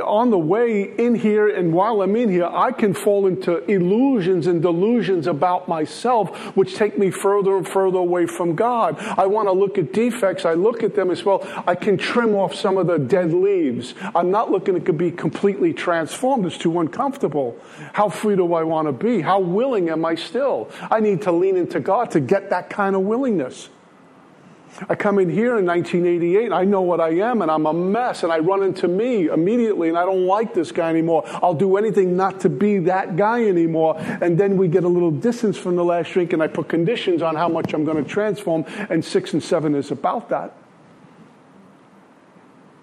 on 0.04 0.30
the 0.30 0.38
way 0.38 0.84
in 0.84 1.16
here 1.16 1.48
and 1.48 1.72
while 1.72 2.02
I'm 2.02 2.16
in 2.18 2.30
here, 2.30 2.46
I 2.46 2.74
can 2.74 2.94
fall 2.94 3.26
into 3.26 3.64
illusions 3.72 4.48
and 4.48 4.62
delusions 4.62 5.28
about 5.28 5.70
myself, 5.70 6.38
which 6.58 6.76
take 6.76 6.98
me 6.98 7.10
further 7.10 7.56
and 7.56 7.66
further 7.66 8.00
away 8.00 8.26
from 8.26 8.56
God. 8.56 9.00
I 9.00 9.28
want 9.28 9.48
to 9.48 9.54
look 9.54 9.78
at 9.78 9.94
defects. 9.94 10.44
I 10.44 10.54
look 10.54 10.84
at 10.84 10.94
them 10.94 11.10
as 11.10 11.24
well. 11.24 11.42
I 11.66 11.76
can 11.76 11.98
trim 11.98 12.36
off 12.36 12.54
some 12.54 12.78
of 12.78 12.88
the 12.88 13.00
dead 13.00 13.34
leaves. 13.34 13.94
I'm 14.14 14.30
not 14.30 14.52
looking 14.52 14.84
to 14.84 14.94
be 14.94 15.10
completely 15.10 15.72
transformed. 15.72 16.46
It's 16.46 16.58
too 16.58 16.80
uncomfortable. 16.82 17.58
How 17.94 18.10
free 18.10 18.36
do 18.36 18.54
I 18.54 18.64
want 18.64 18.90
to 18.90 18.92
be? 18.92 19.22
How 19.22 19.40
willing 19.40 19.90
am 19.90 20.04
I 20.04 20.16
still? 20.16 20.70
I 20.92 21.00
need 21.00 21.22
to 21.22 21.32
lean 21.32 21.56
into 21.56 21.80
God 21.80 22.12
to 22.12 22.20
get 22.20 22.50
that 22.50 22.70
kind 22.70 22.96
of 22.96 23.04
willingness. 23.04 23.70
I 24.90 24.96
come 24.96 25.20
in 25.20 25.30
here 25.30 25.58
in 25.60 25.66
1988, 25.66 26.52
I 26.52 26.66
know 26.66 26.82
what 26.82 27.00
I 27.00 27.10
am, 27.10 27.42
and 27.42 27.52
I'm 27.52 27.66
a 27.66 27.74
mess, 27.74 28.24
and 28.24 28.32
I 28.32 28.40
run 28.40 28.64
into 28.64 28.88
me 28.88 29.28
immediately, 29.28 29.90
and 29.90 29.98
I 29.98 30.04
don't 30.04 30.26
like 30.26 30.54
this 30.54 30.72
guy 30.72 30.90
anymore. 30.90 31.24
I'll 31.26 31.54
do 31.54 31.78
anything 31.78 32.18
not 32.18 32.42
to 32.42 32.50
be 32.50 32.80
that 32.80 33.16
guy 33.16 33.46
anymore. 33.46 33.96
And 34.00 34.38
then 34.38 34.58
we 34.58 34.68
get 34.68 34.84
a 34.84 34.88
little 34.88 35.12
distance 35.12 35.58
from 35.58 35.76
the 35.76 35.86
last 35.86 36.12
drink, 36.12 36.34
and 36.34 36.42
I 36.42 36.48
put 36.48 36.70
conditions 36.70 37.22
on 37.22 37.36
how 37.36 37.48
much 37.48 37.74
I'm 37.74 37.86
going 37.86 38.04
to 38.04 38.10
transform, 38.10 38.66
and 38.90 39.04
six 39.06 39.34
and 39.34 39.44
seven 39.44 39.76
is 39.76 39.92
about 39.92 40.30
that. 40.30 40.56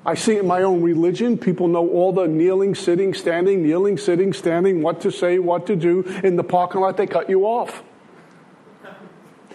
I 0.05 0.15
see 0.15 0.39
in 0.39 0.47
my 0.47 0.63
own 0.63 0.83
religion. 0.83 1.37
People 1.37 1.69
know 1.69 1.87
all 1.89 2.13
the 2.13 2.27
kneeling, 2.27 2.75
sitting, 2.75 3.13
standing, 3.13 3.63
kneeling, 3.63 3.99
sitting, 3.99 4.33
standing, 4.33 4.81
what 4.81 5.03
to 5.03 5.11
say, 5.11 5.39
what 5.39 5.67
to 5.67 5.77
do. 5.77 6.03
In 6.25 6.37
the 6.37 6.45
parking 6.45 6.81
lot, 6.81 6.97
they 6.97 7.07
cut 7.07 7.29
you 7.29 7.45
off. 7.45 7.83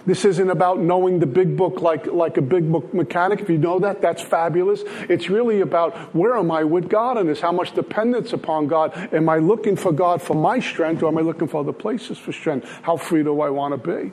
This 0.05 0.23
isn't 0.23 0.49
about 0.49 0.79
knowing 0.79 1.19
the 1.19 1.25
big 1.25 1.57
book 1.57 1.81
like, 1.81 2.05
like 2.05 2.37
a 2.37 2.41
big 2.41 2.71
book 2.71 2.93
mechanic. 2.93 3.41
If 3.41 3.49
you 3.49 3.57
know 3.57 3.79
that, 3.79 4.01
that's 4.01 4.21
fabulous. 4.21 4.83
It's 5.09 5.29
really 5.29 5.61
about 5.61 5.95
where 6.13 6.37
am 6.37 6.51
I 6.51 6.63
with 6.63 6.89
God 6.89 7.17
in 7.17 7.25
this? 7.25 7.41
How 7.41 7.51
much 7.51 7.73
dependence 7.73 8.31
upon 8.31 8.67
God? 8.67 8.95
Am 9.13 9.27
I 9.29 9.39
looking 9.39 9.75
for 9.75 9.91
God 9.91 10.21
for 10.21 10.35
my 10.35 10.59
strength 10.59 11.01
or 11.01 11.07
am 11.07 11.17
I 11.17 11.21
looking 11.21 11.47
for 11.47 11.61
other 11.61 11.73
places 11.73 12.19
for 12.19 12.31
strength? 12.31 12.67
How 12.83 12.97
free 12.97 13.23
do 13.23 13.41
I 13.41 13.49
want 13.49 13.81
to 13.81 13.95
be? 13.95 14.11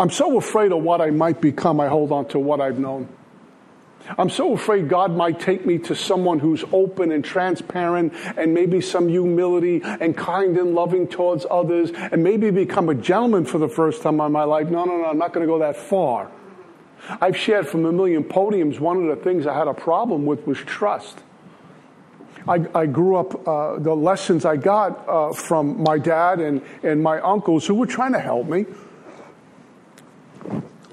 I'm 0.00 0.10
so 0.10 0.38
afraid 0.38 0.72
of 0.72 0.82
what 0.82 1.00
I 1.00 1.10
might 1.10 1.40
become, 1.40 1.80
I 1.80 1.88
hold 1.88 2.12
on 2.12 2.28
to 2.28 2.38
what 2.38 2.60
I've 2.60 2.78
known. 2.78 3.08
I'm 4.16 4.30
so 4.30 4.54
afraid 4.54 4.88
God 4.88 5.14
might 5.14 5.38
take 5.38 5.66
me 5.66 5.78
to 5.80 5.94
someone 5.94 6.38
who's 6.38 6.64
open 6.72 7.12
and 7.12 7.24
transparent 7.24 8.14
and 8.36 8.54
maybe 8.54 8.80
some 8.80 9.08
humility 9.08 9.82
and 9.82 10.16
kind 10.16 10.56
and 10.56 10.74
loving 10.74 11.06
towards 11.08 11.44
others 11.50 11.90
and 11.92 12.24
maybe 12.24 12.50
become 12.50 12.88
a 12.88 12.94
gentleman 12.94 13.44
for 13.44 13.58
the 13.58 13.68
first 13.68 14.02
time 14.02 14.20
in 14.20 14.32
my 14.32 14.44
life. 14.44 14.68
No, 14.68 14.84
no, 14.84 14.96
no, 14.96 15.04
I'm 15.04 15.18
not 15.18 15.32
going 15.32 15.46
to 15.46 15.52
go 15.52 15.58
that 15.58 15.76
far. 15.76 16.30
I've 17.20 17.36
shared 17.36 17.68
from 17.68 17.84
a 17.84 17.92
million 17.92 18.24
podiums, 18.24 18.80
one 18.80 18.96
of 18.96 19.16
the 19.16 19.22
things 19.22 19.46
I 19.46 19.56
had 19.56 19.68
a 19.68 19.74
problem 19.74 20.26
with 20.26 20.46
was 20.46 20.58
trust. 20.58 21.18
I, 22.46 22.64
I 22.74 22.86
grew 22.86 23.16
up, 23.16 23.46
uh, 23.46 23.78
the 23.78 23.94
lessons 23.94 24.44
I 24.44 24.56
got 24.56 25.06
uh, 25.06 25.32
from 25.32 25.82
my 25.82 25.98
dad 25.98 26.40
and, 26.40 26.62
and 26.82 27.02
my 27.02 27.20
uncles 27.20 27.66
who 27.66 27.74
were 27.74 27.86
trying 27.86 28.12
to 28.12 28.20
help 28.20 28.48
me 28.48 28.64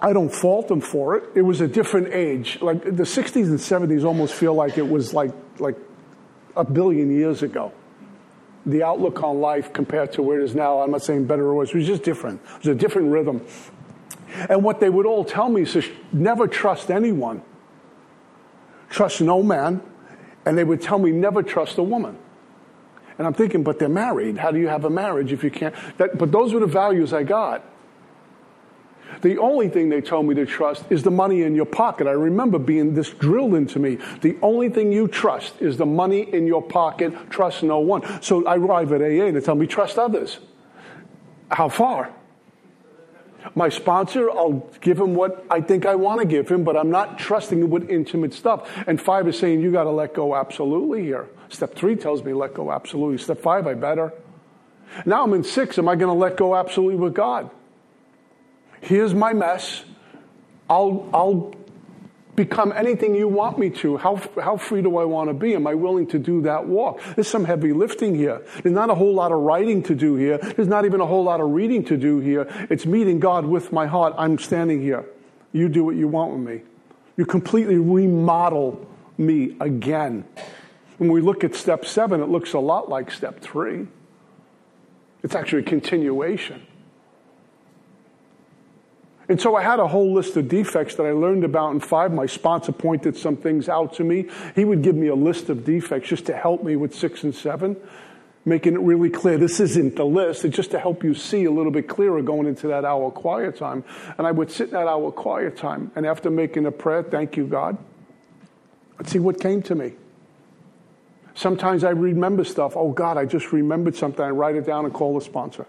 I 0.01 0.13
don't 0.13 0.29
fault 0.29 0.67
them 0.67 0.81
for 0.81 1.15
it. 1.15 1.23
It 1.35 1.41
was 1.41 1.61
a 1.61 1.67
different 1.67 2.13
age. 2.13 2.61
Like 2.61 2.83
the 2.83 3.03
60s 3.03 3.45
and 3.45 3.59
70s 3.59 4.03
almost 4.03 4.33
feel 4.33 4.53
like 4.53 4.77
it 4.77 4.87
was 4.87 5.13
like, 5.13 5.31
like 5.59 5.77
a 6.55 6.63
billion 6.63 7.11
years 7.11 7.43
ago. 7.43 7.71
The 8.65 8.83
outlook 8.83 9.23
on 9.23 9.39
life 9.39 9.71
compared 9.73 10.11
to 10.13 10.21
where 10.21 10.41
it 10.41 10.43
is 10.43 10.55
now, 10.55 10.81
I'm 10.81 10.91
not 10.91 11.03
saying 11.03 11.25
better 11.25 11.43
or 11.43 11.55
worse, 11.55 11.69
it 11.69 11.75
was 11.75 11.87
just 11.87 12.03
different. 12.03 12.41
It 12.55 12.57
was 12.59 12.67
a 12.67 12.75
different 12.75 13.11
rhythm. 13.11 13.45
And 14.49 14.63
what 14.63 14.79
they 14.79 14.89
would 14.89 15.05
all 15.05 15.23
tell 15.23 15.49
me 15.49 15.61
is 15.61 15.89
never 16.11 16.47
trust 16.47 16.91
anyone. 16.91 17.41
Trust 18.89 19.21
no 19.21 19.43
man. 19.43 19.81
And 20.45 20.57
they 20.57 20.63
would 20.63 20.81
tell 20.81 20.99
me 20.99 21.11
never 21.11 21.41
trust 21.41 21.77
a 21.77 21.83
woman. 21.83 22.17
And 23.17 23.25
I'm 23.25 23.33
thinking, 23.33 23.63
but 23.63 23.79
they're 23.79 23.87
married. 23.87 24.37
How 24.37 24.51
do 24.51 24.59
you 24.59 24.67
have 24.67 24.83
a 24.83 24.89
marriage 24.89 25.31
if 25.31 25.43
you 25.43 25.51
can't? 25.51 25.73
That, 25.97 26.17
but 26.17 26.31
those 26.31 26.53
were 26.53 26.59
the 26.59 26.67
values 26.67 27.13
I 27.13 27.23
got. 27.23 27.63
The 29.21 29.37
only 29.37 29.69
thing 29.69 29.89
they 29.89 30.01
told 30.01 30.27
me 30.27 30.35
to 30.35 30.45
trust 30.45 30.85
is 30.89 31.03
the 31.03 31.11
money 31.11 31.43
in 31.43 31.55
your 31.55 31.65
pocket. 31.65 32.07
I 32.07 32.11
remember 32.11 32.59
being 32.59 32.93
this 32.93 33.09
drilled 33.09 33.55
into 33.55 33.79
me. 33.79 33.97
The 34.21 34.37
only 34.41 34.69
thing 34.69 34.91
you 34.91 35.07
trust 35.07 35.61
is 35.61 35.77
the 35.77 35.85
money 35.85 36.21
in 36.33 36.47
your 36.47 36.61
pocket. 36.61 37.29
Trust 37.29 37.63
no 37.63 37.79
one. 37.79 38.21
So 38.21 38.45
I 38.45 38.57
arrive 38.57 38.91
at 38.91 39.01
AA 39.01 39.25
and 39.25 39.35
they 39.35 39.41
tell 39.41 39.55
me 39.55 39.67
trust 39.67 39.97
others. 39.97 40.39
How 41.49 41.69
far? 41.69 42.13
My 43.53 43.69
sponsor, 43.69 44.31
I'll 44.31 44.67
give 44.81 44.99
him 44.99 45.13
what 45.13 45.45
I 45.51 45.61
think 45.61 45.85
I 45.85 45.93
want 45.95 46.19
to 46.21 46.25
give 46.25 46.49
him, 46.49 46.63
but 46.63 46.75
I'm 46.75 46.89
not 46.89 47.19
trusting 47.19 47.61
him 47.61 47.69
with 47.69 47.89
intimate 47.89 48.33
stuff. 48.33 48.67
And 48.87 48.99
five 48.99 49.27
is 49.27 49.37
saying 49.37 49.61
you 49.61 49.71
got 49.71 49.83
to 49.83 49.91
let 49.91 50.15
go 50.15 50.35
absolutely 50.35 51.03
here. 51.03 51.27
Step 51.49 51.75
three 51.75 51.95
tells 51.95 52.23
me 52.23 52.33
let 52.33 52.55
go 52.55 52.71
absolutely. 52.71 53.19
Step 53.19 53.39
five, 53.39 53.67
I 53.67 53.75
better. 53.75 54.13
Now 55.05 55.23
I'm 55.23 55.33
in 55.33 55.43
six. 55.43 55.77
Am 55.77 55.87
I 55.87 55.95
going 55.95 56.13
to 56.13 56.19
let 56.19 56.37
go 56.37 56.55
absolutely 56.55 56.95
with 56.95 57.13
God? 57.13 57.51
Here's 58.85 59.15
my 59.15 59.33
mess. 59.33 59.83
I'll, 60.69 61.09
I'll 61.11 61.55
become 62.35 62.71
anything 62.71 63.15
you 63.15 63.27
want 63.27 63.57
me 63.57 63.71
to. 63.71 63.97
How, 63.97 64.21
how 64.39 64.57
free 64.57 64.83
do 64.83 64.97
I 64.97 65.05
want 65.05 65.31
to 65.31 65.33
be? 65.33 65.55
Am 65.55 65.65
I 65.65 65.73
willing 65.73 66.05
to 66.07 66.19
do 66.19 66.43
that 66.43 66.67
walk? 66.67 67.01
There's 67.15 67.27
some 67.27 67.45
heavy 67.45 67.73
lifting 67.73 68.13
here. 68.13 68.45
There's 68.61 68.75
not 68.75 68.91
a 68.91 68.95
whole 68.95 69.15
lot 69.15 69.31
of 69.31 69.39
writing 69.39 69.81
to 69.83 69.95
do 69.95 70.15
here. 70.17 70.37
There's 70.37 70.67
not 70.67 70.85
even 70.85 71.01
a 71.01 71.05
whole 71.07 71.23
lot 71.23 71.41
of 71.41 71.49
reading 71.49 71.83
to 71.85 71.97
do 71.97 72.19
here. 72.19 72.45
It's 72.69 72.85
meeting 72.85 73.19
God 73.19 73.47
with 73.47 73.71
my 73.73 73.87
heart. 73.87 74.13
I'm 74.19 74.37
standing 74.37 74.83
here. 74.83 75.03
You 75.51 75.67
do 75.67 75.83
what 75.83 75.95
you 75.95 76.07
want 76.07 76.33
with 76.33 76.41
me. 76.41 76.61
You 77.17 77.25
completely 77.25 77.77
remodel 77.77 78.87
me 79.17 79.57
again. 79.59 80.25
When 80.99 81.11
we 81.11 81.21
look 81.21 81.43
at 81.43 81.55
step 81.55 81.85
seven, 81.85 82.21
it 82.21 82.29
looks 82.29 82.53
a 82.53 82.59
lot 82.59 82.87
like 82.87 83.09
step 83.09 83.39
three. 83.39 83.87
It's 85.23 85.33
actually 85.33 85.63
a 85.63 85.65
continuation. 85.65 86.61
And 89.27 89.41
so 89.41 89.55
I 89.55 89.63
had 89.63 89.79
a 89.79 89.87
whole 89.87 90.13
list 90.13 90.37
of 90.37 90.47
defects 90.47 90.95
that 90.95 91.05
I 91.05 91.11
learned 91.11 91.43
about 91.43 91.71
in 91.71 91.79
five. 91.79 92.13
My 92.13 92.27
sponsor 92.27 92.71
pointed 92.71 93.17
some 93.17 93.37
things 93.37 93.67
out 93.67 93.93
to 93.95 94.03
me. 94.03 94.27
He 94.53 94.65
would 94.65 94.83
give 94.83 94.95
me 94.95 95.07
a 95.07 95.15
list 95.15 95.49
of 95.49 95.65
defects 95.65 96.09
just 96.09 96.27
to 96.27 96.35
help 96.35 96.63
me 96.63 96.75
with 96.75 96.93
six 96.93 97.23
and 97.23 97.33
seven, 97.33 97.75
making 98.45 98.75
it 98.75 98.81
really 98.81 99.09
clear. 99.09 99.39
This 99.39 99.59
isn't 99.59 99.95
the 99.95 100.05
list. 100.05 100.45
It's 100.45 100.55
just 100.55 100.71
to 100.71 100.79
help 100.79 101.03
you 101.03 101.15
see 101.15 101.45
a 101.45 101.51
little 101.51 101.71
bit 101.71 101.87
clearer 101.87 102.21
going 102.21 102.45
into 102.45 102.67
that 102.67 102.85
hour 102.85 103.09
quiet 103.09 103.57
time. 103.57 103.83
And 104.17 104.27
I 104.27 104.31
would 104.31 104.51
sit 104.51 104.67
in 104.67 104.73
that 104.73 104.87
hour 104.87 105.11
quiet 105.11 105.57
time, 105.57 105.91
and 105.95 106.05
after 106.05 106.29
making 106.29 106.67
a 106.67 106.71
prayer, 106.71 107.01
thank 107.01 107.35
you, 107.35 107.47
God, 107.47 107.77
I'd 108.99 109.07
see 109.07 109.19
what 109.19 109.39
came 109.39 109.63
to 109.63 109.73
me. 109.73 109.93
Sometimes 111.33 111.83
I 111.83 111.89
remember 111.89 112.45
stuff. 112.45 112.77
Oh, 112.77 112.91
God, 112.91 113.17
I 113.17 113.25
just 113.25 113.51
remembered 113.51 113.95
something. 113.95 114.23
I 114.23 114.29
write 114.29 114.55
it 114.55 114.65
down 114.65 114.85
and 114.85 114.93
call 114.93 115.15
the 115.19 115.25
sponsor. 115.25 115.65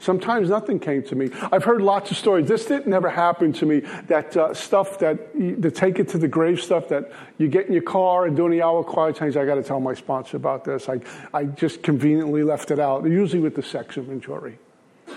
Sometimes 0.00 0.48
nothing 0.48 0.78
came 0.78 1.02
to 1.04 1.16
me. 1.16 1.30
I've 1.50 1.64
heard 1.64 1.82
lots 1.82 2.10
of 2.10 2.16
stories. 2.16 2.46
This 2.46 2.66
didn't 2.66 2.86
never 2.86 3.08
happen 3.08 3.52
to 3.54 3.66
me. 3.66 3.80
That 4.06 4.36
uh, 4.36 4.54
stuff 4.54 4.98
that 5.00 5.18
you, 5.34 5.56
to 5.56 5.70
take 5.70 5.98
it 5.98 6.08
to 6.10 6.18
the 6.18 6.28
grave 6.28 6.60
stuff 6.60 6.88
that 6.88 7.10
you 7.38 7.48
get 7.48 7.66
in 7.66 7.72
your 7.72 7.82
car 7.82 8.26
and 8.26 8.36
during 8.36 8.52
the 8.52 8.62
hour 8.62 8.84
quiet 8.84 9.16
times. 9.16 9.36
I 9.36 9.44
got 9.44 9.56
to 9.56 9.62
tell 9.62 9.80
my 9.80 9.94
sponsor 9.94 10.36
about 10.36 10.64
this. 10.64 10.88
I 10.88 11.00
I 11.34 11.44
just 11.44 11.82
conveniently 11.82 12.42
left 12.42 12.70
it 12.70 12.78
out. 12.78 13.04
Usually 13.04 13.42
with 13.42 13.54
the 13.54 13.62
sex 13.62 13.96
inventory, 13.96 14.58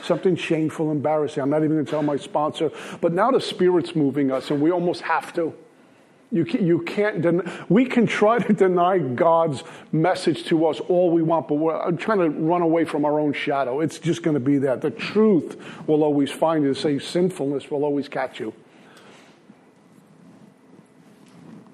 something 0.04 0.36
shameful, 0.36 0.91
embarrassing. 0.91 1.44
I'm 1.44 1.50
not 1.50 1.63
even 1.63 1.76
going 1.76 1.86
to 1.86 1.91
tell 1.91 2.04
my 2.04 2.17
sponsor. 2.17 2.72
But 3.02 3.13
now 3.13 3.32
the 3.32 3.41
spirit's 3.41 3.96
moving 3.96 4.32
us, 4.32 4.50
and 4.50 4.62
we 4.62 4.72
almost 4.72 5.02
have 5.02 5.34
to. 5.34 5.54
You, 6.34 6.46
you 6.46 6.80
can't, 6.84 7.22
den- 7.22 7.52
we 7.67 7.86
can 7.86 8.08
try 8.08 8.39
to 8.39 8.54
deny 8.54 9.00
God's 9.00 9.63
message 9.91 10.46
to 10.46 10.65
us 10.65 10.80
all 10.80 11.12
we 11.12 11.22
want, 11.22 11.50
but 11.50 11.56
we're 11.56 11.76
uh, 11.76 11.91
trying 11.91 12.20
to 12.20 12.30
run 12.30 12.62
away 12.62 12.86
from 12.86 13.04
our 13.04 13.20
own 13.20 13.34
shadow. 13.34 13.82
It's 13.82 14.00
just 14.00 14.24
going 14.24 14.36
to 14.36 14.39
be 14.39 14.58
that. 14.60 14.82
The 14.82 14.91
truth 14.91 15.62
will 15.88 16.04
always 16.04 16.32
find 16.32 16.63
you. 16.63 16.74
Say 16.74 17.00
sinfulness 17.00 17.70
will 17.70 17.84
always 17.84 18.08
catch 18.08 18.39
you. 18.39 18.54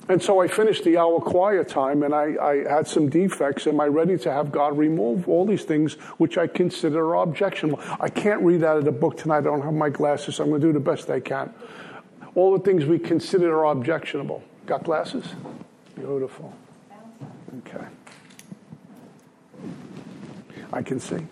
And 0.09 0.23
so 0.23 0.41
I 0.41 0.47
finished 0.47 0.85
the 0.85 0.97
hour 0.97 1.19
quiet 1.19 1.67
time 1.67 2.01
and 2.01 2.15
I, 2.15 2.35
I, 2.41 2.55
had 2.67 2.87
some 2.87 3.09
defects. 3.09 3.67
Am 3.67 3.79
I 3.79 3.87
ready 3.87 4.17
to 4.19 4.31
have 4.31 4.53
God 4.53 4.77
remove 4.77 5.27
all 5.27 5.45
these 5.45 5.65
things 5.65 5.95
which 6.17 6.37
I 6.37 6.47
consider 6.47 7.13
objectionable? 7.13 7.81
I 7.99 8.07
can't 8.07 8.41
read 8.41 8.63
out 8.63 8.77
of 8.77 8.85
the 8.85 8.91
book 8.93 9.17
tonight. 9.17 9.39
I 9.39 9.41
don't 9.41 9.61
have 9.61 9.73
my 9.73 9.89
glasses, 9.89 10.37
so 10.37 10.43
I'm 10.43 10.49
going 10.49 10.61
to 10.61 10.67
do 10.67 10.73
the 10.73 10.79
best 10.79 11.09
I 11.09 11.19
can 11.19 11.53
all 12.37 12.55
the 12.55 12.63
things 12.63 12.85
we 12.85 12.99
consider 12.99 13.65
are 13.65 13.71
objectionable. 13.71 14.43
Got 14.67 14.83
glasses? 14.83 15.25
Beautiful. 15.95 16.53
Okay. 17.59 17.83
I 20.71 20.83
can 20.83 20.99
see. 20.99 21.25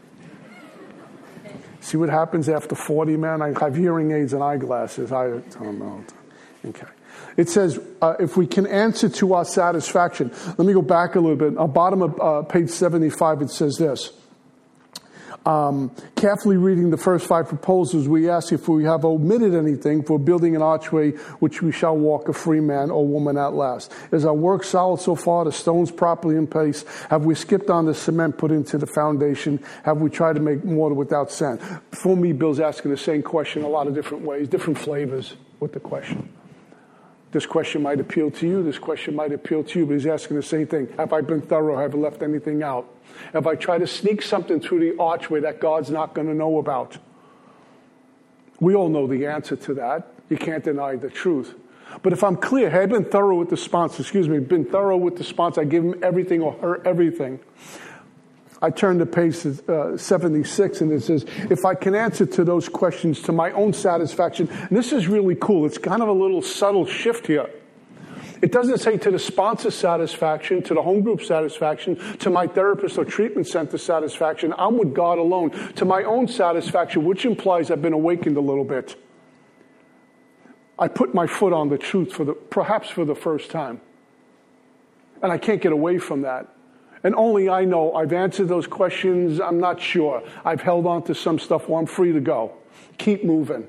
See 1.80 1.98
what 1.98 2.10
happens 2.10 2.50
after 2.50 2.74
40, 2.74 3.18
man? 3.18 3.44
I 3.44 3.54
have 3.60 3.76
hearing 3.76 4.12
aids 4.14 4.34
and 4.34 4.44
eyeglasses. 4.44 5.12
I 5.12 5.28
don't 5.28 5.78
know. 5.78 6.04
Okay. 6.66 6.88
It 7.38 7.50
says, 7.50 7.80
uh, 8.02 8.16
if 8.20 8.36
we 8.36 8.48
can 8.48 8.66
answer 8.66 9.08
to 9.08 9.36
our 9.36 9.46
satisfaction. 9.46 10.32
Let 10.58 10.66
me 10.66 10.74
go 10.74 10.82
back 10.82 11.14
a 11.14 11.20
little 11.20 11.36
bit. 11.36 11.56
On 11.56 11.72
bottom 11.72 12.02
of 12.02 12.20
uh, 12.20 12.42
page 12.42 12.72
75, 12.72 13.44
it 13.44 13.52
says 13.52 13.76
this 13.76 14.12
um, 15.46 15.96
carefully 16.16 16.58
reading 16.58 16.90
the 16.90 16.98
first 16.98 17.28
five 17.28 17.48
proposals, 17.48 18.08
we 18.08 18.30
ask 18.30 18.52
if 18.52 18.68
we 18.68 18.84
have 18.86 19.06
omitted 19.06 19.54
anything 19.54 20.04
for 20.04 20.18
building 20.18 20.56
an 20.56 20.62
archway 20.62 21.12
which 21.40 21.62
we 21.62 21.72
shall 21.72 21.96
walk 21.96 22.28
a 22.30 22.34
free 22.34 22.60
man 22.60 22.90
or 22.90 23.06
woman 23.08 23.38
at 23.38 23.54
last. 23.54 23.92
Is 24.12 24.26
our 24.26 24.34
work 24.34 24.64
solid 24.64 25.00
so 25.00 25.16
far? 25.16 25.46
The 25.46 25.52
stones 25.52 25.92
properly 25.92 26.36
in 26.36 26.48
place? 26.48 26.84
Have 27.10 27.26
we 27.26 27.36
skipped 27.36 27.70
on 27.70 27.86
the 27.86 27.94
cement 27.94 28.38
put 28.38 28.52
into 28.52 28.78
the 28.78 28.88
foundation? 28.88 29.64
Have 29.84 30.02
we 30.02 30.10
tried 30.10 30.34
to 30.34 30.42
make 30.42 30.64
mortar 30.64 30.96
without 30.96 31.32
sand? 31.32 31.60
For 31.92 32.18
me, 32.18 32.34
Bill's 32.34 32.60
asking 32.60 32.92
the 32.92 32.98
same 32.98 33.22
question 33.22 33.64
a 33.64 33.70
lot 33.70 33.88
of 33.88 33.94
different 33.94 34.24
ways, 34.24 34.48
different 34.48 34.80
flavors 34.80 35.36
with 35.60 35.74
the 35.74 35.80
question. 35.80 36.32
This 37.36 37.46
question 37.46 37.82
might 37.82 38.00
appeal 38.00 38.32
to 38.32 38.48
you. 38.48 38.64
This 38.64 38.80
question 38.80 39.14
might 39.14 39.34
appeal 39.34 39.62
to 39.62 39.80
you, 39.80 39.86
but 39.86 39.96
he's 39.96 40.08
asking 40.08 40.38
the 40.38 40.42
same 40.42 40.68
thing. 40.68 40.88
Have 40.98 41.12
I 41.12 41.20
been 41.20 41.42
thorough? 41.42 41.78
Have 41.78 41.94
I 41.94 41.98
left 41.98 42.24
anything 42.24 42.64
out? 42.64 42.88
Have 43.34 43.46
I 43.46 43.56
tried 43.56 43.80
to 43.80 43.88
sneak 43.88 44.22
something 44.22 44.62
through 44.62 44.80
the 44.80 44.98
archway 44.98 45.42
that 45.42 45.60
God's 45.60 45.90
not 45.90 46.14
going 46.14 46.28
to 46.28 46.34
know 46.34 46.60
about? 46.60 46.98
We 48.62 48.74
all 48.74 48.88
know 48.88 49.06
the 49.06 49.26
answer 49.26 49.58
to 49.58 49.74
that. 49.74 50.14
You 50.30 50.38
can't 50.38 50.64
deny 50.64 50.96
the 50.96 51.10
truth. 51.10 51.54
But 52.02 52.14
if 52.14 52.24
I'm 52.24 52.38
clear, 52.38 52.70
hey, 52.70 52.84
I've 52.84 52.90
been 52.90 53.04
thorough 53.04 53.38
with 53.38 53.50
the 53.50 53.58
sponsor, 53.58 54.02
excuse 54.02 54.30
me, 54.30 54.40
been 54.40 54.64
thorough 54.64 54.96
with 54.96 55.18
the 55.18 55.26
sponsor, 55.26 55.60
I 55.60 55.66
give 55.66 55.84
him 55.84 56.02
everything 56.02 56.42
or 56.42 56.54
her 56.54 56.88
everything. 56.88 57.42
I 58.66 58.72
turn 58.72 58.98
to 58.98 59.06
page 59.06 59.46
uh, 59.70 59.96
76 59.96 60.82
and 60.82 60.92
it 60.92 61.04
says, 61.04 61.24
if 61.52 61.66
I 61.66 61.76
can 61.76 61.94
answer 61.94 62.26
to 62.26 62.44
those 62.44 62.68
questions 62.68 63.22
to 63.22 63.32
my 63.32 63.52
own 63.52 63.74
satisfaction, 63.74 64.50
and 64.50 64.76
this 64.76 64.92
is 64.92 65.08
really 65.08 65.36
cool. 65.36 65.68
It's 65.68 65.78
kind 65.78 66.02
of 66.02 66.08
a 66.08 66.12
little 66.12 66.42
subtle 66.42 66.88
shift 66.88 67.28
here. 67.28 67.48
It 68.42 68.52
doesn't 68.52 68.80
say 68.80 68.98
to 68.98 69.12
the 69.12 69.20
sponsor's 69.20 69.76
satisfaction, 69.76 70.64
to 70.64 70.74
the 70.74 70.82
home 70.82 71.04
group 71.04 71.22
satisfaction, 71.22 72.18
to 72.18 72.32
my 72.32 72.48
therapist 72.48 72.98
or 72.98 73.06
treatment 73.06 73.46
center 73.46 73.78
satisfaction. 73.78 74.52
I'm 74.58 74.80
with 74.80 74.96
God 74.96 75.20
alone. 75.20 75.52
To 75.76 75.86
my 75.86 76.02
own 76.02 76.28
satisfaction, 76.28 77.06
which 77.06 77.24
implies 77.24 77.70
I've 77.70 77.84
been 77.84 77.94
awakened 77.94 78.36
a 78.36 78.42
little 78.42 78.66
bit. 78.66 78.96
I 80.80 80.88
put 80.88 81.14
my 81.14 81.28
foot 81.28 81.54
on 81.54 81.70
the 81.70 81.78
truth 81.78 82.14
for 82.14 82.26
the, 82.26 82.34
perhaps 82.34 82.90
for 82.90 83.06
the 83.06 83.16
first 83.16 83.52
time. 83.52 83.80
And 85.22 85.32
I 85.32 85.38
can't 85.38 85.62
get 85.62 85.72
away 85.72 86.00
from 86.00 86.24
that. 86.24 86.55
And 87.06 87.14
only 87.14 87.50
I 87.50 87.66
know 87.66 87.94
I've 87.94 88.14
answered 88.14 88.48
those 88.48 88.66
questions. 88.66 89.40
I'm 89.40 89.60
not 89.60 89.80
sure. 89.80 90.24
I've 90.44 90.62
held 90.62 90.88
on 90.88 91.04
to 91.04 91.14
some 91.14 91.38
stuff. 91.38 91.70
Well, 91.70 91.78
I'm 91.78 91.86
free 91.86 92.12
to 92.12 92.20
go. 92.20 92.54
Keep 92.98 93.24
moving. 93.24 93.68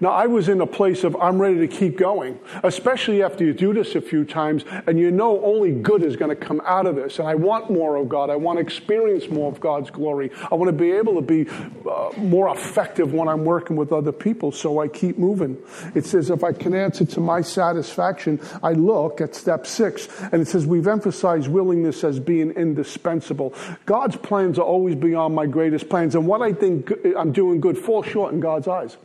Now, 0.00 0.10
I 0.10 0.26
was 0.26 0.48
in 0.48 0.60
a 0.60 0.66
place 0.66 1.04
of 1.04 1.16
I'm 1.16 1.40
ready 1.40 1.58
to 1.58 1.68
keep 1.68 1.98
going, 1.98 2.38
especially 2.62 3.22
after 3.22 3.44
you 3.44 3.52
do 3.52 3.72
this 3.72 3.94
a 3.94 4.00
few 4.00 4.24
times 4.24 4.64
and 4.86 4.98
you 4.98 5.10
know 5.10 5.42
only 5.44 5.72
good 5.72 6.02
is 6.02 6.16
going 6.16 6.28
to 6.28 6.36
come 6.36 6.60
out 6.64 6.86
of 6.86 6.96
this. 6.96 7.18
And 7.18 7.28
I 7.28 7.34
want 7.34 7.70
more 7.70 7.96
of 7.96 8.08
God. 8.08 8.30
I 8.30 8.36
want 8.36 8.58
to 8.58 8.60
experience 8.60 9.28
more 9.28 9.50
of 9.50 9.60
God's 9.60 9.90
glory. 9.90 10.30
I 10.50 10.54
want 10.54 10.68
to 10.68 10.76
be 10.76 10.92
able 10.92 11.14
to 11.16 11.22
be 11.22 11.48
uh, 11.50 12.10
more 12.18 12.48
effective 12.54 13.12
when 13.12 13.28
I'm 13.28 13.44
working 13.44 13.76
with 13.76 13.92
other 13.92 14.12
people, 14.12 14.52
so 14.52 14.80
I 14.80 14.88
keep 14.88 15.18
moving. 15.18 15.58
It 15.94 16.06
says, 16.06 16.30
if 16.30 16.44
I 16.44 16.52
can 16.52 16.74
answer 16.74 17.04
to 17.04 17.20
my 17.20 17.40
satisfaction, 17.40 18.40
I 18.62 18.72
look 18.72 19.20
at 19.20 19.34
step 19.34 19.66
six, 19.66 20.08
and 20.32 20.40
it 20.40 20.48
says, 20.48 20.66
we've 20.66 20.86
emphasized 20.86 21.48
willingness 21.48 22.04
as 22.04 22.20
being 22.20 22.50
indispensable. 22.52 23.54
God's 23.86 24.16
plans 24.16 24.58
are 24.58 24.64
always 24.64 24.94
beyond 24.94 25.34
my 25.34 25.46
greatest 25.46 25.88
plans, 25.88 26.14
and 26.14 26.26
what 26.26 26.42
I 26.42 26.52
think 26.52 26.92
I'm 27.16 27.32
doing 27.32 27.60
good 27.60 27.76
falls 27.76 28.06
short 28.06 28.32
in 28.32 28.40
God's 28.40 28.68
eyes 28.68 28.96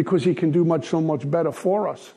because 0.00 0.24
He 0.24 0.34
can 0.34 0.50
do 0.50 0.64
much, 0.64 0.88
so 0.88 0.98
much 0.98 1.30
better 1.30 1.52
for 1.52 1.86
us. 1.86 2.14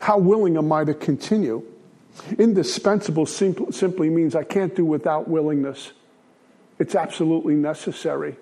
How 0.00 0.18
willing 0.18 0.58
am 0.58 0.70
I 0.70 0.84
to 0.84 0.92
continue? 0.92 1.64
Indispensable 2.38 3.24
simply 3.24 4.10
means 4.10 4.36
I 4.36 4.44
can't 4.44 4.76
do 4.76 4.84
without 4.84 5.26
willingness. 5.26 5.92
It's 6.78 6.94
absolutely 6.94 7.54
necessary. 7.54 8.36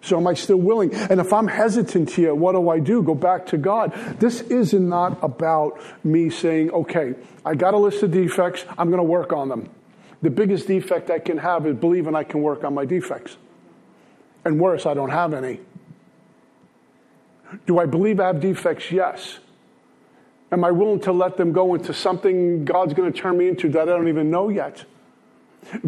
So 0.00 0.16
am 0.16 0.26
I 0.26 0.34
still 0.34 0.56
willing? 0.56 0.94
And 0.94 1.20
if 1.20 1.32
I'm 1.32 1.46
hesitant 1.48 2.10
here, 2.10 2.34
what 2.34 2.52
do 2.52 2.70
I 2.70 2.78
do? 2.78 3.02
Go 3.02 3.14
back 3.14 3.46
to 3.46 3.58
God. 3.58 3.92
This 4.18 4.40
is 4.40 4.72
not 4.72 5.22
about 5.22 5.78
me 6.02 6.30
saying, 6.30 6.70
okay, 6.70 7.14
I 7.44 7.54
got 7.54 7.74
a 7.74 7.78
list 7.78 8.02
of 8.02 8.10
defects, 8.10 8.64
I'm 8.78 8.88
going 8.88 8.98
to 8.98 9.04
work 9.04 9.32
on 9.32 9.50
them. 9.50 9.68
The 10.22 10.30
biggest 10.30 10.66
defect 10.66 11.10
I 11.10 11.18
can 11.18 11.36
have 11.36 11.66
is 11.66 11.76
believing 11.76 12.14
I 12.14 12.24
can 12.24 12.40
work 12.40 12.64
on 12.64 12.72
my 12.74 12.86
defects. 12.86 13.36
And 14.44 14.58
worse, 14.58 14.86
I 14.86 14.94
don't 14.94 15.10
have 15.10 15.34
any. 15.34 15.60
Do 17.66 17.78
I 17.78 17.86
believe 17.86 18.20
I 18.20 18.26
have 18.26 18.40
defects? 18.40 18.90
Yes. 18.90 19.38
Am 20.50 20.64
I 20.64 20.70
willing 20.70 21.00
to 21.00 21.12
let 21.12 21.36
them 21.36 21.52
go 21.52 21.74
into 21.74 21.92
something 21.92 22.64
God's 22.64 22.94
going 22.94 23.12
to 23.12 23.18
turn 23.18 23.36
me 23.36 23.48
into 23.48 23.68
that 23.70 23.82
I 23.82 23.92
don't 23.92 24.08
even 24.08 24.30
know 24.30 24.48
yet? 24.48 24.84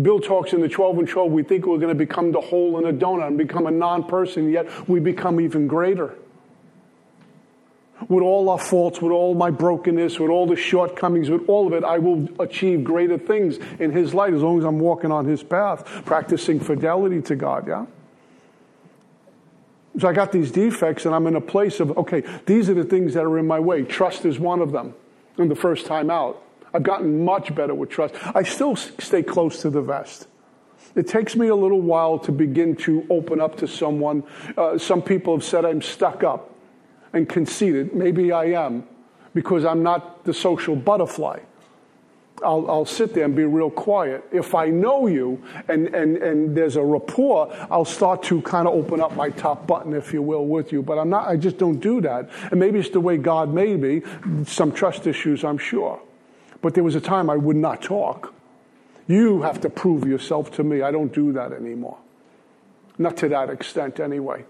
Bill 0.00 0.20
talks 0.20 0.52
in 0.52 0.60
the 0.60 0.68
12 0.68 0.98
and 0.98 1.08
12, 1.08 1.32
we 1.32 1.42
think 1.42 1.66
we're 1.66 1.78
going 1.78 1.88
to 1.88 1.94
become 1.94 2.32
the 2.32 2.40
hole 2.40 2.78
in 2.78 2.86
a 2.86 2.92
donut 2.92 3.28
and 3.28 3.38
become 3.38 3.66
a 3.66 3.70
non 3.70 4.04
person, 4.04 4.50
yet 4.50 4.88
we 4.88 5.00
become 5.00 5.40
even 5.40 5.66
greater. 5.66 6.14
With 8.08 8.22
all 8.22 8.48
our 8.48 8.58
faults, 8.58 9.00
with 9.00 9.12
all 9.12 9.34
my 9.34 9.50
brokenness, 9.50 10.18
with 10.18 10.30
all 10.30 10.46
the 10.46 10.56
shortcomings, 10.56 11.30
with 11.30 11.48
all 11.48 11.66
of 11.66 11.72
it, 11.72 11.84
I 11.84 11.98
will 11.98 12.28
achieve 12.40 12.82
greater 12.82 13.18
things 13.18 13.58
in 13.78 13.92
His 13.92 14.12
light 14.12 14.34
as 14.34 14.42
long 14.42 14.58
as 14.58 14.64
I'm 14.64 14.80
walking 14.80 15.12
on 15.12 15.26
His 15.26 15.42
path, 15.42 15.86
practicing 16.04 16.60
fidelity 16.60 17.22
to 17.22 17.36
God, 17.36 17.68
yeah? 17.68 17.86
So 20.00 20.08
I 20.08 20.14
got 20.14 20.32
these 20.32 20.50
defects, 20.50 21.04
and 21.04 21.14
I'm 21.14 21.26
in 21.26 21.36
a 21.36 21.40
place 21.42 21.78
of, 21.78 21.96
okay, 21.98 22.22
these 22.46 22.70
are 22.70 22.74
the 22.74 22.84
things 22.84 23.12
that 23.14 23.24
are 23.24 23.38
in 23.38 23.46
my 23.46 23.60
way. 23.60 23.82
Trust 23.82 24.24
is 24.24 24.38
one 24.38 24.62
of 24.62 24.72
them. 24.72 24.94
And 25.36 25.50
the 25.50 25.56
first 25.56 25.84
time 25.84 26.10
out, 26.10 26.42
I've 26.72 26.82
gotten 26.82 27.22
much 27.24 27.54
better 27.54 27.74
with 27.74 27.90
trust. 27.90 28.14
I 28.34 28.42
still 28.42 28.76
stay 28.76 29.22
close 29.22 29.60
to 29.62 29.68
the 29.68 29.82
vest. 29.82 30.26
It 30.94 31.06
takes 31.06 31.36
me 31.36 31.48
a 31.48 31.54
little 31.54 31.82
while 31.82 32.18
to 32.20 32.32
begin 32.32 32.76
to 32.76 33.06
open 33.10 33.40
up 33.40 33.56
to 33.58 33.68
someone. 33.68 34.24
Uh, 34.56 34.78
some 34.78 35.02
people 35.02 35.36
have 35.36 35.44
said 35.44 35.64
I'm 35.66 35.82
stuck 35.82 36.24
up 36.24 36.50
and 37.12 37.28
conceited. 37.28 37.94
Maybe 37.94 38.32
I 38.32 38.46
am 38.46 38.84
because 39.34 39.64
I'm 39.66 39.82
not 39.82 40.24
the 40.24 40.32
social 40.32 40.76
butterfly. 40.76 41.40
I'll, 42.44 42.70
I'll, 42.70 42.84
sit 42.84 43.14
there 43.14 43.24
and 43.24 43.34
be 43.34 43.44
real 43.44 43.70
quiet. 43.70 44.24
If 44.32 44.54
I 44.54 44.66
know 44.66 45.06
you 45.06 45.42
and, 45.68 45.88
and, 45.94 46.16
and 46.18 46.56
there's 46.56 46.76
a 46.76 46.82
rapport, 46.82 47.54
I'll 47.70 47.84
start 47.84 48.22
to 48.24 48.40
kind 48.42 48.66
of 48.66 48.74
open 48.74 49.00
up 49.00 49.14
my 49.16 49.30
top 49.30 49.66
button, 49.66 49.94
if 49.94 50.12
you 50.12 50.22
will, 50.22 50.46
with 50.46 50.72
you. 50.72 50.82
But 50.82 50.98
I'm 50.98 51.10
not, 51.10 51.28
I 51.28 51.36
just 51.36 51.58
don't 51.58 51.80
do 51.80 52.00
that. 52.02 52.30
And 52.50 52.58
maybe 52.58 52.78
it's 52.78 52.90
the 52.90 53.00
way 53.00 53.16
God 53.16 53.52
made 53.52 53.80
me. 53.80 54.02
Some 54.44 54.72
trust 54.72 55.06
issues, 55.06 55.44
I'm 55.44 55.58
sure. 55.58 56.00
But 56.62 56.74
there 56.74 56.84
was 56.84 56.94
a 56.94 57.00
time 57.00 57.30
I 57.30 57.36
would 57.36 57.56
not 57.56 57.82
talk. 57.82 58.34
You 59.06 59.42
have 59.42 59.60
to 59.62 59.70
prove 59.70 60.06
yourself 60.06 60.52
to 60.52 60.64
me. 60.64 60.82
I 60.82 60.90
don't 60.90 61.12
do 61.12 61.32
that 61.32 61.52
anymore. 61.52 61.98
Not 62.98 63.16
to 63.18 63.28
that 63.30 63.50
extent, 63.50 63.98
anyway. 63.98 64.44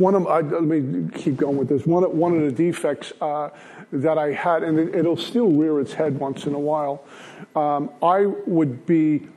One 0.00 0.14
of 0.14 0.26
I, 0.28 0.40
let 0.40 0.62
me 0.62 1.10
keep 1.14 1.36
going 1.36 1.58
with 1.58 1.68
this. 1.68 1.84
One, 1.84 2.04
one 2.16 2.34
of 2.34 2.42
the 2.42 2.50
defects 2.50 3.12
uh, 3.20 3.50
that 3.92 4.16
I 4.16 4.32
had, 4.32 4.62
and 4.62 4.78
it, 4.78 5.04
will 5.04 5.14
still 5.14 5.48
rear 5.48 5.78
its 5.78 5.92
head 5.92 6.18
once 6.18 6.46
in 6.46 6.54
a 6.54 6.58
while. 6.58 7.04
Um, 7.54 7.90
I 8.02 8.24
would 8.24 8.86
be 8.86 9.28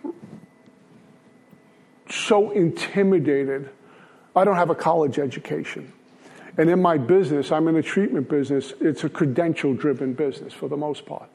so 2.10 2.52
intimidated. 2.52 3.72
I 4.38 4.46
don't 4.46 4.56
have 4.56 4.70
a 4.70 4.76
college 4.76 5.20
education. 5.20 5.92
And 6.58 6.70
in 6.70 6.82
my 6.82 6.98
business, 6.98 7.52
I'm 7.52 7.68
in 7.68 7.76
a 7.76 7.84
treatment 7.84 8.30
business, 8.30 8.72
it's 8.80 9.04
a 9.04 9.10
credential 9.10 9.74
driven 9.74 10.14
business 10.14 10.54
for 10.54 10.70
the 10.70 10.78
most 10.78 11.06
part. 11.06 11.30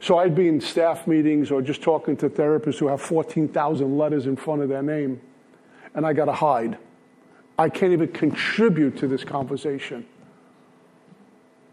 So 0.00 0.16
I'd 0.16 0.34
be 0.34 0.48
in 0.48 0.62
staff 0.62 1.06
meetings 1.06 1.50
or 1.50 1.60
just 1.60 1.82
talking 1.82 2.16
to 2.16 2.30
therapists 2.30 2.78
who 2.78 2.86
have 2.86 3.02
14,000 3.02 3.98
letters 3.98 4.24
in 4.24 4.36
front 4.36 4.62
of 4.62 4.70
their 4.70 4.82
name, 4.82 5.20
and 5.94 6.06
I 6.06 6.14
got 6.14 6.24
to 6.24 6.32
hide. 6.32 6.78
I 7.58 7.68
can't 7.68 7.92
even 7.92 8.08
contribute 8.08 8.98
to 8.98 9.08
this 9.08 9.24
conversation. 9.24 10.06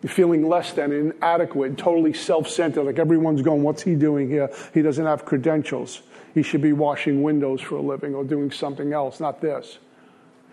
You're 0.01 0.11
feeling 0.11 0.47
less 0.47 0.73
than, 0.73 0.91
inadequate, 0.91 1.77
totally 1.77 2.13
self 2.13 2.49
centered, 2.49 2.83
like 2.83 2.99
everyone's 2.99 3.41
going, 3.41 3.63
What's 3.63 3.83
he 3.83 3.95
doing 3.95 4.29
here? 4.29 4.49
He 4.73 4.81
doesn't 4.81 5.05
have 5.05 5.25
credentials. 5.25 6.01
He 6.33 6.43
should 6.43 6.61
be 6.61 6.73
washing 6.73 7.23
windows 7.23 7.61
for 7.61 7.75
a 7.75 7.81
living 7.81 8.15
or 8.15 8.23
doing 8.23 8.51
something 8.51 8.93
else, 8.93 9.19
not 9.19 9.41
this. 9.41 9.77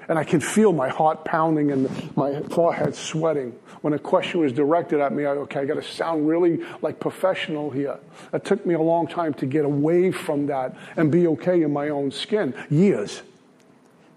And 0.09 0.19
I 0.19 0.25
can 0.25 0.41
feel 0.41 0.73
my 0.73 0.89
heart 0.89 1.25
pounding 1.25 1.71
and 1.71 2.17
my 2.17 2.41
forehead 2.41 2.95
sweating. 2.95 3.53
When 3.83 3.93
a 3.93 3.99
question 3.99 4.41
was 4.41 4.53
directed 4.53 5.01
at 5.01 5.13
me, 5.13 5.27
I, 5.27 5.31
okay, 5.31 5.61
I 5.61 5.65
got 5.67 5.75
to 5.75 5.83
sound 5.83 6.27
really 6.27 6.65
like 6.81 6.99
professional 6.99 7.71
here. 7.71 7.99
It 8.33 8.45
took 8.45 8.65
me 8.65 8.75
a 8.75 8.81
long 8.81 9.07
time 9.07 9.35
to 9.35 9.47
get 9.47 9.67
away 9.67 10.11
from 10.11 10.47
that 10.47 10.75
and 10.97 11.13
be 11.13 11.27
okay 11.29 11.63
in 11.63 11.73
my 11.73 11.91
own 11.91 12.11
skin. 12.11 12.55
Years. 12.71 13.23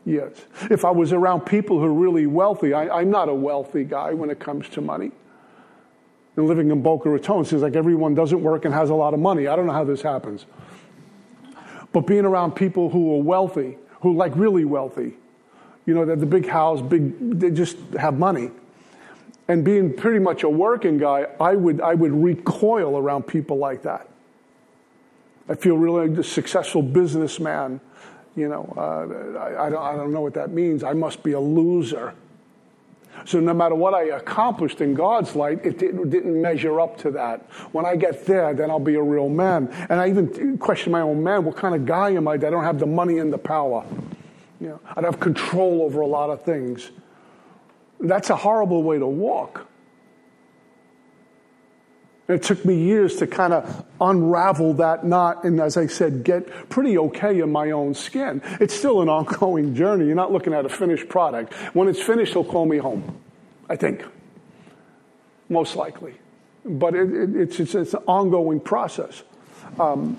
Years. 0.06 0.36
If 0.70 0.84
I 0.84 0.92
was 0.92 1.14
around 1.14 1.42
people 1.42 1.80
who 1.80 1.86
are 1.86 1.94
really 1.94 2.26
wealthy, 2.26 2.74
I, 2.74 3.02
am 3.02 3.12
not 3.12 3.30
a 3.30 3.34
wealthy 3.34 3.84
guy 3.84 4.14
when 4.14 4.30
it 4.32 4.40
comes 4.40 4.68
to 4.70 4.82
money. 4.82 5.12
And 6.36 6.48
living 6.48 6.72
in 6.72 6.82
Boca 6.82 7.10
Raton 7.10 7.46
seems 7.46 7.62
like 7.62 7.76
everyone 7.76 8.16
doesn't 8.16 8.42
work 8.42 8.66
and 8.66 8.74
has 8.74 8.90
a 8.90 8.96
lot 8.96 9.14
of 9.14 9.20
money. 9.20 9.48
I 9.48 9.56
don't 9.56 9.68
know 9.68 9.74
how 9.74 9.84
this 9.84 10.02
happens. 10.02 10.46
But 11.92 12.08
being 12.08 12.26
around 12.26 12.54
people 12.54 12.90
who 12.90 13.16
are 13.16 13.22
wealthy, 13.22 13.78
who 14.02 14.16
like 14.16 14.36
really 14.36 14.66
wealthy, 14.66 15.18
you 15.86 15.94
know, 15.94 16.06
they 16.06 16.16
the 16.16 16.26
big 16.26 16.48
house, 16.48 16.82
big, 16.82 17.40
they 17.40 17.52
just 17.52 17.78
have 18.00 18.18
money. 18.18 18.52
And 19.48 19.66
being 19.66 19.94
pretty 19.94 20.20
much 20.20 20.44
a 20.44 20.50
working 20.50 20.98
guy, 20.98 21.28
I 21.40 21.56
would, 21.56 21.82
I 21.82 21.94
would 21.94 22.12
recoil 22.12 22.98
around 22.98 23.24
people 23.24 23.58
like 23.58 23.82
that. 23.84 24.08
I 25.50 25.56
feel 25.56 25.78
really 25.78 26.08
like 26.08 26.20
a 26.20 26.24
successful 26.24 26.82
businessman. 26.82 27.82
You 28.36 28.48
know, 28.48 28.74
uh, 28.78 29.40
I, 29.40 29.68
I, 29.68 29.70
don't, 29.70 29.84
I 29.84 29.96
don't 29.96 30.14
know 30.14 30.22
what 30.22 30.34
that 30.36 30.52
means. 30.52 30.84
I 30.84 30.94
must 30.94 31.22
be 31.22 31.34
a 31.34 31.40
loser. 31.40 32.14
So 33.26 33.40
no 33.40 33.54
matter 33.54 33.76
what 33.76 33.94
I 33.94 34.04
accomplished 34.04 34.82
in 34.82 34.94
God's 34.94 35.36
light, 35.36 35.66
it 35.66 35.78
didn't, 35.78 36.10
didn't, 36.10 36.42
measure 36.42 36.80
up 36.80 36.98
to 37.00 37.12
that. 37.12 37.42
When 37.72 37.86
I 37.86 37.96
get 37.96 38.26
there, 38.26 38.54
then 38.54 38.72
I'll 38.72 38.80
be 38.80 38.96
a 38.96 39.02
real 39.02 39.30
man. 39.30 39.68
And 39.90 40.00
I 40.00 40.10
even 40.10 40.58
question 40.58 40.92
my 40.92 41.02
own 41.02 41.24
man, 41.24 41.44
what 41.44 41.58
kind 41.58 41.76
of 41.76 41.86
guy 41.86 42.12
am 42.12 42.28
I 42.28 42.38
that 42.38 42.48
I 42.48 42.50
don't 42.50 42.64
have 42.64 42.80
the 42.80 42.86
money 42.86 43.20
and 43.20 43.32
the 43.32 43.38
power? 43.38 43.86
You 44.60 44.70
know, 44.70 44.80
I'd 44.96 45.04
have 45.04 45.20
control 45.20 45.82
over 45.82 46.02
a 46.02 46.08
lot 46.08 46.30
of 46.30 46.44
things. 46.44 46.90
That's 48.00 48.30
a 48.30 48.36
horrible 48.36 48.82
way 48.84 48.98
to 48.98 49.08
walk. 49.08 49.68
It 52.32 52.44
took 52.44 52.64
me 52.66 52.76
years 52.76 53.18
to 53.18 53.28
kind 53.28 53.54
of 53.54 53.86
unravel 54.00 54.76
that 54.76 55.06
knot 55.06 55.44
and, 55.44 55.60
as 55.60 55.78
I 55.78 55.88
said, 55.88 56.24
get 56.24 56.70
pretty 56.70 56.98
okay 56.98 57.40
in 57.40 57.52
my 57.52 57.72
own 57.72 57.94
skin. 57.94 58.42
It's 58.60 58.74
still 58.74 59.02
an 59.02 59.10
ongoing 59.18 59.76
journey. 59.76 60.06
You're 60.06 60.16
not 60.16 60.32
looking 60.32 60.54
at 60.54 60.66
a 60.66 60.70
finished 60.70 61.10
product. 61.10 61.54
When 61.74 61.88
it's 61.88 62.02
finished, 62.02 62.34
they'll 62.34 62.44
call 62.44 62.66
me 62.66 62.78
home, 62.78 63.20
I 63.70 63.76
think. 63.76 64.04
Most 65.50 65.76
likely. 65.76 66.16
But 66.64 66.96
it, 66.96 67.14
it, 67.14 67.36
it's, 67.36 67.60
it's, 67.60 67.76
it's, 67.76 67.94
an 67.94 68.04
ongoing 68.08 68.60
process. 68.60 69.24
Um, 69.80 70.18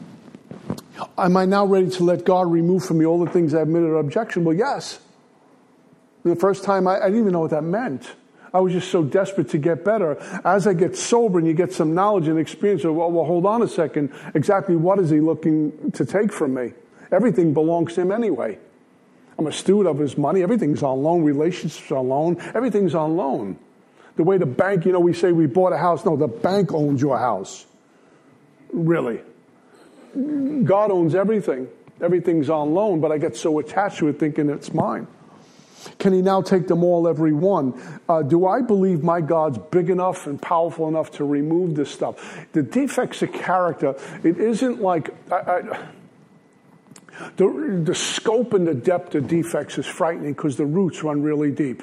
Am 1.19 1.37
I 1.37 1.45
now 1.45 1.65
ready 1.65 1.91
to 1.91 2.05
let 2.05 2.25
God 2.25 2.51
remove 2.51 2.85
from 2.85 2.99
me 2.99 3.07
all 3.07 3.25
the 3.25 3.31
things 3.31 3.55
I 3.55 3.63
admitted 3.63 3.89
are 3.89 3.99
objectionable? 3.99 4.55
Yes. 4.55 5.01
The 6.25 6.37
first 6.37 6.65
time, 6.65 6.87
I, 6.87 6.99
I 6.99 7.07
didn't 7.07 7.21
even 7.21 7.33
know 7.33 7.41
what 7.41 7.51
that 7.51 7.65
meant. 7.65 8.13
I 8.55 8.61
was 8.61 8.73
just 8.73 8.91
so 8.91 9.03
desperate 9.03 9.49
to 9.51 9.59
get 9.59 9.85
better. 9.85 10.19
As 10.45 10.67
I 10.67 10.75
get 10.75 10.97
sober 10.97 11.39
and 11.39 11.49
you 11.49 11.55
get 11.55 11.73
some 11.73 11.95
knowledge 11.95 12.29
and 12.29 12.39
experience 12.39 12.85
of, 12.85 12.95
well, 12.95 13.11
well, 13.11 13.25
hold 13.25 13.47
on 13.47 13.63
a 13.63 13.69
second. 13.69 14.13
Exactly 14.35 14.77
what 14.77 14.99
is 14.99 15.09
he 15.09 15.21
looking 15.21 15.91
to 15.93 16.05
take 16.05 16.33
from 16.33 16.55
me? 16.55 16.73
Everything 17.11 17.55
belongs 17.55 17.95
to 17.95 18.03
him 18.03 18.13
anyway. 18.13 18.59
I'm 19.39 19.47
a 19.47 19.53
steward 19.53 19.87
of 19.87 19.99
his 19.99 20.19
money. 20.19 20.43
Everything's 20.43 20.83
on 20.83 21.03
loan. 21.03 21.23
Relationships 21.23 21.91
are 21.91 21.99
on 21.99 22.09
loan. 22.09 22.37
Everything's 22.55 22.95
on 22.95 23.17
loan. 23.17 23.59
The 24.17 24.25
way 24.25 24.37
the 24.37 24.47
bank, 24.47 24.85
you 24.85 24.93
know, 24.93 25.01
we 25.01 25.15
say 25.15 25.33
we 25.33 25.47
bought 25.47 25.73
a 25.73 25.79
house. 25.79 26.05
No, 26.05 26.17
the 26.17 26.29
bank 26.29 26.73
owns 26.75 27.01
your 27.01 27.19
house. 27.19 27.65
Really. 28.73 29.23
God 30.15 30.91
owns 30.91 31.15
everything. 31.15 31.69
Everything's 32.03 32.51
on 32.51 32.75
loan, 32.75 33.01
but 33.01 33.13
I 33.13 33.19
get 33.19 33.37
so 33.37 33.59
attached 33.59 33.99
to 33.99 34.09
it 34.09 34.19
thinking 34.19 34.51
it's 34.51 34.75
mine. 34.75 35.07
Can 35.99 36.13
he 36.13 36.23
now 36.23 36.43
take 36.43 36.69
them 36.69 36.85
all, 36.85 37.09
every 37.09 37.33
one? 37.33 37.81
Uh, 38.09 38.23
do 38.23 38.47
I 38.47 38.61
believe 38.61 39.03
my 39.03 39.21
God's 39.21 39.59
big 39.71 39.91
enough 39.91 40.27
and 40.27 40.41
powerful 40.41 40.89
enough 40.89 41.11
to 41.13 41.25
remove 41.25 41.75
this 41.75 41.91
stuff? 41.91 42.47
The 42.53 42.63
defects 42.63 43.23
of 43.23 43.33
character, 43.33 43.95
it 44.23 44.39
isn't 44.39 44.81
like. 44.81 45.15
I, 45.31 45.37
I, 45.37 45.89
the, 47.37 47.83
the 47.85 47.95
scope 47.95 48.55
and 48.55 48.67
the 48.67 48.75
depth 48.75 49.15
of 49.15 49.29
defects 49.29 49.79
is 49.79 49.87
frightening 49.87 50.33
because 50.33 50.57
the 50.57 50.67
roots 50.67 51.03
run 51.03 51.23
really 51.23 51.51
deep. 51.51 51.83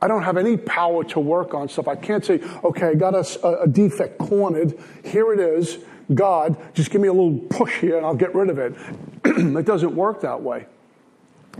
I 0.00 0.08
don't 0.08 0.22
have 0.22 0.36
any 0.36 0.56
power 0.56 1.04
to 1.04 1.20
work 1.20 1.54
on 1.54 1.68
stuff. 1.68 1.86
I 1.86 1.94
can't 1.94 2.24
say, 2.24 2.40
okay, 2.64 2.88
I 2.88 2.94
got 2.94 3.14
a, 3.14 3.60
a 3.62 3.68
defect 3.68 4.18
cornered. 4.18 4.78
Here 5.04 5.32
it 5.32 5.38
is. 5.38 5.78
God, 6.12 6.56
just 6.74 6.90
give 6.90 7.00
me 7.00 7.08
a 7.08 7.12
little 7.12 7.38
push 7.38 7.78
here 7.78 7.96
and 7.96 8.04
I'll 8.04 8.16
get 8.16 8.34
rid 8.34 8.50
of 8.50 8.58
it. 8.58 8.74
it 9.24 9.64
doesn't 9.64 9.94
work 9.94 10.22
that 10.22 10.42
way. 10.42 10.66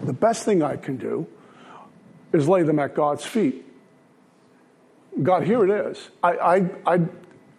The 0.03 0.13
best 0.13 0.45
thing 0.45 0.63
I 0.63 0.77
can 0.77 0.97
do 0.97 1.27
is 2.33 2.49
lay 2.49 2.63
them 2.63 2.79
at 2.79 2.95
God's 2.95 3.25
feet. 3.25 3.65
God, 5.23 5.45
here 5.45 5.65
it 5.65 5.91
is. 5.91 6.11
I, 6.23 6.33
I, 6.33 6.71
I, 6.95 7.01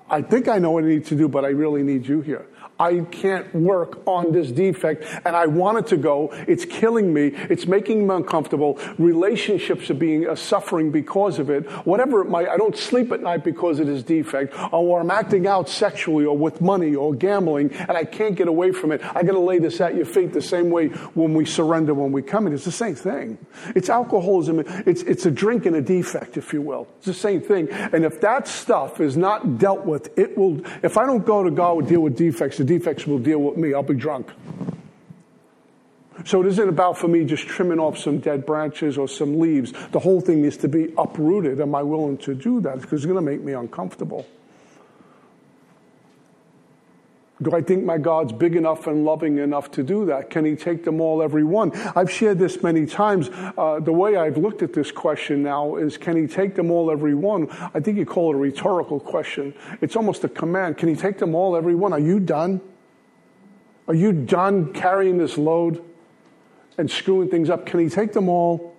I 0.09 0.21
think 0.21 0.47
I 0.47 0.57
know 0.57 0.71
what 0.71 0.83
I 0.83 0.87
need 0.87 1.05
to 1.05 1.15
do, 1.15 1.27
but 1.27 1.45
I 1.45 1.49
really 1.49 1.83
need 1.83 2.07
you 2.07 2.21
here. 2.21 2.45
I 2.83 2.99
can't 3.11 3.53
work 3.55 4.05
on 4.05 4.33
this 4.33 4.51
defect 4.51 5.05
and 5.25 5.37
I 5.37 5.45
want 5.45 5.77
it 5.77 5.87
to 5.87 5.97
go. 5.97 6.29
It's 6.47 6.65
killing 6.65 7.13
me. 7.13 7.27
It's 7.27 7.65
making 7.65 8.07
me 8.07 8.13
uncomfortable. 8.13 8.77
Relationships 8.97 9.89
are 9.89 9.93
being 9.93 10.27
uh, 10.27 10.35
suffering 10.35 10.91
because 10.91 11.39
of 11.39 11.49
it. 11.49 11.65
Whatever 11.85 12.21
it 12.21 12.29
might, 12.29 12.49
I 12.49 12.57
don't 12.57 12.75
sleep 12.75 13.13
at 13.13 13.21
night 13.21 13.45
because 13.45 13.79
of 13.79 13.87
this 13.87 14.03
defect 14.03 14.53
or 14.73 14.99
I'm 14.99 15.11
acting 15.11 15.47
out 15.47 15.69
sexually 15.69 16.25
or 16.25 16.37
with 16.37 16.59
money 16.59 16.93
or 16.93 17.13
gambling 17.13 17.71
and 17.73 17.91
I 17.91 18.03
can't 18.03 18.35
get 18.35 18.49
away 18.49 18.73
from 18.73 18.91
it. 18.91 19.01
I 19.15 19.23
got 19.23 19.31
to 19.31 19.39
lay 19.39 19.59
this 19.59 19.79
at 19.79 19.95
your 19.95 20.05
feet 20.05 20.33
the 20.33 20.41
same 20.41 20.69
way 20.69 20.87
when 21.15 21.33
we 21.33 21.45
surrender, 21.45 21.93
when 21.93 22.11
we 22.11 22.21
come 22.21 22.47
in. 22.47 22.53
It's 22.53 22.65
the 22.65 22.71
same 22.71 22.95
thing. 22.95 23.37
It's 23.75 23.89
alcoholism. 23.89 24.59
It's, 24.85 25.03
it's 25.03 25.25
a 25.25 25.31
drink 25.31 25.65
and 25.65 25.77
a 25.77 25.81
defect, 25.81 26.35
if 26.35 26.51
you 26.51 26.61
will. 26.61 26.87
It's 26.97 27.05
the 27.05 27.13
same 27.13 27.39
thing. 27.39 27.69
And 27.71 28.03
if 28.03 28.19
that 28.21 28.47
stuff 28.47 28.99
is 28.99 29.15
not 29.15 29.57
dealt 29.57 29.85
with, 29.85 30.17
it 30.19 30.37
will, 30.37 30.61
if 30.83 30.97
I 30.97 31.05
don't 31.05 31.25
go 31.25 31.43
to 31.43 31.51
God 31.51 31.83
to 31.83 31.87
deal 31.87 32.01
with 32.01 32.17
defects, 32.17 32.57
the 32.57 32.72
defects 32.77 33.05
will 33.05 33.19
deal 33.19 33.39
with 33.39 33.57
me. 33.57 33.73
I'll 33.73 33.83
be 33.83 33.93
drunk. 33.93 34.29
So 36.25 36.41
it 36.41 36.47
isn't 36.47 36.69
about 36.69 36.97
for 36.97 37.07
me 37.07 37.25
just 37.25 37.47
trimming 37.47 37.79
off 37.79 37.97
some 37.97 38.19
dead 38.19 38.45
branches 38.45 38.97
or 38.97 39.07
some 39.07 39.39
leaves. 39.39 39.73
The 39.91 39.99
whole 39.99 40.21
thing 40.21 40.41
needs 40.41 40.57
to 40.57 40.67
be 40.67 40.93
uprooted. 40.97 41.59
Am 41.59 41.75
I 41.75 41.83
willing 41.83 42.17
to 42.19 42.33
do 42.33 42.61
that? 42.61 42.81
Because 42.81 43.01
it's 43.01 43.05
going 43.05 43.23
to 43.23 43.31
make 43.31 43.41
me 43.41 43.53
uncomfortable. 43.53 44.25
Do 47.41 47.51
I 47.51 47.61
think 47.61 47.83
my 47.83 47.97
God's 47.97 48.31
big 48.31 48.55
enough 48.55 48.85
and 48.85 49.03
loving 49.03 49.39
enough 49.39 49.71
to 49.71 49.83
do 49.83 50.05
that? 50.05 50.29
Can 50.29 50.45
He 50.45 50.55
take 50.55 50.83
them 50.83 51.01
all, 51.01 51.21
every 51.21 51.43
one? 51.43 51.71
I've 51.95 52.11
shared 52.11 52.37
this 52.37 52.61
many 52.61 52.85
times. 52.85 53.29
Uh, 53.57 53.79
the 53.79 53.91
way 53.91 54.15
I've 54.15 54.37
looked 54.37 54.61
at 54.61 54.73
this 54.73 54.91
question 54.91 55.41
now 55.41 55.75
is 55.77 55.97
can 55.97 56.15
He 56.15 56.27
take 56.27 56.55
them 56.55 56.69
all, 56.69 56.91
every 56.91 57.15
one? 57.15 57.49
I 57.73 57.79
think 57.79 57.97
you 57.97 58.05
call 58.05 58.33
it 58.33 58.35
a 58.35 58.39
rhetorical 58.39 58.99
question. 58.99 59.53
It's 59.81 59.95
almost 59.95 60.23
a 60.23 60.29
command. 60.29 60.77
Can 60.77 60.89
He 60.89 60.95
take 60.95 61.17
them 61.17 61.33
all, 61.33 61.55
every 61.55 61.73
one? 61.73 61.91
Are 61.91 61.99
you 61.99 62.19
done? 62.19 62.61
Are 63.87 63.95
you 63.95 64.13
done 64.13 64.71
carrying 64.71 65.17
this 65.17 65.37
load 65.37 65.83
and 66.77 66.89
screwing 66.89 67.29
things 67.29 67.49
up? 67.49 67.65
Can 67.65 67.79
He 67.79 67.89
take 67.89 68.13
them 68.13 68.29
all? 68.29 68.75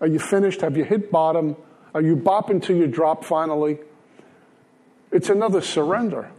Are 0.00 0.06
you 0.06 0.18
finished? 0.18 0.62
Have 0.62 0.78
you 0.78 0.84
hit 0.84 1.10
bottom? 1.12 1.56
Are 1.94 2.02
you 2.02 2.16
bopping 2.16 2.62
till 2.62 2.76
you 2.76 2.86
drop 2.86 3.22
finally? 3.22 3.78
It's 5.12 5.28
another 5.28 5.60
surrender 5.60 6.30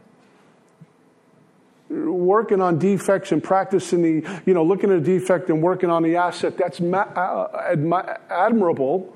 working 1.89 2.61
on 2.61 2.79
defects 2.79 3.31
and 3.31 3.43
practicing 3.43 4.01
the, 4.01 4.41
you 4.45 4.53
know, 4.53 4.63
looking 4.63 4.91
at 4.91 4.97
a 4.97 5.01
defect 5.01 5.49
and 5.49 5.61
working 5.61 5.89
on 5.89 6.03
the 6.03 6.15
asset, 6.15 6.57
that's 6.57 6.79
ma- 6.79 6.99
uh, 6.99 8.17
admirable, 8.29 9.15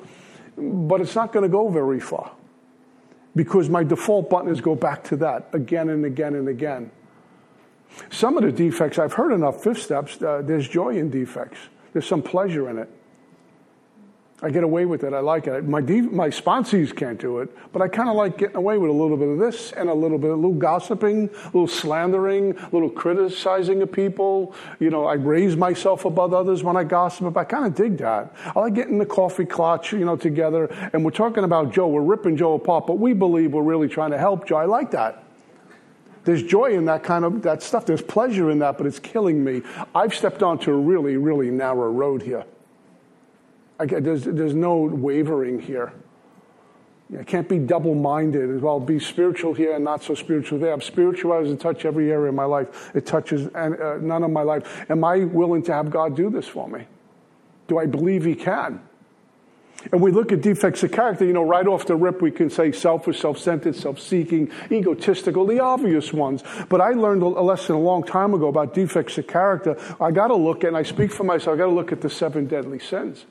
but 0.57 1.01
it's 1.01 1.15
not 1.15 1.33
going 1.33 1.43
to 1.43 1.49
go 1.49 1.69
very 1.69 1.99
far. 1.99 2.31
Because 3.35 3.69
my 3.69 3.83
default 3.83 4.29
button 4.29 4.51
is 4.51 4.61
go 4.61 4.75
back 4.75 5.03
to 5.05 5.15
that 5.17 5.49
again 5.53 5.89
and 5.89 6.05
again 6.05 6.35
and 6.35 6.47
again. 6.47 6.91
Some 8.09 8.37
of 8.37 8.43
the 8.43 8.51
defects, 8.51 8.99
I've 8.99 9.13
heard 9.13 9.33
enough 9.33 9.63
fifth 9.63 9.81
steps, 9.81 10.21
uh, 10.21 10.41
there's 10.43 10.67
joy 10.67 10.97
in 10.97 11.09
defects. 11.09 11.59
There's 11.93 12.07
some 12.07 12.21
pleasure 12.21 12.69
in 12.69 12.77
it. 12.77 12.89
I 14.43 14.49
get 14.49 14.63
away 14.63 14.85
with 14.85 15.03
it. 15.03 15.13
I 15.13 15.19
like 15.19 15.45
it. 15.45 15.65
My, 15.65 15.81
my 15.81 16.29
sponsees 16.29 16.95
can't 16.95 17.19
do 17.19 17.39
it, 17.39 17.55
but 17.71 17.83
I 17.83 17.87
kind 17.87 18.09
of 18.09 18.15
like 18.15 18.39
getting 18.39 18.55
away 18.55 18.79
with 18.79 18.89
a 18.89 18.93
little 18.93 19.15
bit 19.15 19.27
of 19.27 19.37
this 19.37 19.71
and 19.73 19.87
a 19.87 19.93
little 19.93 20.17
bit, 20.17 20.31
of 20.31 20.39
a 20.39 20.41
little 20.41 20.57
gossiping, 20.57 21.29
a 21.29 21.45
little 21.45 21.67
slandering, 21.67 22.57
a 22.57 22.69
little 22.71 22.89
criticizing 22.89 23.83
of 23.83 23.91
people. 23.91 24.55
You 24.79 24.89
know, 24.89 25.05
I 25.05 25.13
raise 25.13 25.55
myself 25.55 26.05
above 26.05 26.33
others 26.33 26.63
when 26.63 26.75
I 26.75 26.83
gossip. 26.83 27.37
I 27.37 27.43
kind 27.43 27.67
of 27.67 27.75
dig 27.75 27.97
that. 27.97 28.33
I 28.55 28.59
like 28.59 28.73
getting 28.73 28.97
the 28.97 29.05
coffee 29.05 29.45
clutch, 29.45 29.93
you 29.93 30.05
know, 30.05 30.15
together. 30.15 30.65
And 30.91 31.05
we're 31.05 31.11
talking 31.11 31.43
about 31.43 31.71
Joe. 31.71 31.87
We're 31.87 32.01
ripping 32.01 32.35
Joe 32.35 32.55
apart, 32.55 32.87
but 32.87 32.97
we 32.97 33.13
believe 33.13 33.53
we're 33.53 33.61
really 33.61 33.89
trying 33.89 34.11
to 34.11 34.17
help 34.17 34.47
Joe. 34.47 34.57
I 34.57 34.65
like 34.65 34.89
that. 34.91 35.23
There's 36.23 36.41
joy 36.41 36.73
in 36.73 36.85
that 36.85 37.03
kind 37.03 37.25
of 37.25 37.43
that 37.43 37.61
stuff. 37.61 37.85
There's 37.85 38.01
pleasure 38.01 38.49
in 38.49 38.59
that, 38.59 38.77
but 38.77 38.87
it's 38.87 38.99
killing 38.99 39.43
me. 39.43 39.61
I've 39.93 40.15
stepped 40.15 40.41
onto 40.41 40.71
a 40.71 40.75
really, 40.75 41.17
really 41.17 41.51
narrow 41.51 41.91
road 41.91 42.23
here. 42.23 42.43
There's, 43.89 44.23
there's 44.23 44.53
no 44.53 44.77
wavering 44.77 45.59
here. 45.59 45.93
I 47.17 47.23
can't 47.23 47.49
be 47.49 47.59
double 47.59 47.93
minded 47.93 48.49
as 48.49 48.61
well. 48.61 48.79
Be 48.79 48.99
spiritual 48.99 49.53
here 49.53 49.75
and 49.75 49.83
not 49.83 50.01
so 50.01 50.15
spiritual 50.15 50.59
there. 50.59 50.71
I'm 50.71 50.81
spiritualized 50.81 51.49
and 51.49 51.59
touch 51.59 51.83
every 51.83 52.09
area 52.09 52.29
of 52.29 52.35
my 52.35 52.45
life. 52.45 52.91
It 52.95 53.05
touches 53.05 53.47
uh, 53.53 53.97
none 54.01 54.23
of 54.23 54.31
my 54.31 54.43
life. 54.43 54.85
Am 54.89 55.03
I 55.03 55.25
willing 55.25 55.63
to 55.63 55.73
have 55.73 55.91
God 55.91 56.15
do 56.15 56.29
this 56.29 56.47
for 56.47 56.69
me? 56.69 56.85
Do 57.67 57.79
I 57.79 57.85
believe 57.85 58.23
He 58.23 58.35
can? 58.35 58.81
And 59.91 59.99
we 59.99 60.11
look 60.11 60.31
at 60.31 60.41
defects 60.41 60.83
of 60.83 60.91
character, 60.91 61.25
you 61.25 61.33
know, 61.33 61.43
right 61.43 61.65
off 61.65 61.87
the 61.87 61.95
rip, 61.95 62.21
we 62.21 62.29
can 62.29 62.49
say 62.49 62.71
selfish, 62.71 63.19
self 63.19 63.39
centered, 63.39 63.75
self 63.75 63.99
seeking, 63.99 64.51
egotistical, 64.71 65.45
the 65.45 65.59
obvious 65.59 66.13
ones. 66.13 66.43
But 66.69 66.81
I 66.81 66.91
learned 66.91 67.23
a 67.23 67.27
lesson 67.27 67.75
a 67.75 67.79
long 67.79 68.03
time 68.03 68.33
ago 68.33 68.47
about 68.47 68.73
defects 68.73 69.17
of 69.17 69.27
character. 69.27 69.77
I 69.99 70.11
got 70.11 70.27
to 70.27 70.35
look 70.35 70.63
at, 70.63 70.69
and 70.69 70.77
I 70.77 70.83
speak 70.83 71.11
for 71.11 71.23
myself, 71.23 71.55
I 71.55 71.57
got 71.57 71.65
to 71.65 71.71
look 71.71 71.91
at 71.91 72.01
the 72.01 72.09
seven 72.09 72.45
deadly 72.45 72.79
sins. 72.79 73.25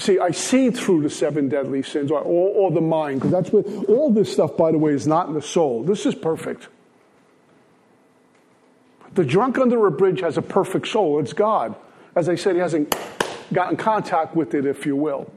See, 0.00 0.18
I 0.18 0.30
see 0.30 0.70
through 0.70 1.02
the 1.02 1.10
seven 1.10 1.50
deadly 1.50 1.82
sins 1.82 2.10
or, 2.10 2.20
or, 2.20 2.48
or 2.48 2.70
the 2.70 2.80
mind, 2.80 3.20
because 3.20 3.32
that's 3.32 3.52
where 3.52 3.62
all 3.84 4.10
this 4.10 4.32
stuff, 4.32 4.56
by 4.56 4.72
the 4.72 4.78
way, 4.78 4.92
is 4.92 5.06
not 5.06 5.28
in 5.28 5.34
the 5.34 5.42
soul. 5.42 5.82
This 5.82 6.06
is 6.06 6.14
perfect. 6.14 6.68
The 9.12 9.24
drunk 9.24 9.58
under 9.58 9.86
a 9.86 9.90
bridge 9.90 10.20
has 10.20 10.38
a 10.38 10.42
perfect 10.42 10.88
soul. 10.88 11.20
It's 11.20 11.34
God. 11.34 11.74
As 12.16 12.30
I 12.30 12.36
said, 12.36 12.54
he 12.54 12.60
hasn't 12.60 12.96
gotten 13.52 13.76
contact 13.76 14.34
with 14.34 14.54
it, 14.54 14.64
if 14.64 14.86
you 14.86 14.96
will. 14.96 15.30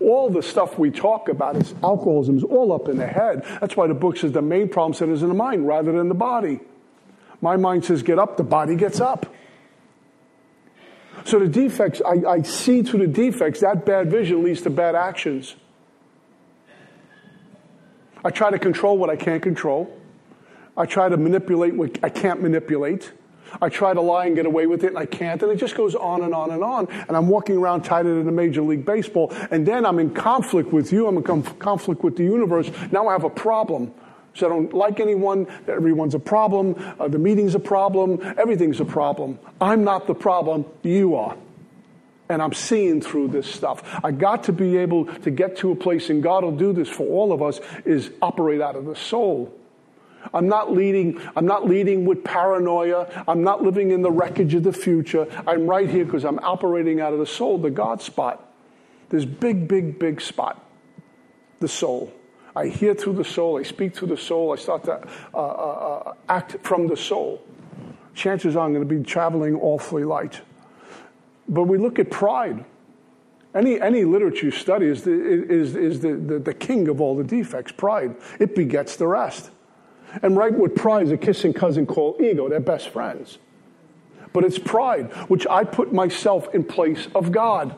All 0.00 0.30
the 0.30 0.42
stuff 0.42 0.78
we 0.78 0.90
talk 0.90 1.28
about 1.28 1.56
is 1.56 1.74
alcoholism, 1.82 2.38
is 2.38 2.44
all 2.44 2.72
up 2.72 2.88
in 2.88 2.96
the 2.96 3.06
head. 3.06 3.44
That's 3.60 3.76
why 3.76 3.86
the 3.86 3.94
book 3.94 4.16
says 4.16 4.32
the 4.32 4.40
main 4.40 4.70
problem 4.70 4.94
center 4.94 5.12
is 5.12 5.22
in 5.22 5.28
the 5.28 5.34
mind 5.34 5.68
rather 5.68 5.92
than 5.92 6.08
the 6.08 6.14
body. 6.14 6.60
My 7.42 7.56
mind 7.58 7.84
says 7.84 8.02
get 8.02 8.18
up, 8.18 8.38
the 8.38 8.44
body 8.44 8.76
gets 8.76 8.98
up. 8.98 9.26
So 11.24 11.38
the 11.38 11.48
defects, 11.48 12.02
I, 12.04 12.28
I 12.28 12.42
see 12.42 12.82
through 12.82 13.06
the 13.06 13.12
defects, 13.12 13.60
that 13.60 13.86
bad 13.86 14.10
vision 14.10 14.42
leads 14.42 14.62
to 14.62 14.70
bad 14.70 14.94
actions. 14.94 15.54
I 18.24 18.30
try 18.30 18.50
to 18.50 18.58
control 18.58 18.98
what 18.98 19.10
I 19.10 19.16
can't 19.16 19.42
control. 19.42 19.94
I 20.76 20.86
try 20.86 21.08
to 21.08 21.16
manipulate 21.16 21.74
what 21.74 21.98
I 22.02 22.08
can't 22.08 22.42
manipulate. 22.42 23.12
I 23.60 23.68
try 23.68 23.94
to 23.94 24.00
lie 24.00 24.26
and 24.26 24.34
get 24.34 24.46
away 24.46 24.66
with 24.66 24.82
it, 24.82 24.88
and 24.88 24.98
I 24.98 25.06
can't. 25.06 25.40
And 25.42 25.52
it 25.52 25.56
just 25.56 25.76
goes 25.76 25.94
on 25.94 26.22
and 26.22 26.34
on 26.34 26.50
and 26.50 26.64
on. 26.64 26.88
And 26.90 27.16
I'm 27.16 27.28
walking 27.28 27.56
around 27.56 27.82
tighter 27.82 28.14
than 28.14 28.28
a 28.28 28.32
Major 28.32 28.62
League 28.62 28.84
Baseball. 28.84 29.32
And 29.50 29.66
then 29.66 29.86
I'm 29.86 29.98
in 29.98 30.12
conflict 30.12 30.72
with 30.72 30.92
you. 30.92 31.06
I'm 31.06 31.16
in 31.16 31.22
conflict 31.22 32.02
with 32.02 32.16
the 32.16 32.24
universe. 32.24 32.70
Now 32.90 33.06
I 33.08 33.12
have 33.12 33.24
a 33.24 33.30
problem. 33.30 33.94
So 34.34 34.46
I 34.46 34.48
don't 34.48 34.72
like 34.74 35.00
anyone. 35.00 35.46
Everyone's 35.68 36.14
a 36.14 36.18
problem. 36.18 36.74
Uh, 36.98 37.08
the 37.08 37.18
meeting's 37.18 37.54
a 37.54 37.60
problem. 37.60 38.20
Everything's 38.36 38.80
a 38.80 38.84
problem. 38.84 39.38
I'm 39.60 39.84
not 39.84 40.06
the 40.06 40.14
problem. 40.14 40.66
You 40.82 41.14
are. 41.14 41.36
And 42.28 42.42
I'm 42.42 42.52
seeing 42.52 43.00
through 43.00 43.28
this 43.28 43.46
stuff. 43.46 43.82
I 44.02 44.10
got 44.10 44.44
to 44.44 44.52
be 44.52 44.78
able 44.78 45.06
to 45.06 45.30
get 45.30 45.58
to 45.58 45.70
a 45.70 45.76
place, 45.76 46.10
and 46.10 46.22
God 46.22 46.42
will 46.42 46.56
do 46.56 46.72
this 46.72 46.88
for 46.88 47.06
all 47.06 47.32
of 47.32 47.42
us, 47.42 47.60
is 47.84 48.10
operate 48.20 48.60
out 48.60 48.76
of 48.76 48.86
the 48.86 48.96
soul. 48.96 49.54
I'm 50.32 50.48
not 50.48 50.72
leading, 50.72 51.20
I'm 51.36 51.44
not 51.44 51.68
leading 51.68 52.06
with 52.06 52.24
paranoia. 52.24 53.24
I'm 53.28 53.42
not 53.42 53.62
living 53.62 53.90
in 53.90 54.02
the 54.02 54.10
wreckage 54.10 54.54
of 54.54 54.62
the 54.62 54.72
future. 54.72 55.26
I'm 55.46 55.66
right 55.66 55.88
here 55.88 56.04
because 56.04 56.24
I'm 56.24 56.38
operating 56.38 57.00
out 57.00 57.12
of 57.12 57.18
the 57.18 57.26
soul, 57.26 57.58
the 57.58 57.70
God 57.70 58.00
spot. 58.00 58.52
This 59.10 59.24
big, 59.24 59.68
big, 59.68 59.98
big 59.98 60.20
spot. 60.20 60.64
The 61.60 61.68
soul. 61.68 62.12
I 62.56 62.68
hear 62.68 62.94
through 62.94 63.14
the 63.14 63.24
soul, 63.24 63.58
I 63.58 63.64
speak 63.64 63.96
through 63.96 64.08
the 64.08 64.16
soul, 64.16 64.52
I 64.52 64.56
start 64.56 64.84
to 64.84 64.92
uh, 65.34 65.36
uh, 65.36 65.38
uh, 65.38 66.12
act 66.28 66.56
from 66.62 66.86
the 66.86 66.96
soul. 66.96 67.42
Chances 68.14 68.54
are 68.54 68.64
I'm 68.64 68.72
going 68.72 68.86
to 68.86 68.94
be 68.94 69.02
traveling 69.02 69.56
awfully 69.56 70.04
light. 70.04 70.40
But 71.48 71.64
we 71.64 71.78
look 71.78 71.98
at 71.98 72.10
pride. 72.10 72.64
Any, 73.54 73.80
any 73.80 74.04
literature 74.04 74.50
study 74.50 74.86
is, 74.86 75.02
the, 75.02 75.12
is, 75.12 75.74
is 75.74 76.00
the, 76.00 76.14
the, 76.14 76.38
the 76.38 76.54
king 76.54 76.88
of 76.88 77.00
all 77.00 77.16
the 77.16 77.24
defects, 77.24 77.72
pride. 77.72 78.14
It 78.38 78.54
begets 78.54 78.96
the 78.96 79.06
rest. 79.06 79.50
And 80.22 80.36
right 80.36 80.52
with 80.52 80.76
pride 80.76 81.06
is 81.06 81.12
a 81.12 81.16
kissing 81.16 81.52
cousin 81.52 81.86
called 81.86 82.20
ego. 82.20 82.48
They're 82.48 82.60
best 82.60 82.88
friends. 82.88 83.38
But 84.32 84.44
it's 84.44 84.58
pride, 84.58 85.12
which 85.28 85.46
I 85.48 85.64
put 85.64 85.92
myself 85.92 86.52
in 86.54 86.64
place 86.64 87.08
of 87.14 87.32
God. 87.32 87.76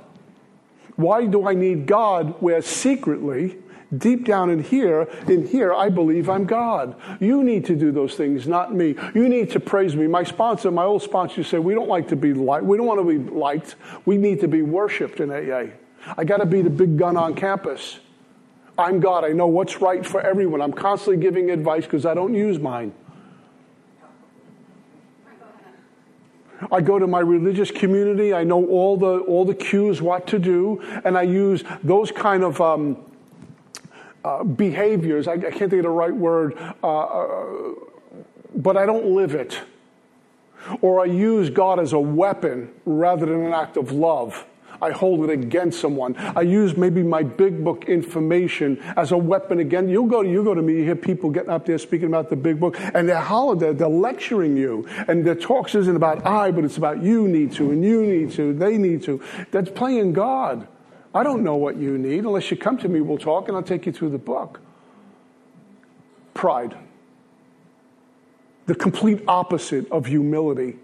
Why 0.97 1.27
do 1.27 1.47
I 1.47 1.55
need 1.55 1.87
God 1.87 2.41
where 2.41 2.63
secretly 2.63 3.59
Deep 3.97 4.25
down 4.25 4.51
in 4.51 4.63
here, 4.63 5.03
in 5.29 5.47
here, 5.47 5.73
I 5.73 5.91
believe 5.91 6.29
I'm 6.29 6.45
God. 6.45 6.97
You 7.21 7.45
need 7.45 7.67
to 7.67 7.77
do 7.77 7.93
those 7.93 8.17
things, 8.17 8.49
not 8.49 8.75
me. 8.75 8.97
You 9.15 9.29
need 9.29 9.53
to 9.53 9.61
praise 9.61 9.95
me. 9.95 10.09
My 10.09 10.25
sponsor, 10.25 10.73
my 10.73 10.83
old 10.83 11.03
sponsor, 11.03 11.45
said 11.45 11.61
we 11.61 11.75
don't 11.75 11.89
like 11.89 12.09
to 12.09 12.17
be 12.17 12.35
liked. 12.35 12.65
We 12.65 12.77
don't 12.77 12.87
want 12.87 13.01
to 13.01 13.19
be 13.19 13.31
liked. 13.31 13.77
We 14.05 14.17
need 14.17 14.41
to 14.41 14.49
be 14.49 14.63
worshipped 14.63 15.21
in 15.21 15.31
AA. 15.31 15.73
I 16.17 16.25
got 16.25 16.39
to 16.39 16.47
be 16.47 16.63
the 16.63 16.71
big 16.71 16.99
gun 16.99 17.17
on 17.17 17.35
campus. 17.35 18.01
I'm 18.77 18.99
God. 18.99 19.25
I 19.25 19.29
know 19.29 19.47
what's 19.47 19.81
right 19.81 20.05
for 20.05 20.21
everyone. 20.21 20.61
I'm 20.61 20.73
constantly 20.73 21.23
giving 21.23 21.51
advice 21.51 21.85
because 21.85 22.05
I 22.05 22.15
don't 22.15 22.35
use 22.35 22.59
mine. 22.59 22.93
I 26.73 26.81
go 26.81 26.99
to 26.99 27.07
my 27.07 27.21
religious 27.21 27.71
community. 27.71 28.35
I 28.35 28.45
know 28.45 28.67
all 28.67 28.97
the 28.97 29.19
all 29.21 29.45
the 29.45 29.55
cues, 29.55 30.03
what 30.03 30.27
to 30.29 30.39
do, 30.39 30.81
and 31.05 31.17
I 31.17 31.23
use 31.23 31.63
those 31.85 32.11
kind 32.11 32.43
of 32.43 32.61
um, 32.61 32.97
uh, 34.27 34.43
behaviors, 34.43 35.29
I, 35.29 35.35
I, 35.35 35.37
can't 35.37 35.71
think 35.71 35.75
of 35.75 35.83
the 35.85 35.91
right 35.91 36.15
word, 36.15 36.59
uh, 36.83 36.99
uh, 36.99 37.75
but 38.57 38.77
I 38.77 38.85
don't 38.85 39.15
live 39.15 39.37
it. 39.37 39.61
Or 40.81 41.01
I 41.01 41.05
use 41.05 41.49
God 41.49 41.79
as 41.79 41.93
a 41.93 42.01
weapon 42.01 42.73
rather 42.85 43.25
than 43.25 43.45
an 43.45 43.53
act 43.53 43.77
of 43.77 43.93
love. 43.93 44.45
I 44.83 44.91
hold 44.91 45.23
it 45.23 45.31
against 45.31 45.81
someone. 45.81 46.17
I 46.17 46.41
use 46.41 46.77
maybe 46.77 47.05
my 47.05 47.23
big 47.23 47.63
book 47.63 47.85
information 47.85 48.83
as 48.97 49.13
a 49.13 49.17
weapon 49.17 49.61
again. 49.61 49.89
You'll 49.89 50.07
go, 50.07 50.23
you 50.23 50.43
go 50.43 50.55
to 50.55 50.61
me, 50.61 50.75
you 50.75 50.83
hear 50.83 50.97
people 50.97 51.31
getting 51.31 51.51
up 51.51 51.65
there 51.65 51.79
speaking 51.79 52.09
about 52.09 52.29
the 52.29 52.37
big 52.37 52.59
book, 52.59 52.77
and 52.95 53.09
they're 53.09 53.21
hollering, 53.21 53.61
they're, 53.61 53.73
they're 53.75 53.89
lecturing 53.89 54.57
you. 54.57 54.89
And 55.07 55.25
their 55.25 55.37
talks 55.37 55.77
isn't 55.77 55.95
about 55.95 56.27
I, 56.27 56.51
but 56.51 56.65
it's 56.65 56.79
about 56.79 57.01
you 57.01 57.29
need 57.29 57.53
to, 57.53 57.71
and 57.71 57.85
you 57.85 58.05
need 58.05 58.33
to, 58.33 58.53
they 58.53 58.77
need 58.77 59.05
to. 59.05 59.23
That's 59.53 59.71
playing 59.71 60.15
God. 60.15 60.67
I 61.17 61.23
don't 61.23 61.43
know 61.43 61.57
what 61.57 61.77
you 61.77 61.99
need. 61.99 62.25
Unless 62.25 62.51
you 62.51 62.57
come 62.57 62.79
to 62.79 62.89
me, 62.89 63.01
we'll 63.01 63.19
talk, 63.19 63.49
and 63.49 63.57
I'll 63.57 63.63
take 63.63 63.87
you 63.87 63.93
through 63.93 64.11
the 64.11 64.19
book. 64.19 64.61
Pride 66.35 66.77
the 68.67 68.75
complete 68.75 69.23
opposite 69.27 69.91
of 69.91 70.07
humility. 70.07 70.77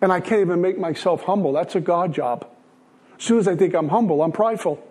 And 0.00 0.12
I 0.12 0.20
can't 0.20 0.40
even 0.40 0.60
make 0.60 0.78
myself 0.78 1.22
humble. 1.22 1.52
That's 1.52 1.74
a 1.74 1.80
God 1.80 2.14
job. 2.14 2.48
As 3.18 3.24
soon 3.24 3.38
as 3.38 3.48
I 3.48 3.56
think 3.56 3.74
I'm 3.74 3.88
humble, 3.88 4.22
I'm 4.22 4.32
prideful. 4.32 4.82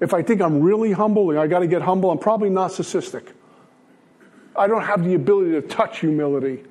If 0.00 0.12
I 0.12 0.22
think 0.22 0.42
I'm 0.42 0.60
really 0.60 0.92
humble 0.92 1.30
and 1.30 1.38
I 1.38 1.46
got 1.46 1.60
to 1.60 1.66
get 1.66 1.82
humble, 1.82 2.10
I'm 2.10 2.18
probably 2.18 2.50
narcissistic. 2.50 3.28
I 4.56 4.66
don't 4.66 4.82
have 4.82 5.04
the 5.04 5.14
ability 5.14 5.52
to 5.52 5.62
touch 5.62 6.00
humility. 6.00 6.64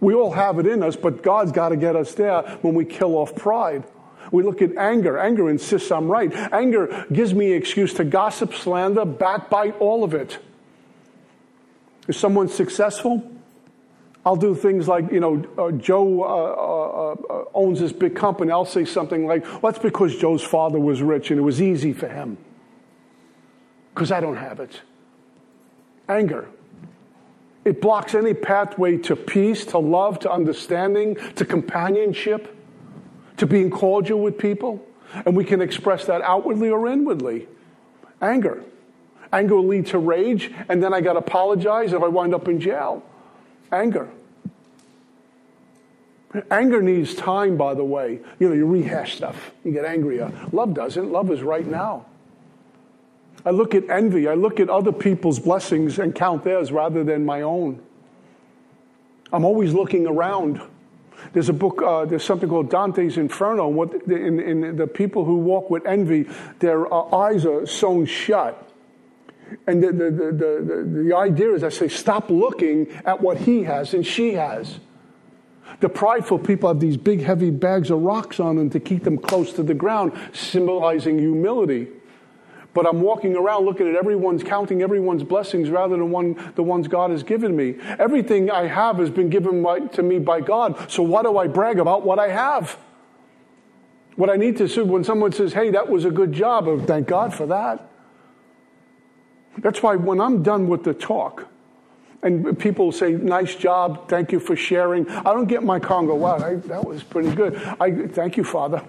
We 0.00 0.14
all 0.14 0.32
have 0.32 0.58
it 0.58 0.66
in 0.66 0.82
us, 0.82 0.96
but 0.96 1.22
God's 1.22 1.52
got 1.52 1.70
to 1.70 1.76
get 1.76 1.96
us 1.96 2.14
there 2.14 2.42
when 2.62 2.74
we 2.74 2.84
kill 2.84 3.16
off 3.16 3.34
pride. 3.36 3.84
We 4.30 4.42
look 4.42 4.62
at 4.62 4.76
anger. 4.76 5.18
Anger 5.18 5.50
insists 5.50 5.90
I'm 5.90 6.08
right. 6.08 6.32
Anger 6.52 7.06
gives 7.12 7.34
me 7.34 7.52
an 7.52 7.58
excuse 7.58 7.94
to 7.94 8.04
gossip, 8.04 8.54
slander, 8.54 9.04
backbite, 9.04 9.78
all 9.80 10.04
of 10.04 10.14
it. 10.14 10.38
If 12.08 12.16
someone's 12.16 12.54
successful, 12.54 13.22
I'll 14.26 14.36
do 14.36 14.54
things 14.54 14.88
like, 14.88 15.10
you 15.12 15.20
know, 15.20 15.44
uh, 15.58 15.70
Joe 15.72 16.22
uh, 16.22 16.26
uh, 16.26 17.34
uh, 17.34 17.44
owns 17.54 17.80
this 17.80 17.92
big 17.92 18.16
company. 18.16 18.50
I'll 18.50 18.64
say 18.64 18.84
something 18.84 19.26
like, 19.26 19.44
well, 19.44 19.72
that's 19.72 19.78
because 19.78 20.16
Joe's 20.16 20.42
father 20.42 20.78
was 20.78 21.02
rich 21.02 21.30
and 21.30 21.38
it 21.38 21.42
was 21.42 21.60
easy 21.60 21.92
for 21.92 22.08
him. 22.08 22.38
Because 23.94 24.10
I 24.10 24.20
don't 24.20 24.36
have 24.36 24.60
it. 24.60 24.80
Anger. 26.08 26.48
It 27.64 27.80
blocks 27.80 28.14
any 28.14 28.34
pathway 28.34 28.98
to 28.98 29.16
peace, 29.16 29.64
to 29.66 29.78
love, 29.78 30.18
to 30.20 30.30
understanding, 30.30 31.16
to 31.36 31.44
companionship, 31.44 32.53
to 33.36 33.46
being 33.46 33.70
cordial 33.70 34.20
with 34.20 34.38
people. 34.38 34.84
And 35.26 35.36
we 35.36 35.44
can 35.44 35.60
express 35.60 36.04
that 36.06 36.22
outwardly 36.22 36.70
or 36.70 36.88
inwardly. 36.88 37.46
Anger. 38.20 38.62
Anger 39.32 39.56
will 39.56 39.66
lead 39.66 39.86
to 39.86 39.98
rage, 39.98 40.52
and 40.68 40.82
then 40.82 40.94
I 40.94 41.00
got 41.00 41.14
to 41.14 41.18
apologize 41.18 41.92
if 41.92 42.02
I 42.02 42.08
wind 42.08 42.34
up 42.34 42.48
in 42.48 42.60
jail. 42.60 43.02
Anger. 43.72 44.08
Anger 46.50 46.82
needs 46.82 47.14
time, 47.14 47.56
by 47.56 47.74
the 47.74 47.84
way. 47.84 48.20
You 48.38 48.48
know, 48.48 48.54
you 48.54 48.66
rehash 48.66 49.16
stuff, 49.16 49.52
you 49.64 49.72
get 49.72 49.84
angrier. 49.84 50.32
Love 50.52 50.74
doesn't. 50.74 51.10
Love 51.10 51.30
is 51.30 51.42
right 51.42 51.66
now. 51.66 52.06
I 53.44 53.50
look 53.50 53.74
at 53.74 53.88
envy, 53.90 54.26
I 54.26 54.34
look 54.34 54.58
at 54.58 54.70
other 54.70 54.92
people's 54.92 55.38
blessings 55.38 55.98
and 55.98 56.14
count 56.14 56.44
theirs 56.44 56.72
rather 56.72 57.04
than 57.04 57.24
my 57.24 57.42
own. 57.42 57.80
I'm 59.32 59.44
always 59.44 59.74
looking 59.74 60.06
around. 60.06 60.60
There's 61.32 61.48
a 61.48 61.54
book, 61.54 61.82
uh, 61.82 62.04
there's 62.04 62.24
something 62.24 62.48
called 62.48 62.70
Dante's 62.70 63.16
Inferno. 63.16 63.68
What, 63.68 63.94
in, 64.06 64.40
in 64.40 64.76
the 64.76 64.86
people 64.86 65.24
who 65.24 65.36
walk 65.36 65.70
with 65.70 65.86
envy, 65.86 66.28
their 66.58 66.92
uh, 66.92 67.14
eyes 67.14 67.46
are 67.46 67.66
sewn 67.66 68.06
shut. 68.06 68.70
And 69.66 69.82
the, 69.82 69.92
the, 69.92 70.10
the, 70.10 70.32
the, 70.32 71.02
the 71.04 71.16
idea 71.16 71.52
is 71.52 71.64
I 71.64 71.68
say, 71.68 71.88
stop 71.88 72.30
looking 72.30 72.88
at 73.04 73.20
what 73.20 73.38
he 73.38 73.62
has 73.64 73.94
and 73.94 74.06
she 74.06 74.34
has. 74.34 74.80
The 75.80 75.88
prideful 75.88 76.38
people 76.38 76.68
have 76.68 76.80
these 76.80 76.96
big, 76.96 77.22
heavy 77.22 77.50
bags 77.50 77.90
of 77.90 78.00
rocks 78.00 78.38
on 78.38 78.56
them 78.56 78.70
to 78.70 78.80
keep 78.80 79.04
them 79.04 79.18
close 79.18 79.52
to 79.54 79.62
the 79.62 79.74
ground, 79.74 80.12
symbolizing 80.32 81.18
humility. 81.18 81.88
But 82.74 82.86
I'm 82.86 83.00
walking 83.00 83.36
around 83.36 83.64
looking 83.64 83.88
at 83.88 83.94
everyone's, 83.94 84.42
counting 84.42 84.82
everyone's 84.82 85.22
blessings 85.22 85.70
rather 85.70 85.96
than 85.96 86.10
one, 86.10 86.52
the 86.56 86.62
ones 86.62 86.88
God 86.88 87.12
has 87.12 87.22
given 87.22 87.54
me. 87.54 87.76
Everything 88.00 88.50
I 88.50 88.66
have 88.66 88.98
has 88.98 89.10
been 89.10 89.30
given 89.30 89.62
by, 89.62 89.78
to 89.80 90.02
me 90.02 90.18
by 90.18 90.40
God. 90.40 90.90
So 90.90 91.02
why 91.04 91.22
do 91.22 91.38
I 91.38 91.46
brag 91.46 91.78
about 91.78 92.04
what 92.04 92.18
I 92.18 92.28
have? 92.28 92.76
What 94.16 94.28
I 94.28 94.36
need 94.36 94.56
to 94.58 94.68
say 94.68 94.82
when 94.82 95.04
someone 95.04 95.32
says, 95.32 95.52
hey, 95.52 95.70
that 95.70 95.88
was 95.88 96.04
a 96.04 96.10
good 96.10 96.32
job, 96.32 96.66
oh, 96.66 96.80
thank 96.80 97.06
God 97.06 97.32
for 97.32 97.46
that. 97.46 97.88
That's 99.58 99.80
why 99.82 99.94
when 99.94 100.20
I'm 100.20 100.42
done 100.42 100.66
with 100.66 100.82
the 100.82 100.94
talk, 100.94 101.46
and 102.22 102.58
people 102.58 102.90
say, 102.90 103.12
nice 103.12 103.54
job, 103.54 104.08
thank 104.08 104.32
you 104.32 104.40
for 104.40 104.56
sharing, 104.56 105.08
I 105.08 105.32
don't 105.32 105.46
get 105.46 105.62
my 105.62 105.78
car 105.78 106.00
and 106.00 106.08
go, 106.08 106.16
wow, 106.16 106.38
I, 106.38 106.54
that 106.54 106.84
was 106.84 107.04
pretty 107.04 107.32
good. 107.34 107.56
I 107.78 108.08
thank 108.08 108.36
you, 108.36 108.42
Father. 108.42 108.82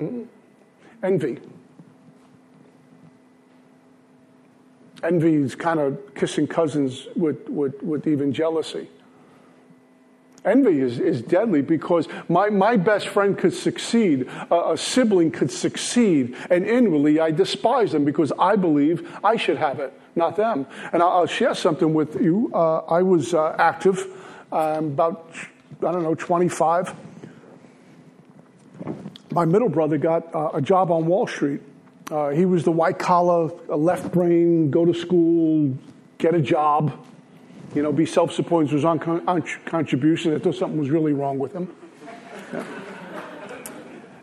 Mm. 0.00 0.26
Envy. 1.02 1.38
Envy 5.02 5.34
is 5.34 5.54
kind 5.54 5.80
of 5.80 6.14
kissing 6.14 6.46
cousins 6.46 7.06
with, 7.16 7.48
with, 7.48 7.82
with 7.82 8.06
even 8.06 8.32
jealousy. 8.32 8.88
Envy 10.44 10.80
is, 10.80 10.98
is 10.98 11.20
deadly 11.20 11.60
because 11.60 12.08
my, 12.28 12.48
my 12.48 12.76
best 12.76 13.08
friend 13.08 13.36
could 13.36 13.52
succeed, 13.52 14.28
a, 14.50 14.72
a 14.72 14.76
sibling 14.76 15.30
could 15.30 15.50
succeed, 15.50 16.34
and 16.50 16.66
inwardly 16.66 17.20
I 17.20 17.30
despise 17.30 17.92
them 17.92 18.04
because 18.04 18.32
I 18.38 18.56
believe 18.56 19.18
I 19.22 19.36
should 19.36 19.58
have 19.58 19.80
it, 19.80 19.92
not 20.16 20.36
them. 20.36 20.66
And 20.92 21.02
I'll, 21.02 21.10
I'll 21.10 21.26
share 21.26 21.54
something 21.54 21.92
with 21.92 22.20
you. 22.20 22.50
Uh, 22.54 22.78
I 22.78 23.02
was 23.02 23.34
uh, 23.34 23.54
active 23.58 24.06
um, 24.50 24.86
about, 24.86 25.30
I 25.80 25.92
don't 25.92 26.02
know, 26.02 26.14
25. 26.14 26.94
My 29.32 29.44
middle 29.44 29.68
brother 29.68 29.98
got 29.98 30.34
uh, 30.34 30.50
a 30.54 30.60
job 30.60 30.90
on 30.90 31.06
Wall 31.06 31.26
Street. 31.26 31.60
Uh, 32.10 32.30
he 32.30 32.44
was 32.44 32.64
the 32.64 32.72
white 32.72 32.98
collar, 32.98 33.50
left 33.68 34.12
brain, 34.12 34.70
go 34.70 34.84
to 34.84 34.92
school, 34.92 35.76
get 36.18 36.34
a 36.34 36.40
job 36.40 36.92
you 37.74 37.82
know, 37.82 37.92
be 37.92 38.06
self-supporting 38.06 38.72
was 38.72 38.84
on, 38.84 38.98
con- 38.98 39.26
on 39.28 39.42
contribution. 39.64 40.40
Something 40.52 40.78
was 40.78 40.90
really 40.90 41.12
wrong 41.12 41.38
with 41.38 41.52
him. 41.52 41.72
Yeah. 42.52 42.64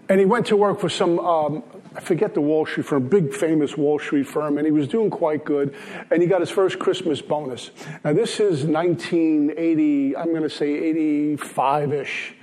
And 0.09 0.19
he 0.19 0.25
went 0.25 0.47
to 0.47 0.57
work 0.57 0.79
for 0.79 0.89
some, 0.89 1.19
um, 1.19 1.63
I 1.95 1.99
forget 1.99 2.33
the 2.33 2.41
Wall 2.41 2.65
Street 2.65 2.85
firm, 2.85 3.07
big 3.07 3.33
famous 3.33 3.77
Wall 3.77 3.99
Street 3.99 4.27
firm, 4.27 4.57
and 4.57 4.65
he 4.65 4.71
was 4.71 4.87
doing 4.87 5.09
quite 5.09 5.45
good. 5.45 5.75
And 6.11 6.21
he 6.21 6.27
got 6.27 6.41
his 6.41 6.49
first 6.49 6.79
Christmas 6.79 7.21
bonus. 7.21 7.71
Now 8.03 8.13
this 8.13 8.39
is 8.39 8.63
1980, 8.63 10.15
I'm 10.15 10.29
going 10.29 10.43
to 10.43 10.49
say 10.49 10.93
85-ish. 10.93 12.33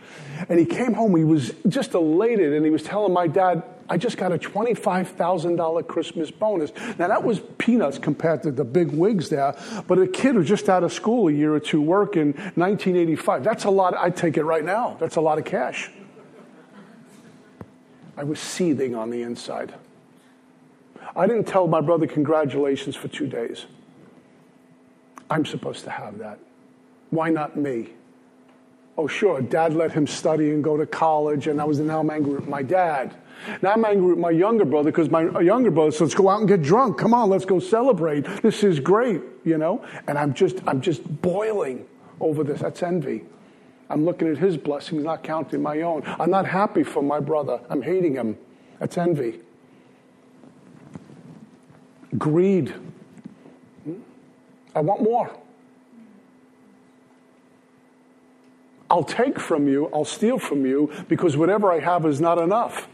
And 0.49 0.59
he 0.59 0.67
came 0.67 0.95
home, 0.95 1.15
he 1.17 1.25
was 1.25 1.53
just 1.69 1.95
elated, 1.95 2.53
and 2.53 2.65
he 2.65 2.71
was 2.71 2.83
telling 2.83 3.13
my 3.13 3.27
dad, 3.27 3.63
I 3.89 3.99
just 3.99 4.17
got 4.17 4.33
a 4.33 4.39
$25,000 4.39 5.87
Christmas 5.87 6.31
bonus. 6.31 6.73
Now, 6.99 7.09
that 7.09 7.23
was 7.23 7.41
peanuts 7.59 7.99
compared 7.99 8.43
to 8.45 8.51
the 8.51 8.65
big 8.65 8.91
wigs 8.91 9.29
there, 9.29 9.55
but 9.87 9.99
a 9.99 10.07
kid 10.07 10.37
who's 10.37 10.49
just 10.49 10.69
out 10.69 10.85
of 10.85 10.93
school 10.93 11.29
a 11.29 11.33
year 11.33 11.55
or 11.55 11.61
two 11.61 11.83
working, 11.83 12.33
1985, 12.55 13.45
that's 13.45 13.65
a 13.65 13.71
lot. 13.71 13.95
I'd 13.97 14.17
take 14.17 14.37
it 14.37 14.45
right 14.45 14.65
now. 14.65 14.97
That's 14.99 15.17
a 15.17 15.21
lot 15.21 15.39
of 15.39 15.45
cash. 15.45 15.91
I 18.17 18.25
was 18.25 18.39
seething 18.39 18.95
on 18.95 19.11
the 19.11 19.23
inside. 19.23 19.75
I 21.17 21.27
didn't 21.27 21.45
tell 21.45 21.67
my 21.67 21.81
brother 21.81 22.07
congratulations 22.07 22.97
for 22.97 23.09
two 23.09 23.27
days. 23.27 23.67
I'm 25.31 25.45
supposed 25.45 25.85
to 25.85 25.91
have 25.91 26.19
that. 26.19 26.39
Why 27.11 27.31
not 27.31 27.57
me? 27.57 27.91
Oh, 28.97 29.09
sure, 29.09 29.41
dad 29.43 29.75
let 29.75 29.93
him 29.93 30.07
study 30.07 30.51
and 30.51 30.63
go 30.63 30.77
to 30.77 30.87
college, 30.87 31.49
and 31.49 31.61
I 31.61 31.65
was 31.65 31.81
now 31.81 32.01
I'm 32.01 32.11
angry 32.11 32.35
with 32.35 32.47
my 32.47 32.63
dad. 32.63 33.15
Now 33.61 33.73
I'm 33.73 33.85
angry 33.85 34.11
with 34.11 34.19
my 34.19 34.31
younger 34.31 34.65
brother 34.65 34.91
because 34.91 35.11
my 35.11 35.41
younger 35.41 35.71
brother 35.71 35.91
says, 35.91 36.01
let's 36.01 36.15
go 36.15 36.29
out 36.29 36.39
and 36.39 36.49
get 36.49 36.63
drunk. 36.63 36.99
Come 36.99 37.13
on, 37.13 37.29
let's 37.29 37.45
go 37.45 37.59
celebrate. 37.59 38.25
This 38.43 38.63
is 38.63 38.79
great, 38.79 39.21
you 39.45 39.59
know? 39.59 39.85
And 40.07 40.17
I'm 40.17 40.33
just, 40.33 40.59
I'm 40.67 40.81
just 40.81 41.03
boiling 41.21 41.87
over 42.21 42.45
this. 42.45 42.61
That's 42.61 42.83
envy. 42.83 43.25
I'm 43.91 44.05
looking 44.05 44.29
at 44.29 44.39
his 44.39 44.57
blessings, 44.57 45.05
not 45.05 45.23
counting 45.23 45.61
my 45.63 45.83
own. 45.83 46.03
I'm 46.07 46.31
not 46.31 46.47
happy 46.47 46.85
for 46.85 47.03
my 47.03 47.21
brother. 47.21 47.61
I'm 47.69 47.83
hating 47.83 48.15
him. 48.15 48.39
That's 48.79 48.97
envy. 48.97 49.41
Greed. 52.17 52.71
Hmm? 53.85 53.95
I 54.75 54.81
want 54.81 55.03
more. 55.03 55.37
I'll 58.95 59.03
take 59.03 59.41
from 59.41 59.67
you, 59.67 59.91
I'll 59.93 60.05
steal 60.05 60.39
from 60.39 60.65
you 60.65 60.89
because 61.09 61.37
whatever 61.37 61.73
I 61.73 61.81
have 61.81 62.07
is 62.07 62.21
not 62.21 62.39
enough. 62.39 62.87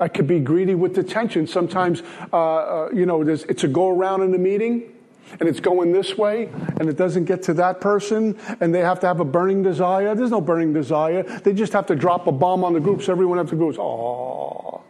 I 0.00 0.08
could 0.08 0.26
be 0.26 0.40
greedy 0.40 0.74
with 0.74 0.96
attention. 0.96 1.46
Sometimes, 1.46 2.02
uh, 2.32 2.36
uh, 2.36 2.88
you 2.90 3.04
know, 3.04 3.20
it's 3.20 3.64
a 3.64 3.68
go 3.68 3.90
around 3.90 4.22
in 4.22 4.34
a 4.34 4.38
meeting 4.38 4.94
and 5.38 5.46
it's 5.46 5.60
going 5.60 5.92
this 5.92 6.16
way 6.16 6.48
and 6.78 6.88
it 6.88 6.96
doesn't 6.96 7.26
get 7.26 7.42
to 7.42 7.54
that 7.54 7.82
person 7.82 8.38
and 8.60 8.74
they 8.74 8.80
have 8.80 8.98
to 9.00 9.06
have 9.06 9.20
a 9.20 9.26
burning 9.26 9.62
desire. 9.62 10.14
There's 10.14 10.30
no 10.30 10.40
burning 10.40 10.72
desire. 10.72 11.22
They 11.22 11.52
just 11.52 11.74
have 11.74 11.84
to 11.88 11.94
drop 11.94 12.26
a 12.26 12.32
bomb 12.32 12.64
on 12.64 12.72
the 12.72 12.80
group 12.80 13.02
so 13.02 13.12
everyone 13.12 13.36
has 13.36 13.50
to 13.50 13.56
go, 13.56 13.74
oh, 13.78 14.82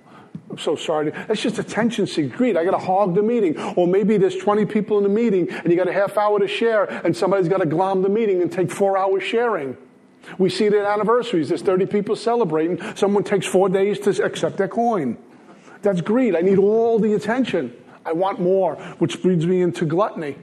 so 0.60 0.76
sorry. 0.76 1.10
That's 1.10 1.40
just 1.40 1.58
attention 1.58 2.06
seeking. 2.06 2.30
Greed. 2.30 2.56
I 2.56 2.64
got 2.64 2.72
to 2.72 2.78
hog 2.78 3.14
the 3.14 3.22
meeting. 3.22 3.58
Or 3.76 3.86
maybe 3.86 4.16
there's 4.16 4.36
20 4.36 4.66
people 4.66 4.98
in 4.98 5.02
the 5.02 5.08
meeting 5.08 5.50
and 5.50 5.70
you 5.70 5.76
got 5.76 5.88
a 5.88 5.92
half 5.92 6.16
hour 6.16 6.38
to 6.38 6.48
share 6.48 6.84
and 6.84 7.16
somebody's 7.16 7.48
got 7.48 7.58
to 7.58 7.66
glom 7.66 8.02
the 8.02 8.08
meeting 8.08 8.42
and 8.42 8.50
take 8.50 8.70
four 8.70 8.96
hours 8.96 9.22
sharing. 9.22 9.76
We 10.38 10.50
see 10.50 10.66
it 10.66 10.74
at 10.74 10.84
anniversaries. 10.84 11.48
There's 11.48 11.62
30 11.62 11.86
people 11.86 12.16
celebrating. 12.16 12.78
Someone 12.94 13.24
takes 13.24 13.46
four 13.46 13.68
days 13.68 13.98
to 14.00 14.24
accept 14.24 14.56
their 14.58 14.68
coin. 14.68 15.16
That's 15.82 16.00
greed. 16.00 16.36
I 16.36 16.40
need 16.40 16.58
all 16.58 16.98
the 16.98 17.14
attention. 17.14 17.74
I 18.04 18.12
want 18.12 18.40
more, 18.40 18.76
which 18.98 19.22
brings 19.22 19.46
me 19.46 19.62
into 19.62 19.84
gluttony. 19.84 20.36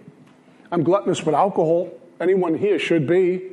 I'm 0.72 0.84
gluttonous 0.84 1.24
with 1.24 1.36
alcohol. 1.36 1.92
Anyone 2.20 2.58
here 2.58 2.80
should 2.80 3.08
be. 3.08 3.44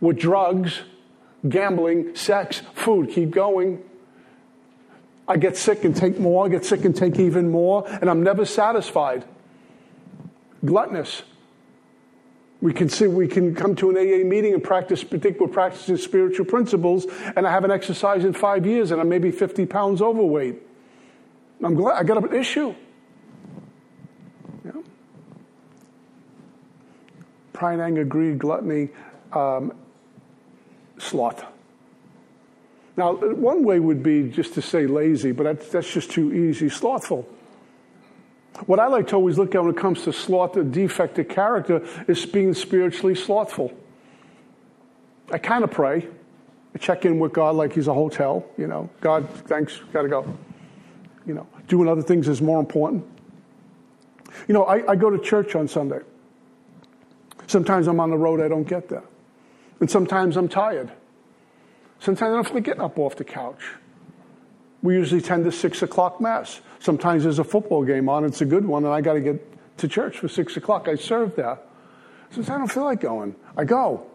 With 0.00 0.18
drugs, 0.18 0.80
gambling, 1.48 2.16
sex, 2.16 2.62
food. 2.74 3.10
Keep 3.10 3.30
going. 3.30 3.82
I 5.26 5.36
get 5.36 5.56
sick 5.56 5.84
and 5.84 5.96
take 5.96 6.18
more, 6.18 6.44
I 6.44 6.48
get 6.48 6.64
sick 6.64 6.84
and 6.84 6.94
take 6.94 7.18
even 7.18 7.50
more, 7.50 7.86
and 7.88 8.10
I'm 8.10 8.22
never 8.22 8.44
satisfied. 8.44 9.24
Gluttonous. 10.64 11.22
We 12.60 12.72
can 12.72 12.88
see 12.88 13.06
we 13.06 13.28
can 13.28 13.54
come 13.54 13.74
to 13.76 13.90
an 13.90 13.96
AA 13.96 14.26
meeting 14.26 14.54
and 14.54 14.62
practice 14.62 15.02
think 15.02 15.38
we're 15.38 15.48
practicing 15.48 15.96
spiritual 15.96 16.46
principles, 16.46 17.06
and 17.36 17.46
I 17.46 17.50
haven't 17.50 17.70
exercised 17.70 18.24
in 18.24 18.32
five 18.32 18.64
years 18.64 18.90
and 18.90 19.00
I'm 19.00 19.08
maybe 19.08 19.30
50 19.30 19.66
pounds 19.66 20.00
overweight. 20.00 20.62
I'm 21.62 21.74
glad 21.74 21.96
I 21.98 22.04
got 22.04 22.22
an 22.22 22.34
issue. 22.34 22.74
Yeah. 24.64 24.72
Pride, 27.52 27.80
anger, 27.80 28.04
greed, 28.04 28.38
gluttony, 28.38 28.90
um, 29.32 29.72
sloth. 30.98 31.44
Now, 32.96 33.14
one 33.14 33.64
way 33.64 33.80
would 33.80 34.02
be 34.02 34.28
just 34.30 34.54
to 34.54 34.62
say 34.62 34.86
lazy, 34.86 35.32
but 35.32 35.44
that's, 35.44 35.68
that's 35.68 35.92
just 35.92 36.10
too 36.10 36.32
easy. 36.32 36.68
Slothful. 36.68 37.28
What 38.66 38.78
I 38.78 38.86
like 38.86 39.08
to 39.08 39.16
always 39.16 39.36
look 39.36 39.54
at 39.54 39.62
when 39.62 39.74
it 39.74 39.80
comes 39.80 40.04
to 40.04 40.12
sloth, 40.12 40.56
a 40.56 40.62
defect 40.62 41.18
of 41.18 41.28
character, 41.28 41.84
is 42.06 42.24
being 42.24 42.54
spiritually 42.54 43.16
slothful. 43.16 43.72
I 45.32 45.38
kind 45.38 45.64
of 45.64 45.72
pray. 45.72 46.06
I 46.74 46.78
check 46.78 47.04
in 47.04 47.18
with 47.18 47.32
God 47.32 47.56
like 47.56 47.72
He's 47.72 47.88
a 47.88 47.94
hotel. 47.94 48.46
You 48.56 48.68
know, 48.68 48.90
God, 49.00 49.28
thanks, 49.46 49.80
got 49.92 50.02
to 50.02 50.08
go. 50.08 50.38
You 51.26 51.34
know, 51.34 51.46
doing 51.66 51.88
other 51.88 52.02
things 52.02 52.28
is 52.28 52.40
more 52.40 52.60
important. 52.60 53.04
You 54.46 54.54
know, 54.54 54.64
I, 54.64 54.92
I 54.92 54.96
go 54.96 55.10
to 55.10 55.18
church 55.18 55.56
on 55.56 55.66
Sunday. 55.66 56.00
Sometimes 57.46 57.88
I'm 57.88 57.98
on 57.98 58.10
the 58.10 58.16
road, 58.16 58.40
I 58.40 58.48
don't 58.48 58.68
get 58.68 58.88
there. 58.88 59.04
And 59.80 59.90
sometimes 59.90 60.36
I'm 60.36 60.48
tired. 60.48 60.92
Sometimes 62.04 62.32
I 62.32 62.34
don't 62.34 62.44
feel 62.44 62.54
like 62.56 62.64
getting 62.64 62.82
up 62.82 62.98
off 62.98 63.16
the 63.16 63.24
couch. 63.24 63.62
We 64.82 64.94
usually 64.94 65.22
tend 65.22 65.46
to 65.46 65.52
six 65.52 65.80
o'clock 65.80 66.20
mass. 66.20 66.60
Sometimes 66.78 67.22
there's 67.22 67.38
a 67.38 67.44
football 67.44 67.82
game 67.82 68.10
on, 68.10 68.26
it's 68.26 68.42
a 68.42 68.44
good 68.44 68.66
one, 68.66 68.84
and 68.84 68.92
I 68.92 69.00
got 69.00 69.14
to 69.14 69.20
get 69.20 69.78
to 69.78 69.88
church 69.88 70.18
for 70.18 70.28
six 70.28 70.54
o'clock. 70.58 70.86
I 70.86 70.96
serve 70.96 71.34
there. 71.34 71.58
Sometimes 72.28 72.50
I 72.50 72.58
don't 72.58 72.70
feel 72.70 72.84
like 72.84 73.00
going. 73.00 73.34
I 73.56 73.64
go. 73.64 74.06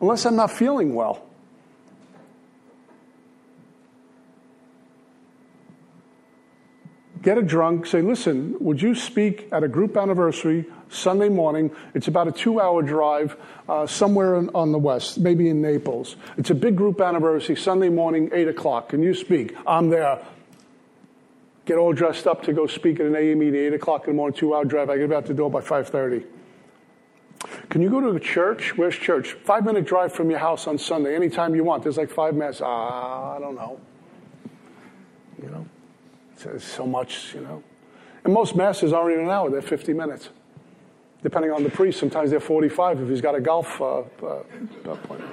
Unless 0.00 0.26
I'm 0.26 0.34
not 0.34 0.50
feeling 0.50 0.96
well. 0.96 1.24
Get 7.22 7.38
a 7.38 7.42
drunk, 7.42 7.86
say, 7.86 8.02
listen, 8.02 8.56
would 8.58 8.82
you 8.82 8.96
speak 8.96 9.46
at 9.52 9.62
a 9.62 9.68
group 9.68 9.96
anniversary 9.96 10.66
Sunday 10.92 11.28
morning. 11.28 11.70
It's 11.94 12.08
about 12.08 12.28
a 12.28 12.32
two 12.32 12.60
hour 12.60 12.82
drive 12.82 13.36
uh, 13.68 13.86
somewhere 13.86 14.36
in, 14.36 14.50
on 14.54 14.72
the 14.72 14.78
west, 14.78 15.18
maybe 15.18 15.48
in 15.48 15.60
Naples. 15.62 16.16
It's 16.36 16.50
a 16.50 16.54
big 16.54 16.76
group 16.76 17.00
anniversary, 17.00 17.56
Sunday 17.56 17.88
morning, 17.88 18.30
8 18.32 18.48
o'clock. 18.48 18.90
Can 18.90 19.02
you 19.02 19.14
speak? 19.14 19.56
I'm 19.66 19.88
there. 19.88 20.24
Get 21.64 21.78
all 21.78 21.92
dressed 21.92 22.26
up 22.26 22.42
to 22.44 22.52
go 22.52 22.66
speak 22.66 23.00
at 23.00 23.06
an 23.06 23.14
AA 23.14 23.36
meeting, 23.36 23.54
8 23.54 23.74
o'clock 23.74 24.04
in 24.06 24.12
the 24.12 24.16
morning, 24.16 24.36
two 24.36 24.54
hour 24.54 24.64
drive. 24.64 24.90
I 24.90 24.98
get 24.98 25.12
out 25.12 25.26
the 25.26 25.34
door 25.34 25.50
by 25.50 25.60
5.30. 25.60 26.24
Can 27.70 27.82
you 27.82 27.90
go 27.90 28.00
to 28.00 28.10
a 28.10 28.20
church? 28.20 28.76
Where's 28.76 28.94
church? 28.94 29.32
Five 29.32 29.64
minute 29.64 29.84
drive 29.84 30.12
from 30.12 30.30
your 30.30 30.38
house 30.38 30.66
on 30.66 30.78
Sunday, 30.78 31.16
anytime 31.16 31.54
you 31.54 31.64
want. 31.64 31.82
There's 31.82 31.96
like 31.96 32.10
five 32.10 32.34
mass. 32.36 32.60
Ah, 32.62 33.36
I 33.36 33.40
don't 33.40 33.56
know. 33.56 33.80
You 35.42 35.50
know, 35.50 36.58
so 36.58 36.86
much, 36.86 37.34
you 37.34 37.40
know. 37.40 37.62
And 38.24 38.32
most 38.32 38.54
masses 38.54 38.92
aren't 38.92 39.12
even 39.12 39.24
an 39.24 39.30
hour, 39.30 39.50
they're 39.50 39.60
50 39.60 39.92
minutes 39.92 40.28
depending 41.22 41.52
on 41.52 41.62
the 41.62 41.70
priest, 41.70 42.00
sometimes 42.00 42.30
they're 42.30 42.40
45 42.40 43.00
if 43.00 43.08
he's 43.08 43.20
got 43.20 43.34
a 43.34 43.40
golf 43.40 43.80
uh, 43.80 44.00
uh, 44.00 44.42
appointment. 44.84 45.32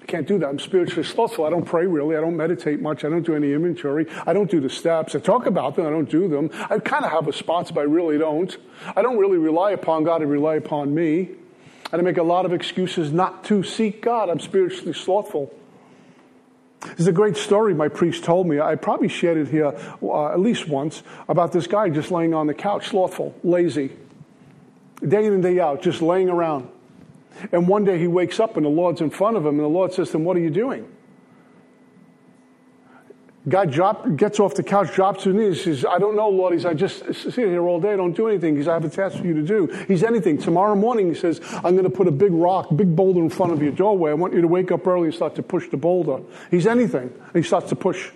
I 0.00 0.06
can't 0.06 0.28
do 0.28 0.38
that. 0.38 0.48
I'm 0.48 0.58
spiritually 0.58 1.02
slothful. 1.02 1.46
I 1.46 1.50
don't 1.50 1.64
pray 1.64 1.86
really. 1.86 2.14
I 2.14 2.20
don't 2.20 2.36
meditate 2.36 2.80
much. 2.80 3.04
I 3.04 3.08
don't 3.08 3.24
do 3.24 3.34
any 3.34 3.54
inventory. 3.54 4.06
I 4.26 4.34
don't 4.34 4.50
do 4.50 4.60
the 4.60 4.68
steps. 4.68 5.14
I 5.14 5.18
talk 5.18 5.46
about 5.46 5.76
them. 5.76 5.86
I 5.86 5.90
don't 5.90 6.10
do 6.10 6.28
them. 6.28 6.50
I 6.52 6.78
kind 6.78 7.06
of 7.06 7.10
have 7.10 7.26
a 7.26 7.32
spot, 7.32 7.72
but 7.74 7.80
I 7.80 7.84
really 7.84 8.18
don't. 8.18 8.54
I 8.94 9.00
don't 9.00 9.16
really 9.16 9.38
rely 9.38 9.70
upon 9.70 10.04
God. 10.04 10.20
I 10.20 10.26
rely 10.26 10.56
upon 10.56 10.94
me. 10.94 11.30
And 11.90 12.00
I 12.00 12.04
make 12.04 12.18
a 12.18 12.22
lot 12.22 12.44
of 12.44 12.52
excuses 12.52 13.12
not 13.12 13.44
to 13.44 13.62
seek 13.62 14.02
God. 14.02 14.28
I'm 14.28 14.40
spiritually 14.40 14.92
slothful. 14.92 15.54
There's 16.96 17.06
a 17.06 17.12
great 17.12 17.38
story 17.38 17.72
my 17.72 17.88
priest 17.88 18.24
told 18.24 18.46
me. 18.46 18.60
I 18.60 18.74
probably 18.74 19.08
shared 19.08 19.38
it 19.38 19.48
here 19.48 19.74
uh, 20.02 20.32
at 20.32 20.40
least 20.40 20.68
once 20.68 21.02
about 21.28 21.52
this 21.52 21.66
guy 21.66 21.88
just 21.88 22.10
laying 22.10 22.34
on 22.34 22.46
the 22.46 22.52
couch, 22.52 22.88
slothful, 22.88 23.34
lazy 23.42 23.92
day 25.06 25.26
in 25.26 25.32
and 25.32 25.42
day 25.42 25.60
out, 25.60 25.82
just 25.82 26.02
laying 26.02 26.28
around. 26.28 26.68
And 27.52 27.68
one 27.68 27.84
day 27.84 27.98
he 27.98 28.06
wakes 28.06 28.38
up 28.40 28.56
and 28.56 28.64
the 28.64 28.70
Lord's 28.70 29.00
in 29.00 29.10
front 29.10 29.36
of 29.36 29.44
him, 29.44 29.56
and 29.56 29.64
the 29.64 29.68
Lord 29.68 29.92
says 29.92 30.10
to 30.10 30.16
him, 30.16 30.24
What 30.24 30.36
are 30.36 30.40
you 30.40 30.50
doing? 30.50 30.88
Guy 33.46 33.66
drop, 33.66 34.16
gets 34.16 34.40
off 34.40 34.54
the 34.54 34.62
couch, 34.62 34.94
drops 34.94 35.24
to 35.24 35.28
his 35.30 35.36
knees. 35.36 35.64
He 35.64 35.74
says, 35.74 35.84
I 35.84 35.98
don't 35.98 36.16
know, 36.16 36.30
Lord. 36.30 36.64
I 36.64 36.72
just 36.72 37.14
sit 37.14 37.34
here 37.34 37.66
all 37.68 37.78
day. 37.78 37.94
Don't 37.94 38.16
do 38.16 38.26
anything. 38.26 38.56
Says, 38.56 38.68
I 38.68 38.72
have 38.72 38.86
a 38.86 38.88
task 38.88 39.18
for 39.18 39.26
you 39.26 39.34
to 39.34 39.42
do. 39.42 39.66
He's 39.86 40.02
anything. 40.02 40.38
Tomorrow 40.38 40.74
morning, 40.76 41.08
he 41.08 41.14
says, 41.14 41.42
I'm 41.56 41.76
going 41.76 41.84
to 41.84 41.90
put 41.90 42.08
a 42.08 42.10
big 42.10 42.32
rock, 42.32 42.68
big 42.74 42.96
boulder 42.96 43.20
in 43.20 43.28
front 43.28 43.52
of 43.52 43.62
your 43.62 43.72
doorway. 43.72 44.12
I 44.12 44.14
want 44.14 44.32
you 44.32 44.40
to 44.40 44.48
wake 44.48 44.72
up 44.72 44.86
early 44.86 45.08
and 45.08 45.14
start 45.14 45.34
to 45.34 45.42
push 45.42 45.68
the 45.68 45.76
boulder. 45.76 46.20
He's 46.50 46.66
anything. 46.66 47.12
And 47.12 47.34
he 47.34 47.42
starts 47.42 47.68
to 47.68 47.76
push 47.76 48.10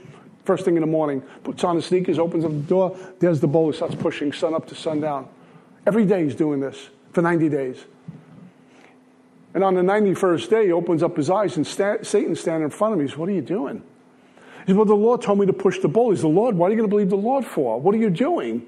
first 0.46 0.64
thing 0.64 0.76
in 0.76 0.80
the 0.80 0.86
morning, 0.86 1.20
puts 1.44 1.62
on 1.62 1.76
his 1.76 1.84
sneakers, 1.84 2.18
opens 2.18 2.42
up 2.42 2.50
the 2.50 2.60
door. 2.60 2.96
There's 3.18 3.38
the 3.38 3.46
boulder, 3.46 3.76
starts 3.76 3.96
pushing 3.96 4.32
sun 4.32 4.54
up 4.54 4.66
to 4.68 4.74
sundown. 4.74 5.28
Every 5.86 6.04
day 6.04 6.24
he's 6.24 6.34
doing 6.34 6.60
this 6.60 6.90
for 7.12 7.22
90 7.22 7.48
days. 7.48 7.84
And 9.54 9.64
on 9.64 9.74
the 9.74 9.80
91st 9.80 10.50
day, 10.50 10.66
he 10.66 10.72
opens 10.72 11.02
up 11.02 11.16
his 11.16 11.30
eyes 11.30 11.56
and 11.56 11.66
sta- 11.66 12.02
Satan's 12.02 12.40
standing 12.40 12.64
in 12.64 12.70
front 12.70 12.94
of 12.94 13.00
him. 13.00 13.06
He 13.06 13.10
says, 13.10 13.18
What 13.18 13.28
are 13.28 13.32
you 13.32 13.42
doing? 13.42 13.82
He 14.60 14.66
says, 14.72 14.76
Well, 14.76 14.84
the 14.84 14.94
Lord 14.94 15.22
told 15.22 15.38
me 15.38 15.46
to 15.46 15.52
push 15.52 15.80
the 15.80 15.88
bull. 15.88 16.10
He 16.10 16.16
says, 16.16 16.22
The 16.22 16.28
Lord, 16.28 16.54
what 16.54 16.66
are 16.66 16.70
you 16.70 16.76
going 16.76 16.88
to 16.88 16.94
believe 16.94 17.10
the 17.10 17.16
Lord 17.16 17.44
for? 17.44 17.80
What 17.80 17.94
are 17.94 17.98
you 17.98 18.10
doing? 18.10 18.66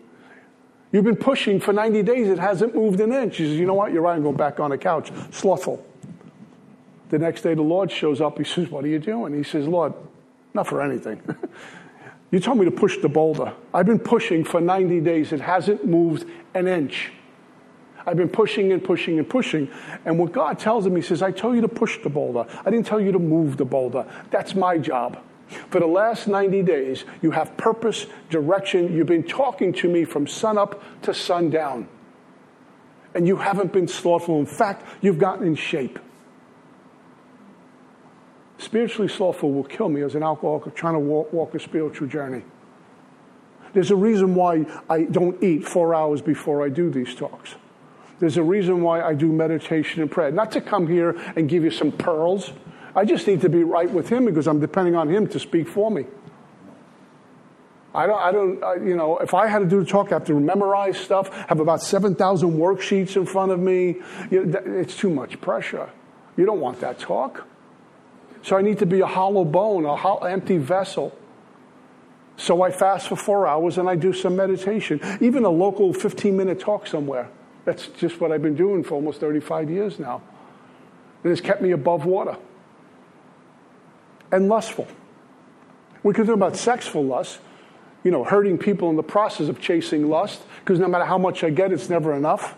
You've 0.93 1.05
been 1.05 1.17
pushing 1.17 1.61
for 1.61 1.73
90 1.73 2.03
days. 2.03 2.29
It 2.29 2.39
hasn't 2.39 2.75
moved 2.75 2.99
an 3.01 3.13
inch. 3.13 3.37
He 3.37 3.47
says, 3.47 3.59
You 3.59 3.67
know 3.67 3.75
what? 3.75 3.93
You're 3.93 4.03
right. 4.03 4.17
I'm 4.17 4.23
going 4.23 4.37
back 4.37 4.59
on 4.59 4.71
the 4.71 4.79
couch. 4.79 5.13
Slothful. 5.31 5.85
The 7.11 7.19
next 7.19 7.43
day, 7.43 7.55
the 7.55 7.63
Lord 7.63 7.93
shows 7.93 8.21
up. 8.21 8.39
He 8.39 8.45
says, 8.45 8.71
What 8.71 8.85
are 8.85 8.89
you 8.89 8.99
doing? 8.99 9.35
He 9.35 9.45
says, 9.45 9.69
Lord, 9.69 9.93
not 10.55 10.67
for 10.67 10.81
anything. 10.83 11.21
you 12.31 12.39
told 12.41 12.59
me 12.59 12.65
to 12.65 12.71
push 12.71 12.99
the 12.99 13.09
boulder. 13.09 13.53
I've 13.75 13.87
been 13.87 13.99
pushing 13.99 14.45
for 14.45 14.61
90 14.61 15.01
days. 15.01 15.33
It 15.33 15.41
hasn't 15.41 15.85
moved 15.85 16.29
an 16.55 16.69
inch. 16.69 17.13
I've 18.07 18.17
been 18.17 18.29
pushing 18.29 18.73
and 18.73 18.83
pushing 18.83 19.19
and 19.19 19.29
pushing. 19.29 19.69
And 20.05 20.19
what 20.19 20.33
God 20.33 20.59
tells 20.59 20.87
him, 20.87 20.97
He 20.97 21.03
says, 21.03 21.23
I 21.23 21.33
told 21.33 21.57
you 21.57 21.61
to 21.63 21.69
push 21.69 22.03
the 22.03 22.09
boulder. 22.09 22.47
I 22.65 22.71
didn't 22.71 22.87
tell 22.87 23.01
you 23.01 23.13
to 23.13 23.19
move 23.19 23.57
the 23.57 23.65
boulder. 23.65 24.07
That's 24.31 24.55
my 24.55 24.79
job. 24.79 25.19
For 25.71 25.81
the 25.81 25.87
last 25.87 26.29
90 26.29 26.63
days, 26.63 27.05
you 27.23 27.33
have 27.33 27.57
purpose, 27.57 28.07
direction. 28.31 28.95
You've 28.95 29.09
been 29.09 29.25
talking 29.25 29.73
to 29.75 29.89
me 29.89 30.05
from 30.05 30.27
sunup 30.27 30.83
to 31.03 31.13
sundown. 31.13 31.89
And 33.15 33.27
you 33.27 33.37
haven't 33.37 33.73
been 33.73 33.89
slothful. 33.89 34.39
In 34.39 34.47
fact, 34.47 34.87
you've 35.01 35.19
gotten 35.19 35.47
in 35.47 35.57
shape. 35.57 35.99
Spiritually 38.61 39.09
slothful 39.09 39.53
will 39.53 39.65
kill 39.65 39.89
me 39.89 40.03
as 40.03 40.15
an 40.15 40.23
alcoholic 40.23 40.75
trying 40.75 40.93
to 40.93 41.01
walk, 41.01 41.33
walk 41.33 41.55
a 41.55 41.59
spiritual 41.59 42.07
journey. 42.07 42.43
There's 43.73 43.91
a 43.91 43.97
reason 43.97 44.35
why 44.35 44.67
I 44.89 45.05
don't 45.05 45.43
eat 45.43 45.67
four 45.67 45.95
hours 45.95 46.21
before 46.21 46.63
I 46.63 46.69
do 46.69 46.91
these 46.91 47.15
talks. 47.15 47.55
There's 48.19 48.37
a 48.37 48.43
reason 48.43 48.83
why 48.83 49.01
I 49.01 49.15
do 49.15 49.33
meditation 49.33 50.03
and 50.03 50.11
prayer. 50.11 50.31
Not 50.31 50.53
to 50.53 50.61
come 50.61 50.87
here 50.87 51.13
and 51.37 51.49
give 51.49 51.65
you 51.65 51.71
some 51.71 51.91
pearls. 51.91 52.53
I 52.95 53.07
just 53.07 53.27
need 53.27 53.41
to 53.41 53.49
be 53.49 53.65
right 53.65 53.91
with 53.91 54.11
Him 54.11 54.27
because 54.27 54.47
I'm 54.47 54.61
depending 54.61 54.95
on 54.95 55.09
Him 55.09 55.27
to 55.29 55.39
speak 55.39 55.67
for 55.67 55.91
me. 55.91 56.05
I 57.95 58.07
don't, 58.07 58.21
I 58.21 58.31
don't 58.31 58.63
I, 58.63 58.75
you 58.75 58.95
know, 58.95 59.19
if 59.19 59.33
I 59.33 59.47
had 59.47 59.61
to 59.61 59.67
do 59.67 59.81
the 59.81 59.87
talk, 59.87 60.13
I 60.13 60.17
have 60.17 60.27
to 60.27 60.39
memorize 60.39 60.99
stuff, 60.99 61.35
have 61.49 61.61
about 61.61 61.81
7,000 61.81 62.53
worksheets 62.53 63.17
in 63.17 63.25
front 63.25 63.53
of 63.53 63.59
me. 63.59 63.97
You 64.31 64.45
know, 64.45 64.61
it's 64.67 64.97
too 64.97 65.11
much 65.11 65.41
pressure. 65.41 65.89
You 66.37 66.45
don't 66.45 66.61
want 66.61 66.81
that 66.81 66.99
talk. 66.99 67.47
So 68.43 68.57
I 68.57 68.63
need 68.63 68.79
to 68.79 68.87
be 68.87 69.01
a 69.01 69.07
hollow 69.07 69.45
bone, 69.45 69.85
a 69.85 70.25
empty 70.25 70.57
vessel. 70.57 71.17
So 72.37 72.63
I 72.63 72.71
fast 72.71 73.09
for 73.09 73.17
four 73.17 73.47
hours 73.47 73.77
and 73.77 73.89
I 73.89 73.97
do 73.97 74.13
some 74.13 74.35
meditation, 74.35 75.01
even 75.21 75.45
a 75.45 75.51
local 75.51 75.93
15 75.93 76.37
minute 76.37 76.59
talk 76.59 76.87
somewhere. 76.87 77.29
That's 77.67 77.89
just 77.89 78.21
what 78.21 78.33
I've 78.33 78.43
been 78.43 78.57
doing 78.57 78.83
for 78.83 78.95
almost 78.95 79.21
35 79.21 79.69
years 79.69 79.99
now. 79.99 80.23
And 81.23 81.31
it's 81.31 81.43
kept 81.43 81.61
me 81.61 81.73
above 81.73 82.07
water 82.07 82.37
and 84.33 84.49
lustful. 84.49 84.89
We 86.03 86.15
could 86.15 86.27
talk 86.27 86.35
about 86.35 86.57
sexual 86.57 87.05
lust, 87.05 87.41
you 88.05 88.11
know, 88.11 88.25
hurting 88.25 88.57
people 88.57 88.89
in 88.89 88.97
the 88.97 89.03
process 89.03 89.49
of 89.49 89.61
chasing 89.61 90.09
lust, 90.09 90.41
because 90.61 90.79
no 90.79 90.89
matter 90.89 91.05
how 91.05 91.19
much 91.19 91.45
I 91.45 91.51
get, 91.51 91.73
it's 91.73 91.91
never 91.91 92.15
enough. 92.15 92.57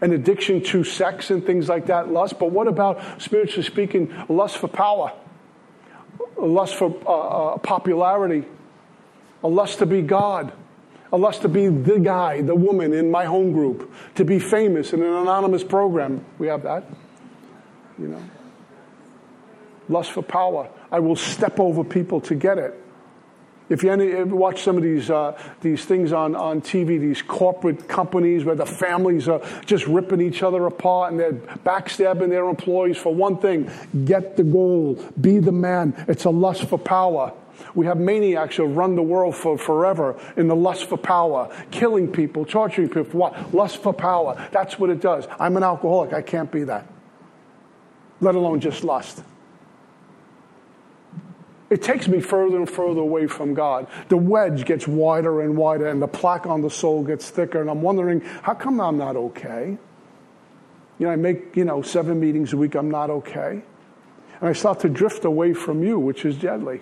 An 0.00 0.12
addiction 0.12 0.62
to 0.64 0.84
sex 0.84 1.30
and 1.30 1.44
things 1.44 1.68
like 1.68 1.86
that, 1.86 2.10
lust. 2.10 2.38
But 2.38 2.52
what 2.52 2.68
about, 2.68 3.20
spiritually 3.20 3.64
speaking, 3.64 4.14
lust 4.28 4.58
for 4.58 4.68
power, 4.68 5.12
lust 6.36 6.74
for 6.76 6.96
uh, 7.06 7.54
uh, 7.54 7.58
popularity, 7.58 8.46
a 9.42 9.48
lust 9.48 9.78
to 9.78 9.86
be 9.86 10.02
God, 10.02 10.52
a 11.12 11.16
lust 11.16 11.42
to 11.42 11.48
be 11.48 11.68
the 11.68 11.98
guy, 11.98 12.42
the 12.42 12.54
woman 12.54 12.92
in 12.92 13.10
my 13.10 13.24
home 13.24 13.52
group, 13.52 13.92
to 14.14 14.24
be 14.24 14.38
famous 14.38 14.92
in 14.92 15.02
an 15.02 15.12
anonymous 15.12 15.64
program. 15.64 16.24
We 16.38 16.46
have 16.46 16.62
that, 16.62 16.84
you 17.98 18.08
know. 18.08 18.22
Lust 19.88 20.12
for 20.12 20.22
power. 20.22 20.70
I 20.92 21.00
will 21.00 21.16
step 21.16 21.58
over 21.58 21.82
people 21.82 22.20
to 22.22 22.36
get 22.36 22.58
it. 22.58 22.80
If 23.70 23.84
you 23.84 24.26
watch 24.26 24.62
some 24.62 24.76
of 24.76 24.82
these, 24.82 25.10
uh, 25.10 25.40
these 25.60 25.84
things 25.84 26.12
on, 26.12 26.34
on 26.34 26.60
TV, 26.60 27.00
these 27.00 27.22
corporate 27.22 27.88
companies 27.88 28.44
where 28.44 28.56
the 28.56 28.66
families 28.66 29.28
are 29.28 29.40
just 29.64 29.86
ripping 29.86 30.20
each 30.20 30.42
other 30.42 30.66
apart 30.66 31.12
and 31.12 31.20
they're 31.20 31.32
backstabbing 31.32 32.30
their 32.30 32.48
employees 32.48 32.98
for 32.98 33.14
one 33.14 33.38
thing 33.38 33.70
get 34.04 34.36
the 34.36 34.42
goal, 34.42 34.96
be 35.20 35.38
the 35.38 35.52
man. 35.52 35.94
It's 36.08 36.24
a 36.24 36.30
lust 36.30 36.64
for 36.64 36.78
power. 36.78 37.32
We 37.76 37.86
have 37.86 37.98
maniacs 37.98 38.56
who 38.56 38.64
run 38.64 38.96
the 38.96 39.02
world 39.02 39.36
for 39.36 39.56
forever 39.56 40.18
in 40.36 40.48
the 40.48 40.56
lust 40.56 40.88
for 40.88 40.96
power, 40.96 41.54
killing 41.70 42.10
people, 42.10 42.44
torturing 42.44 42.88
people. 42.88 43.20
What? 43.20 43.54
Lust 43.54 43.82
for 43.82 43.92
power. 43.92 44.48
That's 44.50 44.80
what 44.80 44.90
it 44.90 45.00
does. 45.00 45.28
I'm 45.38 45.56
an 45.56 45.62
alcoholic. 45.62 46.12
I 46.12 46.22
can't 46.22 46.50
be 46.50 46.64
that, 46.64 46.86
let 48.20 48.34
alone 48.34 48.58
just 48.58 48.82
lust. 48.82 49.22
It 51.70 51.82
takes 51.82 52.08
me 52.08 52.20
further 52.20 52.56
and 52.56 52.68
further 52.68 53.00
away 53.00 53.28
from 53.28 53.54
God. 53.54 53.86
The 54.08 54.16
wedge 54.16 54.64
gets 54.64 54.88
wider 54.88 55.40
and 55.40 55.56
wider, 55.56 55.86
and 55.86 56.02
the 56.02 56.08
plaque 56.08 56.46
on 56.46 56.62
the 56.62 56.70
soul 56.70 57.04
gets 57.04 57.30
thicker. 57.30 57.60
And 57.60 57.70
I'm 57.70 57.80
wondering, 57.80 58.22
how 58.42 58.54
come 58.54 58.80
I'm 58.80 58.98
not 58.98 59.16
okay? 59.16 59.78
You 60.98 61.06
know, 61.06 61.12
I 61.12 61.16
make, 61.16 61.56
you 61.56 61.64
know, 61.64 61.80
seven 61.80 62.18
meetings 62.18 62.52
a 62.52 62.56
week, 62.56 62.74
I'm 62.74 62.90
not 62.90 63.08
okay. 63.08 63.62
And 64.40 64.48
I 64.48 64.52
start 64.52 64.80
to 64.80 64.88
drift 64.88 65.24
away 65.24 65.54
from 65.54 65.84
you, 65.84 65.96
which 65.98 66.24
is 66.24 66.36
deadly. 66.36 66.80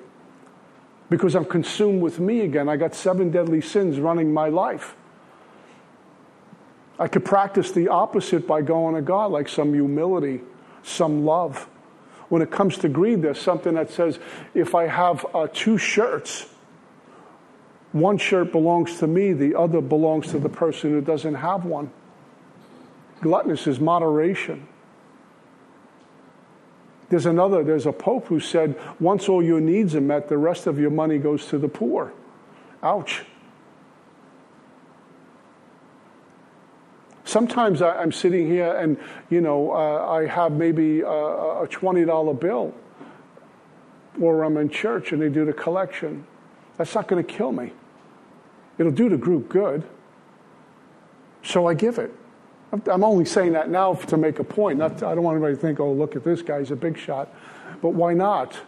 Because 1.11 1.35
I'm 1.35 1.45
consumed 1.45 2.01
with 2.01 2.19
me 2.19 2.41
again. 2.41 2.69
I 2.69 2.77
got 2.77 2.95
seven 2.95 3.31
deadly 3.31 3.61
sins 3.61 4.01
running 4.01 4.33
my 4.33 4.49
life. 4.49 4.97
I 6.99 7.09
could 7.09 7.25
practice 7.25 7.73
the 7.73 7.89
opposite 7.89 8.47
by 8.47 8.63
going 8.63 8.95
to 8.95 9.03
God, 9.03 9.31
like 9.31 9.49
some 9.49 9.75
humility, 9.75 10.41
some 10.83 11.27
love 11.27 11.69
when 12.29 12.43
it 12.43 12.51
comes 12.51 12.79
to 12.79 12.89
greed, 12.89 13.23
there's 13.23 13.41
something 13.41 13.75
that 13.75 13.91
says 13.91 14.19
if 14.55 14.75
I 14.75 14.87
have 14.87 15.27
uh, 15.35 15.49
two 15.53 15.79
shirts, 15.79 16.47
one 17.93 18.19
shirt 18.19 18.53
belongs 18.53 18.99
to 18.99 19.07
me, 19.07 19.33
the 19.33 19.55
other 19.55 19.81
belongs 19.81 20.29
to 20.33 20.39
the 20.39 20.49
person 20.49 20.91
who 20.91 21.01
doesn't 21.01 21.37
have 21.37 21.65
one. 21.65 21.91
Gluttonous 23.21 23.67
is 23.67 23.81
moderation. 23.81 24.69
There's 27.09 27.27
another, 27.27 27.65
there's 27.65 27.87
a 27.87 27.93
pope 27.93 28.27
who 28.27 28.39
said, 28.39 28.79
once 29.01 29.29
all 29.29 29.43
your 29.43 29.61
needs 29.61 29.95
are 29.95 30.01
met, 30.01 30.29
the 30.29 30.37
rest 30.37 30.67
of 30.67 30.79
your 30.79 30.91
money 30.91 31.17
goes 31.17 31.47
to 31.47 31.59
the 31.59 31.69
poor. 31.69 32.13
Ouch. 32.83 33.25
Sometimes 37.29 37.83
I, 37.83 38.03
am 38.03 38.11
sitting 38.11 38.47
here 38.47 38.75
and, 38.75 38.97
you 39.29 39.43
know, 39.43 39.73
uh, 39.73 40.11
I 40.11 40.25
have 40.25 40.53
maybe 40.53 41.03
a, 41.03 41.07
a 41.07 41.69
$20 41.69 42.41
bill, 42.41 42.73
or 44.19 44.45
I'm 44.45 44.57
in 44.57 44.71
church 44.71 45.13
and 45.13 45.21
they 45.21 45.29
do 45.29 45.45
the 45.45 45.53
collection. 45.53 46.27
That's 46.79 46.95
not 46.95 47.07
going 47.07 47.23
to 47.23 47.31
kill 47.31 47.53
me. 47.53 47.73
It'll 48.79 48.93
do 48.93 49.11
the 49.11 49.19
group 49.19 49.51
good. 49.51 49.87
So 51.43 51.67
I 51.67 51.75
give 51.75 51.99
it. 51.99 52.15
I'm 52.91 53.05
only 53.05 53.27
saying 53.27 53.53
that 53.53 53.69
now 53.69 53.93
to 53.93 54.17
make 54.17 54.39
a 54.39 54.45
point. 54.45 54.79
Not, 54.79 55.03
I 55.03 55.15
don't 55.15 55.23
want 55.23 55.37
anybody 55.37 55.55
to 55.55 55.61
think, 55.61 55.81
oh, 55.81 55.93
look 55.93 56.17
at 56.17 56.25
this 56.25 56.41
guy, 56.41 56.61
he's 56.61 56.71
a 56.71 56.77
big 56.77 56.97
shot. 56.97 57.29
But 57.83 57.91
why 57.91 58.15
not? 58.15 58.59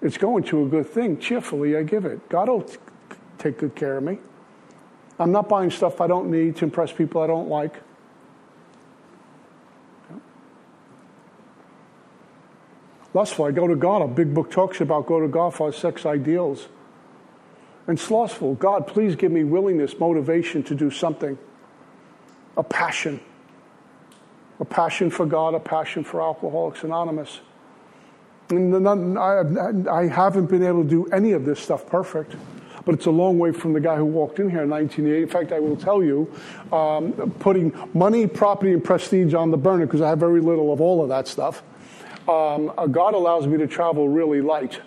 It's 0.00 0.16
going 0.16 0.44
to 0.44 0.64
a 0.64 0.66
good 0.66 0.88
thing. 0.88 1.18
Cheerfully, 1.18 1.76
I 1.76 1.82
give 1.82 2.06
it. 2.06 2.26
God 2.30 2.48
will 2.48 2.62
t- 2.62 2.78
take 3.36 3.58
good 3.58 3.74
care 3.74 3.98
of 3.98 4.02
me. 4.02 4.18
I'm 5.18 5.32
not 5.32 5.48
buying 5.48 5.70
stuff 5.70 6.00
I 6.00 6.06
don't 6.06 6.30
need 6.30 6.56
to 6.56 6.64
impress 6.64 6.92
people 6.92 7.22
I 7.22 7.26
don't 7.26 7.48
like. 7.48 7.74
Lustful, 13.14 13.46
I 13.46 13.50
go 13.50 13.66
to 13.66 13.76
God. 13.76 14.02
A 14.02 14.08
big 14.08 14.34
book 14.34 14.50
talks 14.50 14.82
about 14.82 15.06
go 15.06 15.20
to 15.20 15.28
God 15.28 15.54
for 15.54 15.68
our 15.68 15.72
sex 15.72 16.04
ideals. 16.04 16.68
And 17.86 17.98
slothful, 17.98 18.56
God, 18.56 18.86
please 18.86 19.16
give 19.16 19.32
me 19.32 19.42
willingness, 19.42 19.98
motivation 19.98 20.62
to 20.64 20.74
do 20.74 20.90
something. 20.90 21.38
A 22.58 22.62
passion. 22.62 23.20
A 24.60 24.66
passion 24.66 25.08
for 25.08 25.24
God, 25.24 25.54
a 25.54 25.60
passion 25.60 26.04
for 26.04 26.20
Alcoholics 26.20 26.82
Anonymous. 26.84 27.40
And 28.50 29.18
I 29.88 30.08
haven't 30.08 30.46
been 30.46 30.62
able 30.62 30.82
to 30.82 30.88
do 30.88 31.06
any 31.06 31.32
of 31.32 31.46
this 31.46 31.58
stuff 31.58 31.86
perfect 31.86 32.34
but 32.86 32.94
it's 32.94 33.06
a 33.06 33.10
long 33.10 33.38
way 33.38 33.50
from 33.52 33.72
the 33.72 33.80
guy 33.80 33.96
who 33.96 34.04
walked 34.04 34.38
in 34.38 34.48
here 34.48 34.62
in 34.62 34.70
1988. 34.70 35.22
In 35.22 35.28
fact, 35.28 35.52
I 35.52 35.58
will 35.58 35.76
tell 35.76 36.02
you, 36.02 36.32
um, 36.72 37.12
putting 37.40 37.76
money, 37.92 38.28
property, 38.28 38.72
and 38.72 38.82
prestige 38.82 39.34
on 39.34 39.50
the 39.50 39.56
burner, 39.56 39.86
because 39.86 40.00
I 40.00 40.08
have 40.08 40.20
very 40.20 40.40
little 40.40 40.72
of 40.72 40.80
all 40.80 41.02
of 41.02 41.08
that 41.08 41.26
stuff, 41.26 41.64
um, 42.28 42.72
uh, 42.78 42.86
God 42.86 43.14
allows 43.14 43.46
me 43.46 43.58
to 43.58 43.66
travel 43.66 44.08
really 44.08 44.40
light. 44.40 44.80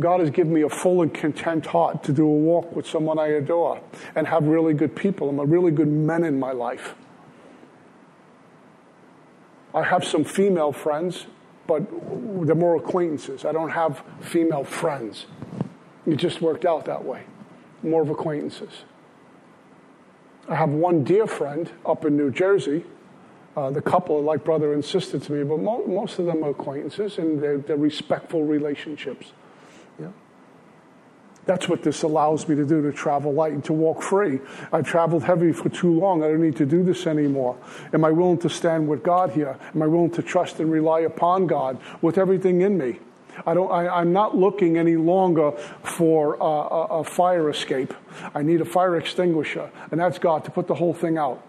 God 0.00 0.20
has 0.20 0.30
given 0.30 0.54
me 0.54 0.62
a 0.62 0.68
full 0.68 1.02
and 1.02 1.12
content 1.12 1.66
heart 1.66 2.04
to 2.04 2.12
do 2.12 2.24
a 2.24 2.32
walk 2.32 2.74
with 2.74 2.86
someone 2.86 3.18
I 3.18 3.26
adore 3.26 3.80
and 4.14 4.26
have 4.28 4.44
really 4.44 4.72
good 4.72 4.94
people 4.94 5.28
and 5.28 5.50
really 5.50 5.72
good 5.72 5.88
men 5.88 6.22
in 6.22 6.38
my 6.38 6.52
life. 6.52 6.94
I 9.74 9.82
have 9.82 10.04
some 10.04 10.22
female 10.22 10.70
friends, 10.70 11.26
but 11.66 11.82
they're 12.46 12.54
more 12.54 12.76
acquaintances. 12.76 13.44
I 13.44 13.50
don't 13.50 13.70
have 13.70 14.02
female 14.20 14.62
friends. 14.62 15.26
It 16.08 16.16
just 16.16 16.40
worked 16.40 16.64
out 16.64 16.86
that 16.86 17.04
way. 17.04 17.22
More 17.82 18.00
of 18.00 18.08
acquaintances. 18.08 18.72
I 20.48 20.54
have 20.54 20.70
one 20.70 21.04
dear 21.04 21.26
friend 21.26 21.70
up 21.84 22.06
in 22.06 22.16
New 22.16 22.30
Jersey. 22.30 22.84
Uh, 23.54 23.70
the 23.70 23.82
couple 23.82 24.16
are 24.16 24.22
like 24.22 24.42
brother 24.42 24.72
and 24.72 24.82
sister 24.82 25.18
to 25.18 25.32
me, 25.32 25.44
but 25.44 25.58
mo- 25.58 25.86
most 25.86 26.18
of 26.18 26.24
them 26.24 26.42
are 26.44 26.50
acquaintances 26.50 27.18
and 27.18 27.42
they're, 27.42 27.58
they're 27.58 27.76
respectful 27.76 28.44
relationships. 28.44 29.32
Yeah. 30.00 30.08
That's 31.44 31.68
what 31.68 31.82
this 31.82 32.02
allows 32.02 32.48
me 32.48 32.56
to 32.56 32.64
do 32.64 32.80
to 32.82 32.92
travel 32.92 33.32
light 33.34 33.52
and 33.52 33.64
to 33.64 33.74
walk 33.74 34.02
free. 34.02 34.40
I've 34.72 34.86
traveled 34.86 35.24
heavy 35.24 35.52
for 35.52 35.68
too 35.68 35.92
long. 35.92 36.22
I 36.22 36.28
don't 36.28 36.40
need 36.40 36.56
to 36.56 36.66
do 36.66 36.82
this 36.82 37.06
anymore. 37.06 37.58
Am 37.92 38.04
I 38.04 38.10
willing 38.12 38.38
to 38.38 38.48
stand 38.48 38.88
with 38.88 39.02
God 39.02 39.32
here? 39.32 39.58
Am 39.74 39.82
I 39.82 39.86
willing 39.86 40.12
to 40.12 40.22
trust 40.22 40.60
and 40.60 40.72
rely 40.72 41.00
upon 41.00 41.46
God 41.46 41.78
with 42.00 42.16
everything 42.16 42.62
in 42.62 42.78
me? 42.78 43.00
I 43.46 43.54
don't, 43.54 43.70
I, 43.70 44.00
am 44.00 44.12
not 44.12 44.36
looking 44.36 44.78
any 44.78 44.96
longer 44.96 45.52
for 45.82 46.34
a, 46.34 46.44
a, 46.44 47.00
a 47.00 47.04
fire 47.04 47.50
escape. 47.50 47.94
I 48.34 48.42
need 48.42 48.60
a 48.60 48.64
fire 48.64 48.96
extinguisher, 48.96 49.70
and 49.90 50.00
that's 50.00 50.18
God 50.18 50.44
to 50.44 50.50
put 50.50 50.66
the 50.66 50.74
whole 50.74 50.94
thing 50.94 51.18
out. 51.18 51.44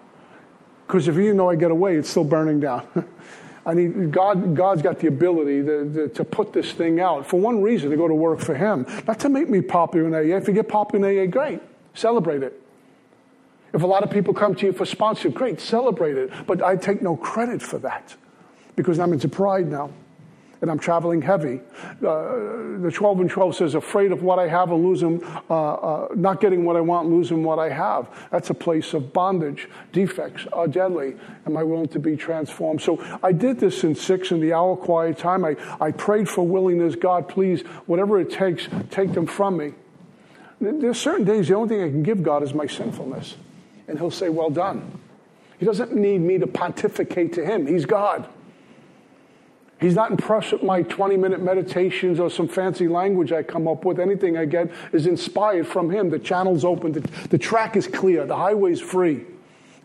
Because 0.87 1.07
if 1.07 1.15
you 1.15 1.33
know 1.33 1.49
I 1.49 1.55
get 1.55 1.71
away, 1.71 1.97
it's 1.97 2.09
still 2.09 2.23
burning 2.23 2.59
down. 2.59 2.87
I 3.65 3.73
need 3.73 4.11
God. 4.11 4.55
God's 4.55 4.81
got 4.81 4.99
the 4.99 5.07
ability 5.07 5.61
to, 5.63 5.93
to, 5.93 6.07
to, 6.09 6.23
put 6.23 6.53
this 6.53 6.71
thing 6.71 6.99
out 6.99 7.27
for 7.27 7.39
one 7.39 7.61
reason: 7.61 7.91
to 7.91 7.97
go 7.97 8.07
to 8.07 8.15
work 8.15 8.39
for 8.39 8.55
Him, 8.55 8.85
not 9.05 9.19
to 9.19 9.29
make 9.29 9.49
me 9.49 9.61
popular 9.61 10.07
in 10.07 10.15
AA. 10.15 10.35
If 10.35 10.47
you 10.47 10.53
get 10.53 10.67
popular 10.67 11.09
in 11.09 11.27
AA, 11.27 11.31
great, 11.31 11.61
celebrate 11.93 12.41
it. 12.41 12.59
If 13.71 13.83
a 13.83 13.87
lot 13.87 14.03
of 14.03 14.09
people 14.09 14.33
come 14.33 14.55
to 14.55 14.65
you 14.65 14.73
for 14.73 14.85
sponsorship, 14.85 15.35
great, 15.35 15.61
celebrate 15.61 16.17
it. 16.17 16.31
But 16.47 16.63
I 16.63 16.75
take 16.75 17.03
no 17.03 17.15
credit 17.15 17.61
for 17.61 17.77
that 17.79 18.15
because 18.75 18.97
I'm 18.97 19.13
into 19.13 19.27
pride 19.27 19.67
now 19.67 19.91
and 20.62 20.70
I'm 20.70 20.80
traveling 20.80 21.22
heavy. 21.22 21.62
Uh, 22.05 22.80
the 22.80 22.91
12 22.93 23.22
and 23.22 23.30
12 23.30 23.55
says, 23.55 23.76
afraid 23.76 24.12
of 24.12 24.24
what 24.24 24.39
I 24.39 24.47
have 24.47 24.72
and 24.72 24.84
losing, 24.84 25.24
uh, 25.49 25.53
uh, 25.53 26.07
not 26.16 26.41
getting 26.41 26.66
what 26.66 26.76
I 26.76 26.82
want, 26.82 27.10
losing 27.10 27.43
what 27.43 27.60
I 27.60 27.70
have. 27.70 28.10
That's 28.32 28.49
a 28.49 28.53
place 28.53 28.93
of 28.93 29.14
bondage. 29.14 29.70
Defects 29.93 30.47
are 30.51 30.68
deadly. 30.68 31.16
Am 31.45 31.55
I 31.55 31.64
willing 31.64 31.88
to 31.89 31.99
be 31.99 32.18
transformed? 32.18 32.82
So 32.82 33.01
I 33.24 33.32
did 33.32 33.60
this 33.60 33.84
in 33.84 33.95
six 33.95 34.32
in 34.32 34.41
the 34.41 34.53
hour 34.53 34.76
quiet 34.76 35.18
time. 35.18 35.45
I, 35.45 35.55
I 35.80 35.91
prayed 35.91 36.28
for 36.28 36.45
willingness. 36.45 36.95
God, 36.95 37.30
please, 37.30 37.62
whatever 37.86 38.20
it 38.20 38.30
takes, 38.30 38.68
take 38.91 39.14
them 39.14 39.28
from 39.28 39.57
me. 39.57 39.74
There's 40.60 40.99
certain 40.99 41.26
days 41.26 41.47
the 41.47 41.55
only 41.55 41.70
thing 41.70 41.84
I 41.84 41.89
can 41.89 42.03
give 42.03 42.22
God 42.22 42.43
is 42.43 42.53
my 42.53 42.68
sinfulness. 42.68 43.38
And 43.88 43.97
He'll 43.97 44.12
say, 44.12 44.28
well 44.28 44.49
done. 44.49 44.99
He 45.57 45.66
doesn't 45.66 45.93
need 45.93 46.20
me 46.20 46.38
to 46.38 46.47
pontificate 46.47 47.34
to 47.34 47.45
Him. 47.45 47.66
He's 47.66 47.86
God. 47.86 48.28
He's 49.80 49.95
not 49.95 50.11
impressed 50.11 50.51
with 50.51 50.63
my 50.63 50.82
20 50.82 51.15
minute 51.15 51.41
meditations 51.41 52.19
or 52.19 52.30
some 52.30 52.47
fancy 52.47 52.88
language 52.88 53.32
I 53.32 53.43
come 53.43 53.67
up 53.67 53.86
with. 53.86 53.99
Anything 53.99 54.38
I 54.38 54.45
get 54.45 54.69
is 54.91 55.07
inspired 55.07 55.67
from 55.67 55.89
Him. 55.89 56.09
The 56.09 56.19
channel's 56.19 56.65
open, 56.65 56.91
the, 56.91 57.01
the 57.30 57.38
track 57.38 57.77
is 57.77 57.88
clear, 57.88 58.25
the 58.25 58.36
highway's 58.36 58.82
free. 58.82 59.25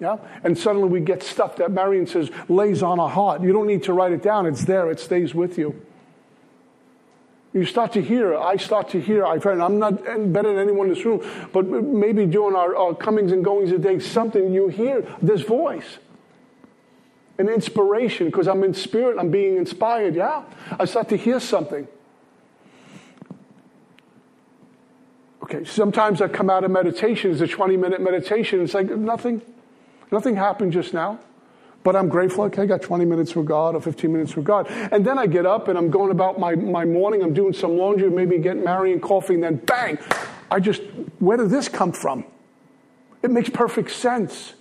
Yeah? 0.01 0.18
And 0.42 0.59
suddenly 0.59 0.88
we 0.88 1.01
get 1.01 1.22
stuff 1.22 1.57
that 1.57 1.70
Marion 1.70 2.07
says 2.09 2.30
lays 2.49 2.82
on 2.82 2.99
our 2.99 3.09
heart. 3.09 3.42
You 3.42 3.53
don't 3.53 3.68
need 3.68 3.84
to 3.84 3.92
write 3.92 4.12
it 4.12 4.22
down, 4.22 4.47
it's 4.47 4.64
there, 4.64 4.90
it 4.90 4.99
stays 4.99 5.32
with 5.32 5.59
you. 5.59 5.80
You 7.53 7.64
start 7.64 7.92
to 7.92 8.03
hear, 8.03 8.36
I 8.36 8.57
start 8.57 8.88
to 8.90 9.01
hear, 9.01 9.24
I've 9.24 9.45
heard, 9.45 9.61
I'm 9.61 9.78
not 9.78 10.03
better 10.05 10.53
than 10.53 10.59
anyone 10.59 10.88
in 10.88 10.95
this 10.95 11.05
room, 11.05 11.24
but 11.53 11.66
maybe 11.66 12.26
during 12.26 12.57
our, 12.57 12.74
our 12.74 12.97
comings 12.97 13.30
and 13.30 13.45
goings 13.45 13.70
of 13.70 13.80
day, 13.80 14.01
something 14.01 14.53
you 14.53 14.66
hear 14.66 15.07
this 15.22 15.42
voice. 15.42 15.99
An 17.37 17.49
inspiration, 17.49 18.26
because 18.26 18.47
I'm 18.47 18.62
in 18.62 18.74
spirit, 18.74 19.18
I'm 19.18 19.30
being 19.30 19.57
inspired, 19.57 20.14
yeah. 20.14 20.45
I 20.78 20.85
start 20.85 21.09
to 21.09 21.16
hear 21.16 21.41
something. 21.41 21.89
Okay, 25.43 25.64
sometimes 25.64 26.22
I 26.22 26.28
come 26.28 26.49
out 26.49 26.64
of 26.64 26.70
meditation, 26.70 27.30
it's 27.30 27.41
a 27.41 27.47
20 27.47 27.76
minute 27.76 28.01
meditation, 28.01 28.62
it's 28.62 28.72
like 28.72 28.89
nothing, 28.89 29.43
nothing 30.11 30.37
happened 30.37 30.72
just 30.72 30.95
now. 30.95 31.18
But 31.82 31.97
I'm 31.97 32.09
grateful, 32.09 32.45
okay, 32.45 32.62
I 32.62 32.66
got 32.66 32.80
20 32.80 33.05
minutes 33.05 33.37
with 33.37 33.45
God 33.47 33.74
or 33.74 33.80
15 33.82 34.11
minutes 34.11 34.35
with 34.37 34.47
God. 34.47 34.68
And 34.70 35.05
then 35.05 35.18
I 35.18 35.26
get 35.26 35.45
up 35.45 35.68
and 35.68 35.76
I'm 35.76 35.91
going 35.91 36.11
about 36.11 36.41
my, 36.41 36.55
my 36.55 36.87
morning, 36.87 37.22
I'm 37.22 37.35
doing 37.35 37.53
some 37.53 37.76
laundry, 37.76 38.09
maybe 38.09 38.39
getting 38.39 38.64
married 38.64 38.93
and 38.93 39.03
coffee, 39.03 39.35
and 39.35 39.43
then 39.43 39.57
bang, 39.57 39.99
I 40.51 40.61
just, 40.61 40.80
where 41.18 41.37
did 41.37 41.51
this 41.51 41.68
come 41.68 41.93
from? 41.93 42.24
It 43.22 43.30
makes 43.30 43.51
perfect 43.51 43.91
sense. 43.91 44.55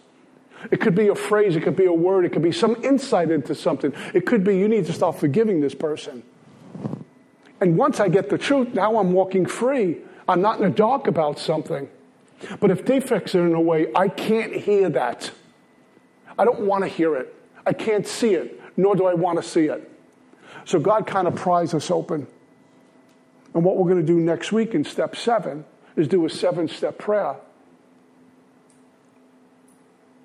It 0.72 0.80
could 0.80 0.96
be 0.96 1.10
a 1.10 1.16
phrase, 1.16 1.56
it 1.56 1.62
could 1.62 1.76
be 1.76 1.86
a 1.86 1.94
word, 1.94 2.26
it 2.26 2.32
could 2.32 2.42
be 2.42 2.52
some 2.52 2.76
insight 2.84 3.32
into 3.32 3.56
something. 3.56 3.94
It 4.14 4.26
could 4.26 4.44
be 4.44 4.58
you 4.58 4.68
need 4.68 4.86
to 4.86 4.94
start 4.94 5.20
forgiving 5.20 5.62
this 5.62 5.76
person. 5.76 6.24
And 7.60 7.78
once 7.78 8.00
I 8.00 8.10
get 8.10 8.30
the 8.30 8.38
truth, 8.38 8.74
now 8.74 8.98
I'm 8.98 9.14
walking 9.14 9.46
free. 9.46 9.98
I'm 10.28 10.42
not 10.42 10.58
in 10.58 10.64
the 10.64 10.70
dark 10.70 11.08
about 11.08 11.40
something. 11.40 11.90
But 12.60 12.72
if 12.72 12.86
defects 12.86 13.36
it 13.36 13.40
in 13.40 13.54
a 13.54 13.62
way, 13.62 13.88
I 13.96 14.08
can't 14.08 14.54
hear 14.54 14.90
that. 14.90 15.32
I 16.38 16.46
don't 16.46 16.62
want 16.62 16.84
to 16.84 16.90
hear 16.90 17.16
it. 17.16 17.34
I 17.66 17.74
can't 17.74 18.06
see 18.06 18.34
it, 18.34 18.60
nor 18.76 18.96
do 18.96 19.06
I 19.06 19.14
want 19.14 19.42
to 19.42 19.48
see 19.48 19.66
it. 19.66 19.90
So 20.66 20.80
God 20.80 21.08
kind 21.08 21.28
of 21.28 21.36
pries 21.36 21.74
us 21.74 21.92
open. 21.92 22.28
And 23.54 23.64
what 23.64 23.78
we're 23.78 23.90
going 23.90 24.06
to 24.06 24.08
do 24.08 24.20
next 24.20 24.52
week 24.52 24.74
in 24.74 24.84
step 24.84 25.16
seven 25.16 25.66
is 25.96 26.08
do 26.08 26.26
a 26.26 26.30
seven 26.30 26.68
step 26.68 26.98
prayer 26.98 27.36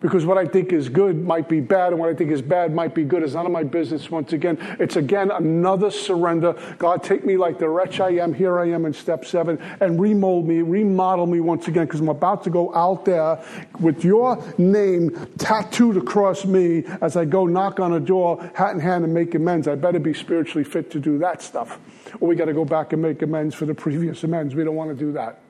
because 0.00 0.24
what 0.24 0.38
I 0.38 0.46
think 0.46 0.72
is 0.72 0.88
good 0.88 1.24
might 1.24 1.48
be 1.48 1.60
bad, 1.60 1.92
and 1.92 1.98
what 2.00 2.08
I 2.08 2.14
think 2.14 2.30
is 2.30 2.40
bad 2.40 2.72
might 2.72 2.94
be 2.94 3.04
good. 3.04 3.22
It's 3.22 3.34
none 3.34 3.46
of 3.46 3.52
my 3.52 3.64
business 3.64 4.10
once 4.10 4.32
again. 4.32 4.58
It's 4.78 4.96
again 4.96 5.30
another 5.30 5.90
surrender. 5.90 6.54
God, 6.78 7.02
take 7.02 7.24
me 7.24 7.36
like 7.36 7.58
the 7.58 7.68
wretch 7.68 7.98
I 7.98 8.10
am. 8.10 8.32
Here 8.32 8.58
I 8.58 8.68
am 8.70 8.86
in 8.86 8.92
step 8.92 9.24
seven, 9.24 9.58
and 9.80 10.00
remold 10.00 10.46
me, 10.46 10.62
remodel 10.62 11.26
me 11.26 11.40
once 11.40 11.66
again, 11.66 11.86
because 11.86 12.00
I'm 12.00 12.08
about 12.08 12.44
to 12.44 12.50
go 12.50 12.74
out 12.74 13.04
there 13.04 13.42
with 13.80 14.04
your 14.04 14.42
name 14.56 15.10
tattooed 15.38 15.96
across 15.96 16.44
me 16.44 16.84
as 17.00 17.16
I 17.16 17.24
go 17.24 17.46
knock 17.46 17.80
on 17.80 17.94
a 17.94 18.00
door, 18.00 18.50
hat 18.54 18.74
in 18.74 18.80
hand, 18.80 19.04
and 19.04 19.12
make 19.12 19.34
amends. 19.34 19.66
I 19.66 19.74
better 19.74 19.98
be 19.98 20.14
spiritually 20.14 20.64
fit 20.64 20.90
to 20.92 21.00
do 21.00 21.18
that 21.18 21.42
stuff. 21.42 21.80
Or 22.20 22.28
we 22.28 22.36
got 22.36 22.46
to 22.46 22.54
go 22.54 22.64
back 22.64 22.92
and 22.92 23.02
make 23.02 23.22
amends 23.22 23.54
for 23.54 23.66
the 23.66 23.74
previous 23.74 24.22
amends. 24.24 24.54
We 24.54 24.64
don't 24.64 24.76
want 24.76 24.96
to 24.96 24.96
do 24.96 25.12
that. 25.12 25.40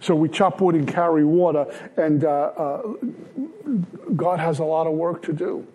So 0.00 0.14
we 0.14 0.28
chop 0.28 0.60
wood 0.60 0.74
and 0.74 0.86
carry 0.86 1.24
water, 1.24 1.66
and 1.96 2.24
uh, 2.24 2.28
uh, 2.28 2.82
God 4.14 4.38
has 4.38 4.60
a 4.60 4.64
lot 4.64 4.86
of 4.86 4.94
work 4.94 5.22
to 5.22 5.32
do 5.32 5.66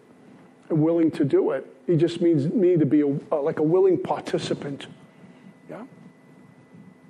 and 0.69 0.81
willing 0.81 1.11
to 1.11 1.25
do 1.25 1.51
it. 1.51 1.65
He 1.85 1.97
just 1.97 2.21
needs 2.21 2.47
me 2.47 2.77
to 2.77 2.85
be 2.85 3.01
a, 3.01 3.07
uh, 3.31 3.41
like 3.41 3.59
a 3.59 3.63
willing 3.63 3.97
participant. 3.97 4.87
Yeah? 5.69 5.83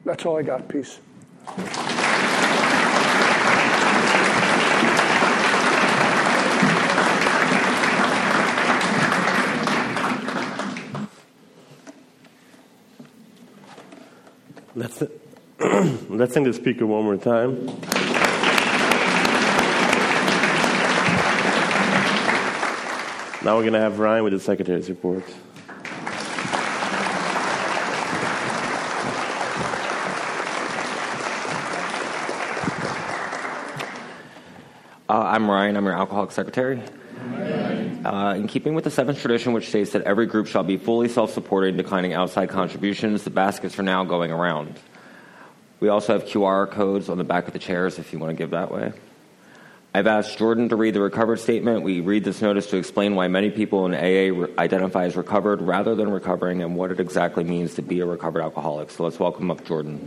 That's 0.05 0.25
all 0.25 0.37
I 0.37 0.41
got. 0.41 0.67
Peace. 0.67 0.99
That's 14.75 15.03
it. 15.03 15.22
Let's 16.09 16.33
sing 16.33 16.43
the 16.43 16.53
speaker 16.53 16.85
one 16.85 17.03
more 17.03 17.17
time. 17.17 17.65
Now 23.43 23.57
we're 23.57 23.63
going 23.63 23.73
to 23.73 23.79
have 23.79 23.99
Ryan 23.99 24.23
with 24.23 24.33
the 24.33 24.39
secretary's 24.39 24.89
report. 24.89 25.23
Uh, 35.09 35.21
I'm 35.27 35.49
Ryan. 35.49 35.77
I'm 35.77 35.85
your 35.85 35.93
alcoholic 35.93 36.31
secretary. 36.31 36.81
Uh, 38.03 38.33
in 38.35 38.47
keeping 38.47 38.73
with 38.73 38.85
the 38.85 38.89
seventh 38.91 39.19
tradition, 39.21 39.53
which 39.53 39.69
states 39.69 39.91
that 39.91 40.01
every 40.03 40.25
group 40.25 40.47
shall 40.47 40.63
be 40.63 40.77
fully 40.77 41.07
self 41.07 41.31
supporting, 41.31 41.77
declining 41.77 42.13
outside 42.13 42.49
contributions, 42.49 43.23
the 43.23 43.29
baskets 43.29 43.77
are 43.77 43.83
now 43.83 44.03
going 44.03 44.31
around. 44.31 44.79
We 45.83 45.89
also 45.89 46.13
have 46.13 46.23
QR 46.23 46.71
codes 46.71 47.09
on 47.09 47.17
the 47.17 47.25
back 47.25 47.45
of 47.45 47.51
the 47.51 47.59
chairs 47.59 47.99
if 47.99 48.13
you 48.13 48.19
want 48.19 48.29
to 48.29 48.37
give 48.37 48.51
that 48.51 48.71
way. 48.71 48.93
I've 49.93 50.07
asked 50.07 50.37
Jordan 50.37 50.69
to 50.69 50.77
read 50.77 50.93
the 50.93 51.01
recovered 51.01 51.41
statement. 51.41 51.83
We 51.83 51.99
read 51.99 52.23
this 52.23 52.41
notice 52.41 52.67
to 52.67 52.77
explain 52.77 53.15
why 53.15 53.27
many 53.27 53.49
people 53.49 53.85
in 53.85 53.93
AA 53.93 54.33
re- 54.33 54.53
identify 54.57 55.03
as 55.03 55.17
recovered 55.17 55.61
rather 55.61 55.93
than 55.93 56.09
recovering 56.09 56.63
and 56.63 56.77
what 56.77 56.91
it 56.91 57.01
exactly 57.01 57.43
means 57.43 57.73
to 57.73 57.81
be 57.81 57.99
a 57.99 58.05
recovered 58.05 58.41
alcoholic. 58.41 58.91
So 58.91 59.03
let's 59.03 59.19
welcome 59.19 59.51
up 59.51 59.65
Jordan. 59.65 59.99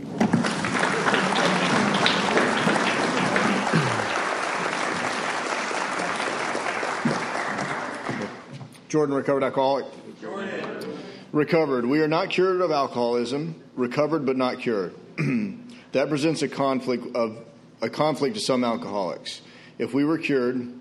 Jordan, 8.89 9.13
recovered 9.13 9.43
alcoholic. 9.43 9.85
Jordan. 10.19 10.97
Recovered. 11.31 11.85
We 11.85 12.01
are 12.01 12.07
not 12.07 12.31
cured 12.31 12.61
of 12.61 12.71
alcoholism, 12.71 13.61
recovered 13.75 14.25
but 14.25 14.37
not 14.37 14.57
cured. 14.57 14.95
That 15.93 16.09
presents 16.09 16.41
a 16.41 16.47
conflict 16.47 17.15
of 17.15 17.37
a 17.81 17.89
conflict 17.89 18.35
to 18.35 18.41
some 18.41 18.63
alcoholics. 18.63 19.41
If 19.77 19.93
we 19.93 20.03
were 20.03 20.17
cured, 20.17 20.73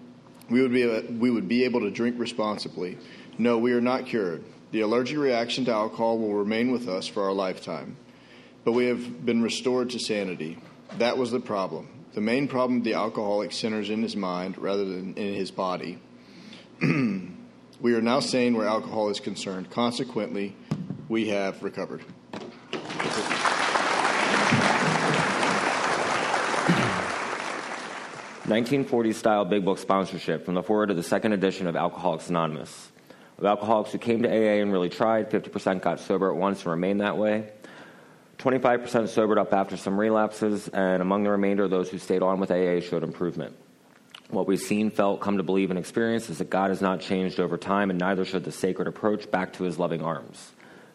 we 0.51 0.63
would 0.63 0.73
be 0.73 0.87
we 1.19 1.31
would 1.31 1.49
be 1.49 1.65
able 1.65 1.81
to 1.81 1.91
drink 1.91 2.17
responsibly. 2.19 2.99
No, 3.39 3.59
we 3.59 3.73
are 3.73 3.81
not 3.81 4.07
cured. 4.07 4.45
The 4.73 4.81
allergic 4.81 5.19
reaction 5.19 5.65
to 5.67 5.73
alcohol 5.73 6.19
will 6.19 6.35
remain 6.35 6.73
with 6.73 6.89
us 6.89 7.07
for 7.07 7.25
our 7.25 7.33
lifetime. 7.33 7.97
But 8.65 8.73
we 8.73 8.87
have 8.87 9.25
been 9.25 9.43
restored 9.43 9.91
to 9.91 9.99
sanity. 9.99 10.59
That 10.99 11.19
was 11.19 11.31
the 11.31 11.41
problem. 11.41 11.89
The 12.15 12.21
main 12.21 12.49
problem 12.49 12.83
the 12.83 12.95
alcoholic 12.95 13.53
centers 13.53 13.91
in 13.91 14.03
his 14.03 14.17
mind 14.17 14.59
rather 14.59 14.85
than 14.85 15.15
in 15.15 15.35
his 15.35 15.51
body. 15.51 15.99
we 16.81 17.95
are 17.95 18.01
now 18.01 18.21
sane 18.21 18.57
where 18.57 18.67
alcohol 18.67 19.11
is 19.11 19.21
concerned. 19.21 19.71
Consequently, 19.71 20.57
we 21.09 21.29
have 21.29 21.63
recovered. 21.63 22.03
1940s 28.47 29.15
style 29.15 29.45
big 29.45 29.65
book 29.65 29.77
sponsorship 29.77 30.45
from 30.45 30.55
the 30.55 30.63
foreword 30.63 30.91
of 30.91 30.97
the 30.97 31.03
second 31.03 31.33
edition 31.33 31.67
of 31.67 31.75
Alcoholics 31.75 32.29
Anonymous. 32.29 32.93
Of 33.39 33.45
alcoholics 33.45 33.91
who 33.91 33.99
came 33.99 34.23
to 34.23 34.29
AA 34.29 34.63
and 34.63 34.73
really 34.73 34.89
tried, 34.89 35.31
50% 35.31 35.83
got 35.83 35.99
sober 35.99 36.31
at 36.31 36.37
once 36.37 36.61
and 36.61 36.71
remained 36.71 37.01
that 37.01 37.19
way. 37.19 37.51
25% 38.39 39.09
sobered 39.09 39.39
up 39.39 39.53
after 39.53 39.77
some 39.77 39.99
relapses, 39.99 40.69
and 40.69 41.03
among 41.03 41.25
the 41.25 41.31
remainder, 41.31 41.67
those 41.67 41.91
who 41.91 41.99
stayed 41.99 42.23
on 42.23 42.39
with 42.39 42.53
AA 42.53 42.79
showed 42.79 43.03
improvement. 43.03 43.57
What 44.31 44.47
we've 44.47 44.61
seen, 44.61 44.91
felt, 44.91 45.21
come 45.21 45.39
to 45.39 45.43
believe, 45.43 45.71
and 45.71 45.79
experienced 45.79 46.31
is 46.31 46.39
that 46.39 46.49
God 46.49 46.71
has 46.71 46.81
not 46.81 47.01
changed 47.01 47.41
over 47.41 47.59
time, 47.59 47.91
and 47.91 47.99
neither 47.99 48.25
should 48.25 48.45
the 48.45 48.53
sacred 48.53 48.87
approach 48.87 49.29
back 49.29 49.55
to 49.55 49.65
his 49.65 49.77
loving 49.77 50.03
arms. 50.03 50.53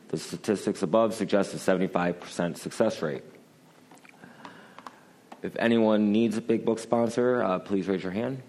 The 0.07 0.17
statistics 0.17 0.83
above 0.83 1.15
suggest 1.15 1.53
a 1.53 1.57
75% 1.57 2.55
success 2.55 3.01
rate. 3.01 3.23
If 5.43 5.55
anyone 5.57 6.11
needs 6.11 6.37
a 6.37 6.41
big 6.41 6.65
book 6.65 6.79
sponsor, 6.79 7.41
uh, 7.41 7.59
please 7.59 7.87
raise 7.87 8.03
your 8.03 8.11
hand. 8.11 8.41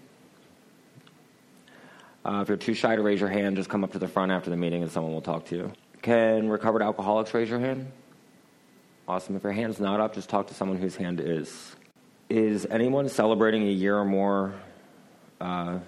Uh, 2.25 2.39
if 2.41 2.47
you're 2.47 2.57
too 2.57 2.73
shy 2.73 2.95
to 2.95 3.01
raise 3.01 3.19
your 3.19 3.29
hand, 3.29 3.57
just 3.57 3.69
come 3.69 3.83
up 3.83 3.91
to 3.93 3.99
the 3.99 4.07
front 4.07 4.31
after 4.31 4.49
the 4.49 4.55
meeting 4.55 4.83
and 4.83 4.91
someone 4.91 5.11
will 5.11 5.21
talk 5.21 5.45
to 5.45 5.55
you. 5.55 5.73
Can 6.01 6.49
recovered 6.49 6.81
alcoholics 6.81 7.33
raise 7.33 7.49
your 7.49 7.59
hand? 7.59 7.91
Awesome. 9.07 9.35
If 9.35 9.43
your 9.43 9.51
hand's 9.51 9.79
not 9.79 9.99
up, 9.99 10.13
just 10.13 10.29
talk 10.29 10.47
to 10.47 10.53
someone 10.53 10.77
whose 10.77 10.95
hand 10.95 11.19
is. 11.19 11.75
Is 12.29 12.65
anyone 12.69 13.09
celebrating 13.09 13.63
a 13.63 13.71
year 13.71 13.97
or 13.97 14.05
more 14.05 14.53
uh, 15.41 15.79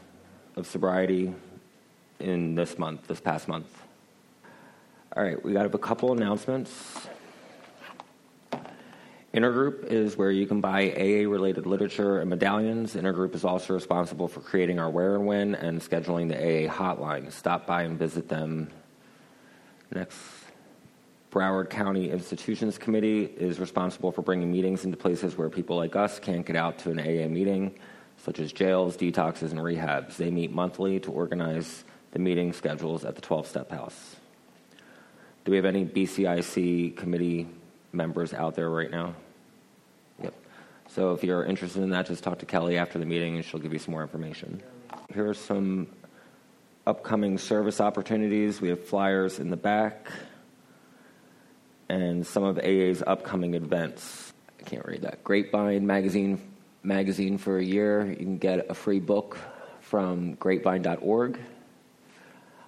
of 0.55 0.67
sobriety 0.67 1.33
in 2.19 2.55
this 2.55 2.77
month, 2.77 3.07
this 3.07 3.21
past 3.21 3.47
month? 3.47 3.67
All 5.15 5.23
right, 5.23 5.41
we 5.43 5.53
got 5.53 5.65
a 5.65 5.77
couple 5.77 6.11
announcements. 6.11 7.07
Intergroup 9.35 9.91
is 9.91 10.15
where 10.15 10.31
you 10.31 10.47
can 10.47 10.61
buy 10.61 10.91
AA 10.91 11.29
related 11.29 11.65
literature 11.65 12.21
and 12.21 12.29
medallions. 12.29 12.95
Intergroup 12.95 13.35
is 13.35 13.43
also 13.43 13.73
responsible 13.73 14.29
for 14.29 14.39
creating 14.39 14.79
our 14.79 14.89
Where 14.89 15.15
and 15.15 15.25
When 15.25 15.55
and 15.55 15.81
scheduling 15.81 16.29
the 16.29 16.37
AA 16.37 16.71
hotline. 16.73 17.29
Stop 17.33 17.67
by 17.67 17.81
and 17.83 17.99
visit 17.99 18.29
them. 18.29 18.69
Next, 19.93 20.17
Broward 21.31 21.69
County 21.69 22.11
Institutions 22.11 22.77
Committee 22.77 23.25
is 23.25 23.59
responsible 23.59 24.09
for 24.09 24.21
bringing 24.21 24.53
meetings 24.53 24.85
into 24.85 24.95
places 24.95 25.37
where 25.37 25.49
people 25.49 25.75
like 25.75 25.97
us 25.97 26.17
can't 26.17 26.45
get 26.45 26.55
out 26.55 26.79
to 26.79 26.91
an 26.91 26.99
AA 27.01 27.27
meeting, 27.27 27.77
such 28.23 28.39
as 28.39 28.53
jails, 28.53 28.95
detoxes, 28.95 29.51
and 29.51 29.59
rehabs. 29.59 30.15
They 30.15 30.31
meet 30.31 30.53
monthly 30.53 30.97
to 31.01 31.11
organize 31.11 31.83
the 32.11 32.19
meeting 32.19 32.53
schedules 32.53 33.03
at 33.03 33.15
the 33.15 33.21
12 33.21 33.47
step 33.47 33.69
house. 33.69 34.15
Do 35.43 35.51
we 35.51 35.57
have 35.57 35.65
any 35.65 35.83
BCIC 35.83 36.95
committee 36.95 37.49
members 37.91 38.33
out 38.33 38.55
there 38.55 38.69
right 38.69 38.89
now? 38.89 39.13
So 40.95 41.11
if 41.11 41.25
you're 41.25 41.43
interested 41.43 41.83
in 41.83 41.89
that, 41.89 42.05
just 42.05 42.23
talk 42.23 42.39
to 42.39 42.45
Kelly 42.45 42.77
after 42.77 42.97
the 42.97 43.05
meeting 43.05 43.35
and 43.35 43.43
she'll 43.43 43.59
give 43.59 43.73
you 43.73 43.79
some 43.79 43.91
more 43.91 44.01
information. 44.01 44.63
Here 45.13 45.27
are 45.27 45.33
some 45.33 45.87
upcoming 46.87 47.37
service 47.37 47.81
opportunities. 47.81 48.61
We 48.61 48.69
have 48.69 48.87
flyers 48.87 49.37
in 49.37 49.49
the 49.49 49.57
back 49.57 50.09
and 51.89 52.25
some 52.25 52.45
of 52.45 52.57
AA's 52.59 53.03
upcoming 53.05 53.55
events. 53.55 54.31
I 54.57 54.63
can't 54.63 54.85
read 54.85 55.01
that. 55.01 55.21
Grapevine 55.21 55.85
magazine 55.85 56.39
magazine 56.81 57.39
for 57.39 57.57
a 57.57 57.63
year. 57.63 58.05
You 58.09 58.15
can 58.15 58.37
get 58.37 58.71
a 58.71 58.73
free 58.73 59.01
book 59.01 59.37
from 59.81 60.37
grapevine.org. 60.37 61.37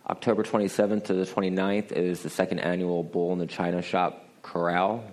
October 0.09 0.43
27th 0.43 1.05
to 1.05 1.13
the 1.13 1.23
29th 1.25 1.93
is 1.93 2.23
the 2.23 2.29
second 2.29 2.59
annual 2.59 3.03
Bull 3.03 3.31
in 3.31 3.39
the 3.39 3.47
China 3.47 3.81
Shop 3.81 4.27
Corral. 4.41 5.05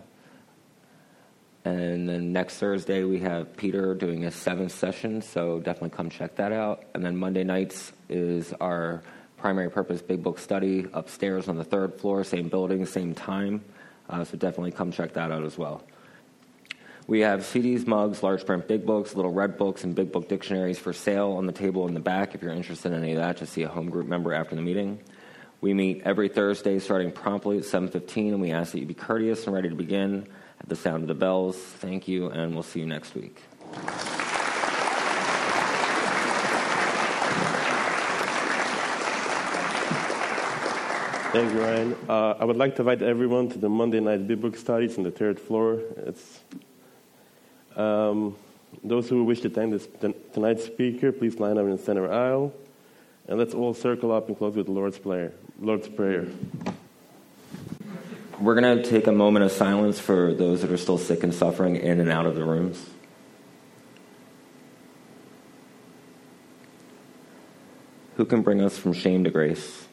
And 1.65 2.07
then 2.07 2.33
next 2.33 2.59
Thursday, 2.59 3.05
we 3.05 3.21
have 3.21 3.57
Peter 3.57 3.95
doing 3.95 4.27
a 4.27 4.31
seventh 4.31 4.73
session, 4.73 5.23
so 5.23 5.61
definitely 5.61 5.97
come 5.97 6.11
check 6.11 6.37
that 6.37 6.53
out. 6.53 6.85
And 6.95 7.03
then 7.03 7.17
Monday 7.17 7.43
nights 7.43 7.93
is 8.11 8.53
our 8.61 9.03
primary 9.39 9.71
purpose 9.71 10.03
big 10.03 10.23
book 10.23 10.39
study 10.39 10.87
upstairs 10.93 11.49
on 11.49 11.57
the 11.57 11.65
third 11.65 11.95
floor, 11.95 12.23
same 12.23 12.49
building, 12.49 12.85
same 12.85 13.15
time. 13.15 13.65
Uh, 14.11 14.25
so 14.25 14.37
definitely 14.37 14.73
come 14.73 14.93
check 14.93 15.15
that 15.15 15.33
out 15.33 15.43
as 15.43 15.57
well. 15.57 15.83
We 17.07 17.21
have 17.21 17.41
CDs, 17.41 17.87
mugs, 17.87 18.23
large 18.23 18.45
print 18.45 18.69
big 18.69 18.85
books, 18.85 19.15
little 19.15 19.33
red 19.33 19.57
books, 19.57 19.85
and 19.85 19.95
big 19.95 20.13
book 20.13 20.29
dictionaries 20.29 20.79
for 20.79 20.93
sale 20.93 21.33
on 21.33 21.47
the 21.47 21.53
table 21.53 21.89
in 21.89 21.95
the 21.95 22.01
back. 22.01 22.35
If 22.35 22.43
you're 22.43 22.53
interested 22.53 22.93
in 22.93 23.03
any 23.03 23.13
of 23.13 23.19
that, 23.19 23.39
just 23.39 23.55
see 23.55 23.63
a 23.63 23.69
home 23.69 23.89
group 23.89 24.07
member 24.07 24.35
after 24.35 24.55
the 24.55 24.63
meeting. 24.63 25.01
We 25.63 25.73
meet 25.73 26.03
every 26.05 26.29
Thursday 26.29 26.79
starting 26.79 27.11
promptly 27.11 27.57
at 27.57 27.65
7:15, 27.65 28.33
and 28.33 28.41
we 28.41 28.51
ask 28.51 28.73
that 28.73 28.81
you 28.81 28.87
be 28.87 28.93
courteous 28.93 29.47
and 29.47 29.55
ready 29.55 29.71
to 29.71 29.75
begin 29.75 30.27
at 30.65 30.71
the 30.71 30.77
sound 30.77 31.03
of 31.03 31.09
the 31.09 31.15
bells. 31.15 31.57
Thank 31.57 32.09
you, 32.09 32.31
and 32.31 32.55
we'll 32.55 32.63
see 32.63 32.81
you 32.81 32.87
next 32.87 33.15
week. 33.15 33.43
Thank 41.33 41.53
you, 41.53 41.61
Ryan. 41.61 41.97
Uh, 42.09 42.31
I 42.41 42.45
would 42.47 42.57
like 42.57 42.77
to 42.77 42.83
invite 42.83 43.03
everyone 43.03 43.51
to 43.51 43.59
the 43.59 43.69
Monday 43.69 44.01
night 44.01 44.27
Book 44.41 44.57
studies 44.57 44.97
on 44.97 45.05
the 45.05 45.11
third 45.11 45.39
floor. 45.39 45.81
It's 45.99 46.41
um, 47.77 48.35
those 48.83 49.11
who 49.11 49.23
wish 49.25 49.41
to 49.43 49.49
attend 49.49 49.75
this, 49.75 49.87
tonight's 50.33 50.65
speaker, 50.65 51.13
please 51.13 51.39
line 51.39 51.59
up 51.59 51.65
in 51.65 51.73
the 51.73 51.79
center 51.79 52.11
aisle, 52.11 52.55
and 53.29 53.39
let's 53.39 53.53
all 53.53 53.75
circle 53.75 54.13
up 54.13 54.29
and 54.29 54.39
close 54.39 54.57
with 54.57 54.65
the 54.65 54.73
Lord's 54.73 54.99
prayer. 54.99 55.33
Lord's 55.61 55.89
prayer. 55.89 56.27
We're 58.45 58.61
going 58.61 58.77
to 58.77 58.83
take 58.83 59.07
a 59.07 59.13
moment 59.13 59.47
of 59.47 59.53
silence 59.53 59.99
for 59.99 60.35
those 60.35 60.61
that 60.61 60.71
are 60.71 60.77
still 60.77 60.99
sick 60.99 61.23
and 61.23 61.33
suffering 61.33 61.77
in 61.77 61.99
and 61.99 62.11
out 62.11 62.27
of 62.27 62.35
the 62.35 62.45
rooms. 62.45 62.91
Who 68.17 68.27
can 68.27 68.43
bring 68.43 68.61
us 68.61 68.77
from 68.77 68.93
shame 68.93 69.25
to 69.25 69.31
grace? 69.31 69.87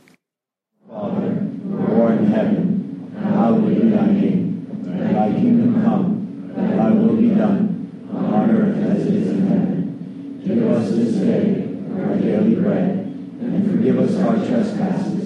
Father, 0.90 1.30
who 1.30 2.02
art 2.02 2.20
in 2.20 2.28
heaven, 2.28 3.16
hallowed 3.24 3.70
be 3.70 3.88
thy 3.88 4.06
name. 4.08 5.14
Thy 5.14 5.32
kingdom 5.32 5.82
come, 5.86 6.54
thy 6.54 6.92
will 6.92 7.16
be 7.16 7.30
done, 7.30 8.10
on 8.14 8.52
earth 8.52 8.84
as 8.84 9.08
it 9.08 9.14
is 9.14 9.30
in 9.30 9.48
heaven. 9.48 10.42
Give 10.46 10.68
us 10.68 10.90
this 10.92 11.16
day 11.16 11.74
our 12.04 12.18
daily 12.18 12.56
bread, 12.56 12.98
and 12.98 13.72
forgive 13.72 13.98
us 13.98 14.14
our 14.18 14.36
trespasses 14.46 15.21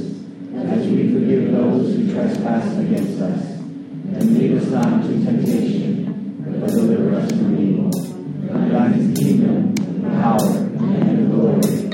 as 0.58 0.88
we 0.88 1.14
forgive 1.14 1.52
those 1.52 1.96
who 1.96 2.14
trespass 2.14 2.78
against 2.78 3.22
us. 3.22 3.42
And 4.16 4.38
lead 4.38 4.58
us 4.58 4.68
not 4.70 5.06
into 5.06 5.26
temptation, 5.26 6.58
but 6.60 6.70
deliver 6.70 7.16
us 7.16 7.30
from 7.32 7.58
evil. 7.60 7.92
For 7.92 8.98
is 8.98 9.14
the 9.14 9.22
kingdom, 9.22 9.76
the 9.76 10.10
power, 10.10 10.40
and 10.40 11.18
the 11.18 11.36
glory, 11.36 11.85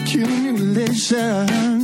too 0.00 0.52
much 0.74 1.83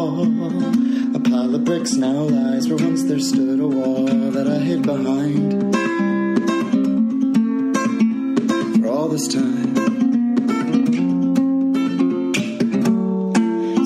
A 0.00 1.18
pile 1.18 1.56
of 1.56 1.64
bricks 1.64 1.94
now 1.94 2.22
lies 2.22 2.68
where 2.68 2.76
once 2.76 3.02
there 3.02 3.18
stood 3.18 3.58
a 3.58 3.66
wall 3.66 4.04
that 4.06 4.46
I 4.46 4.60
hid 4.60 4.82
behind. 4.84 5.74
For 8.80 8.86
all 8.86 9.08
this 9.08 9.26
time. 9.26 9.74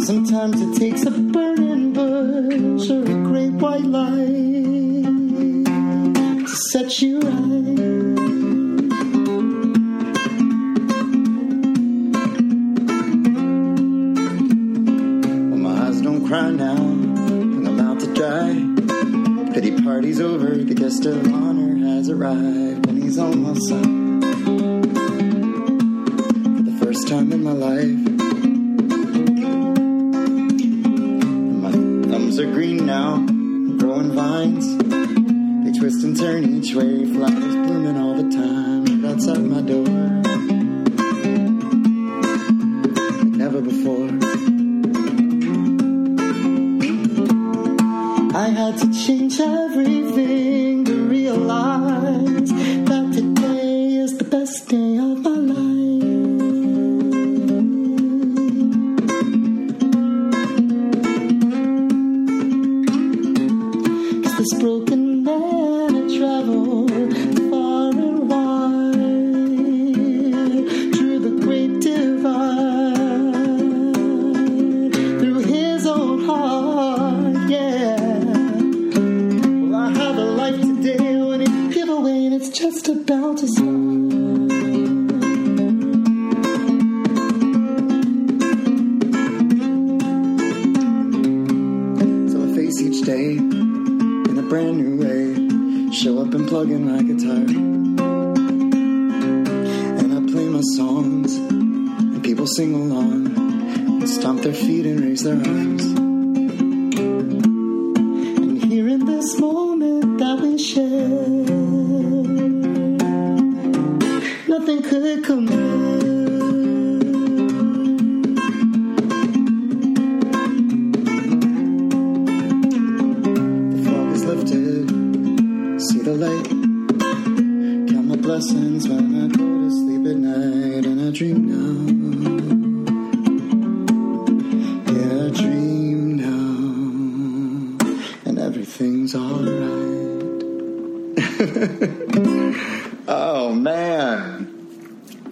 Sometimes 0.05 0.61
it 0.61 0.79
takes 0.79 1.07
a 1.07 1.42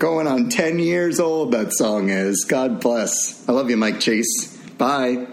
going 0.00 0.26
on 0.26 0.48
10 0.48 0.78
years 0.78 1.20
old 1.20 1.52
that 1.52 1.74
song 1.74 2.08
is. 2.08 2.46
God 2.48 2.80
bless. 2.80 3.46
I 3.46 3.52
love 3.52 3.68
you, 3.68 3.76
Mike 3.76 4.00
Chase. 4.00 4.56
Bye. 4.78 5.26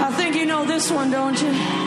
I 0.00 0.14
think 0.16 0.36
you 0.36 0.46
know 0.46 0.64
this 0.64 0.88
one, 0.92 1.10
don't 1.10 1.42
you? 1.42 1.81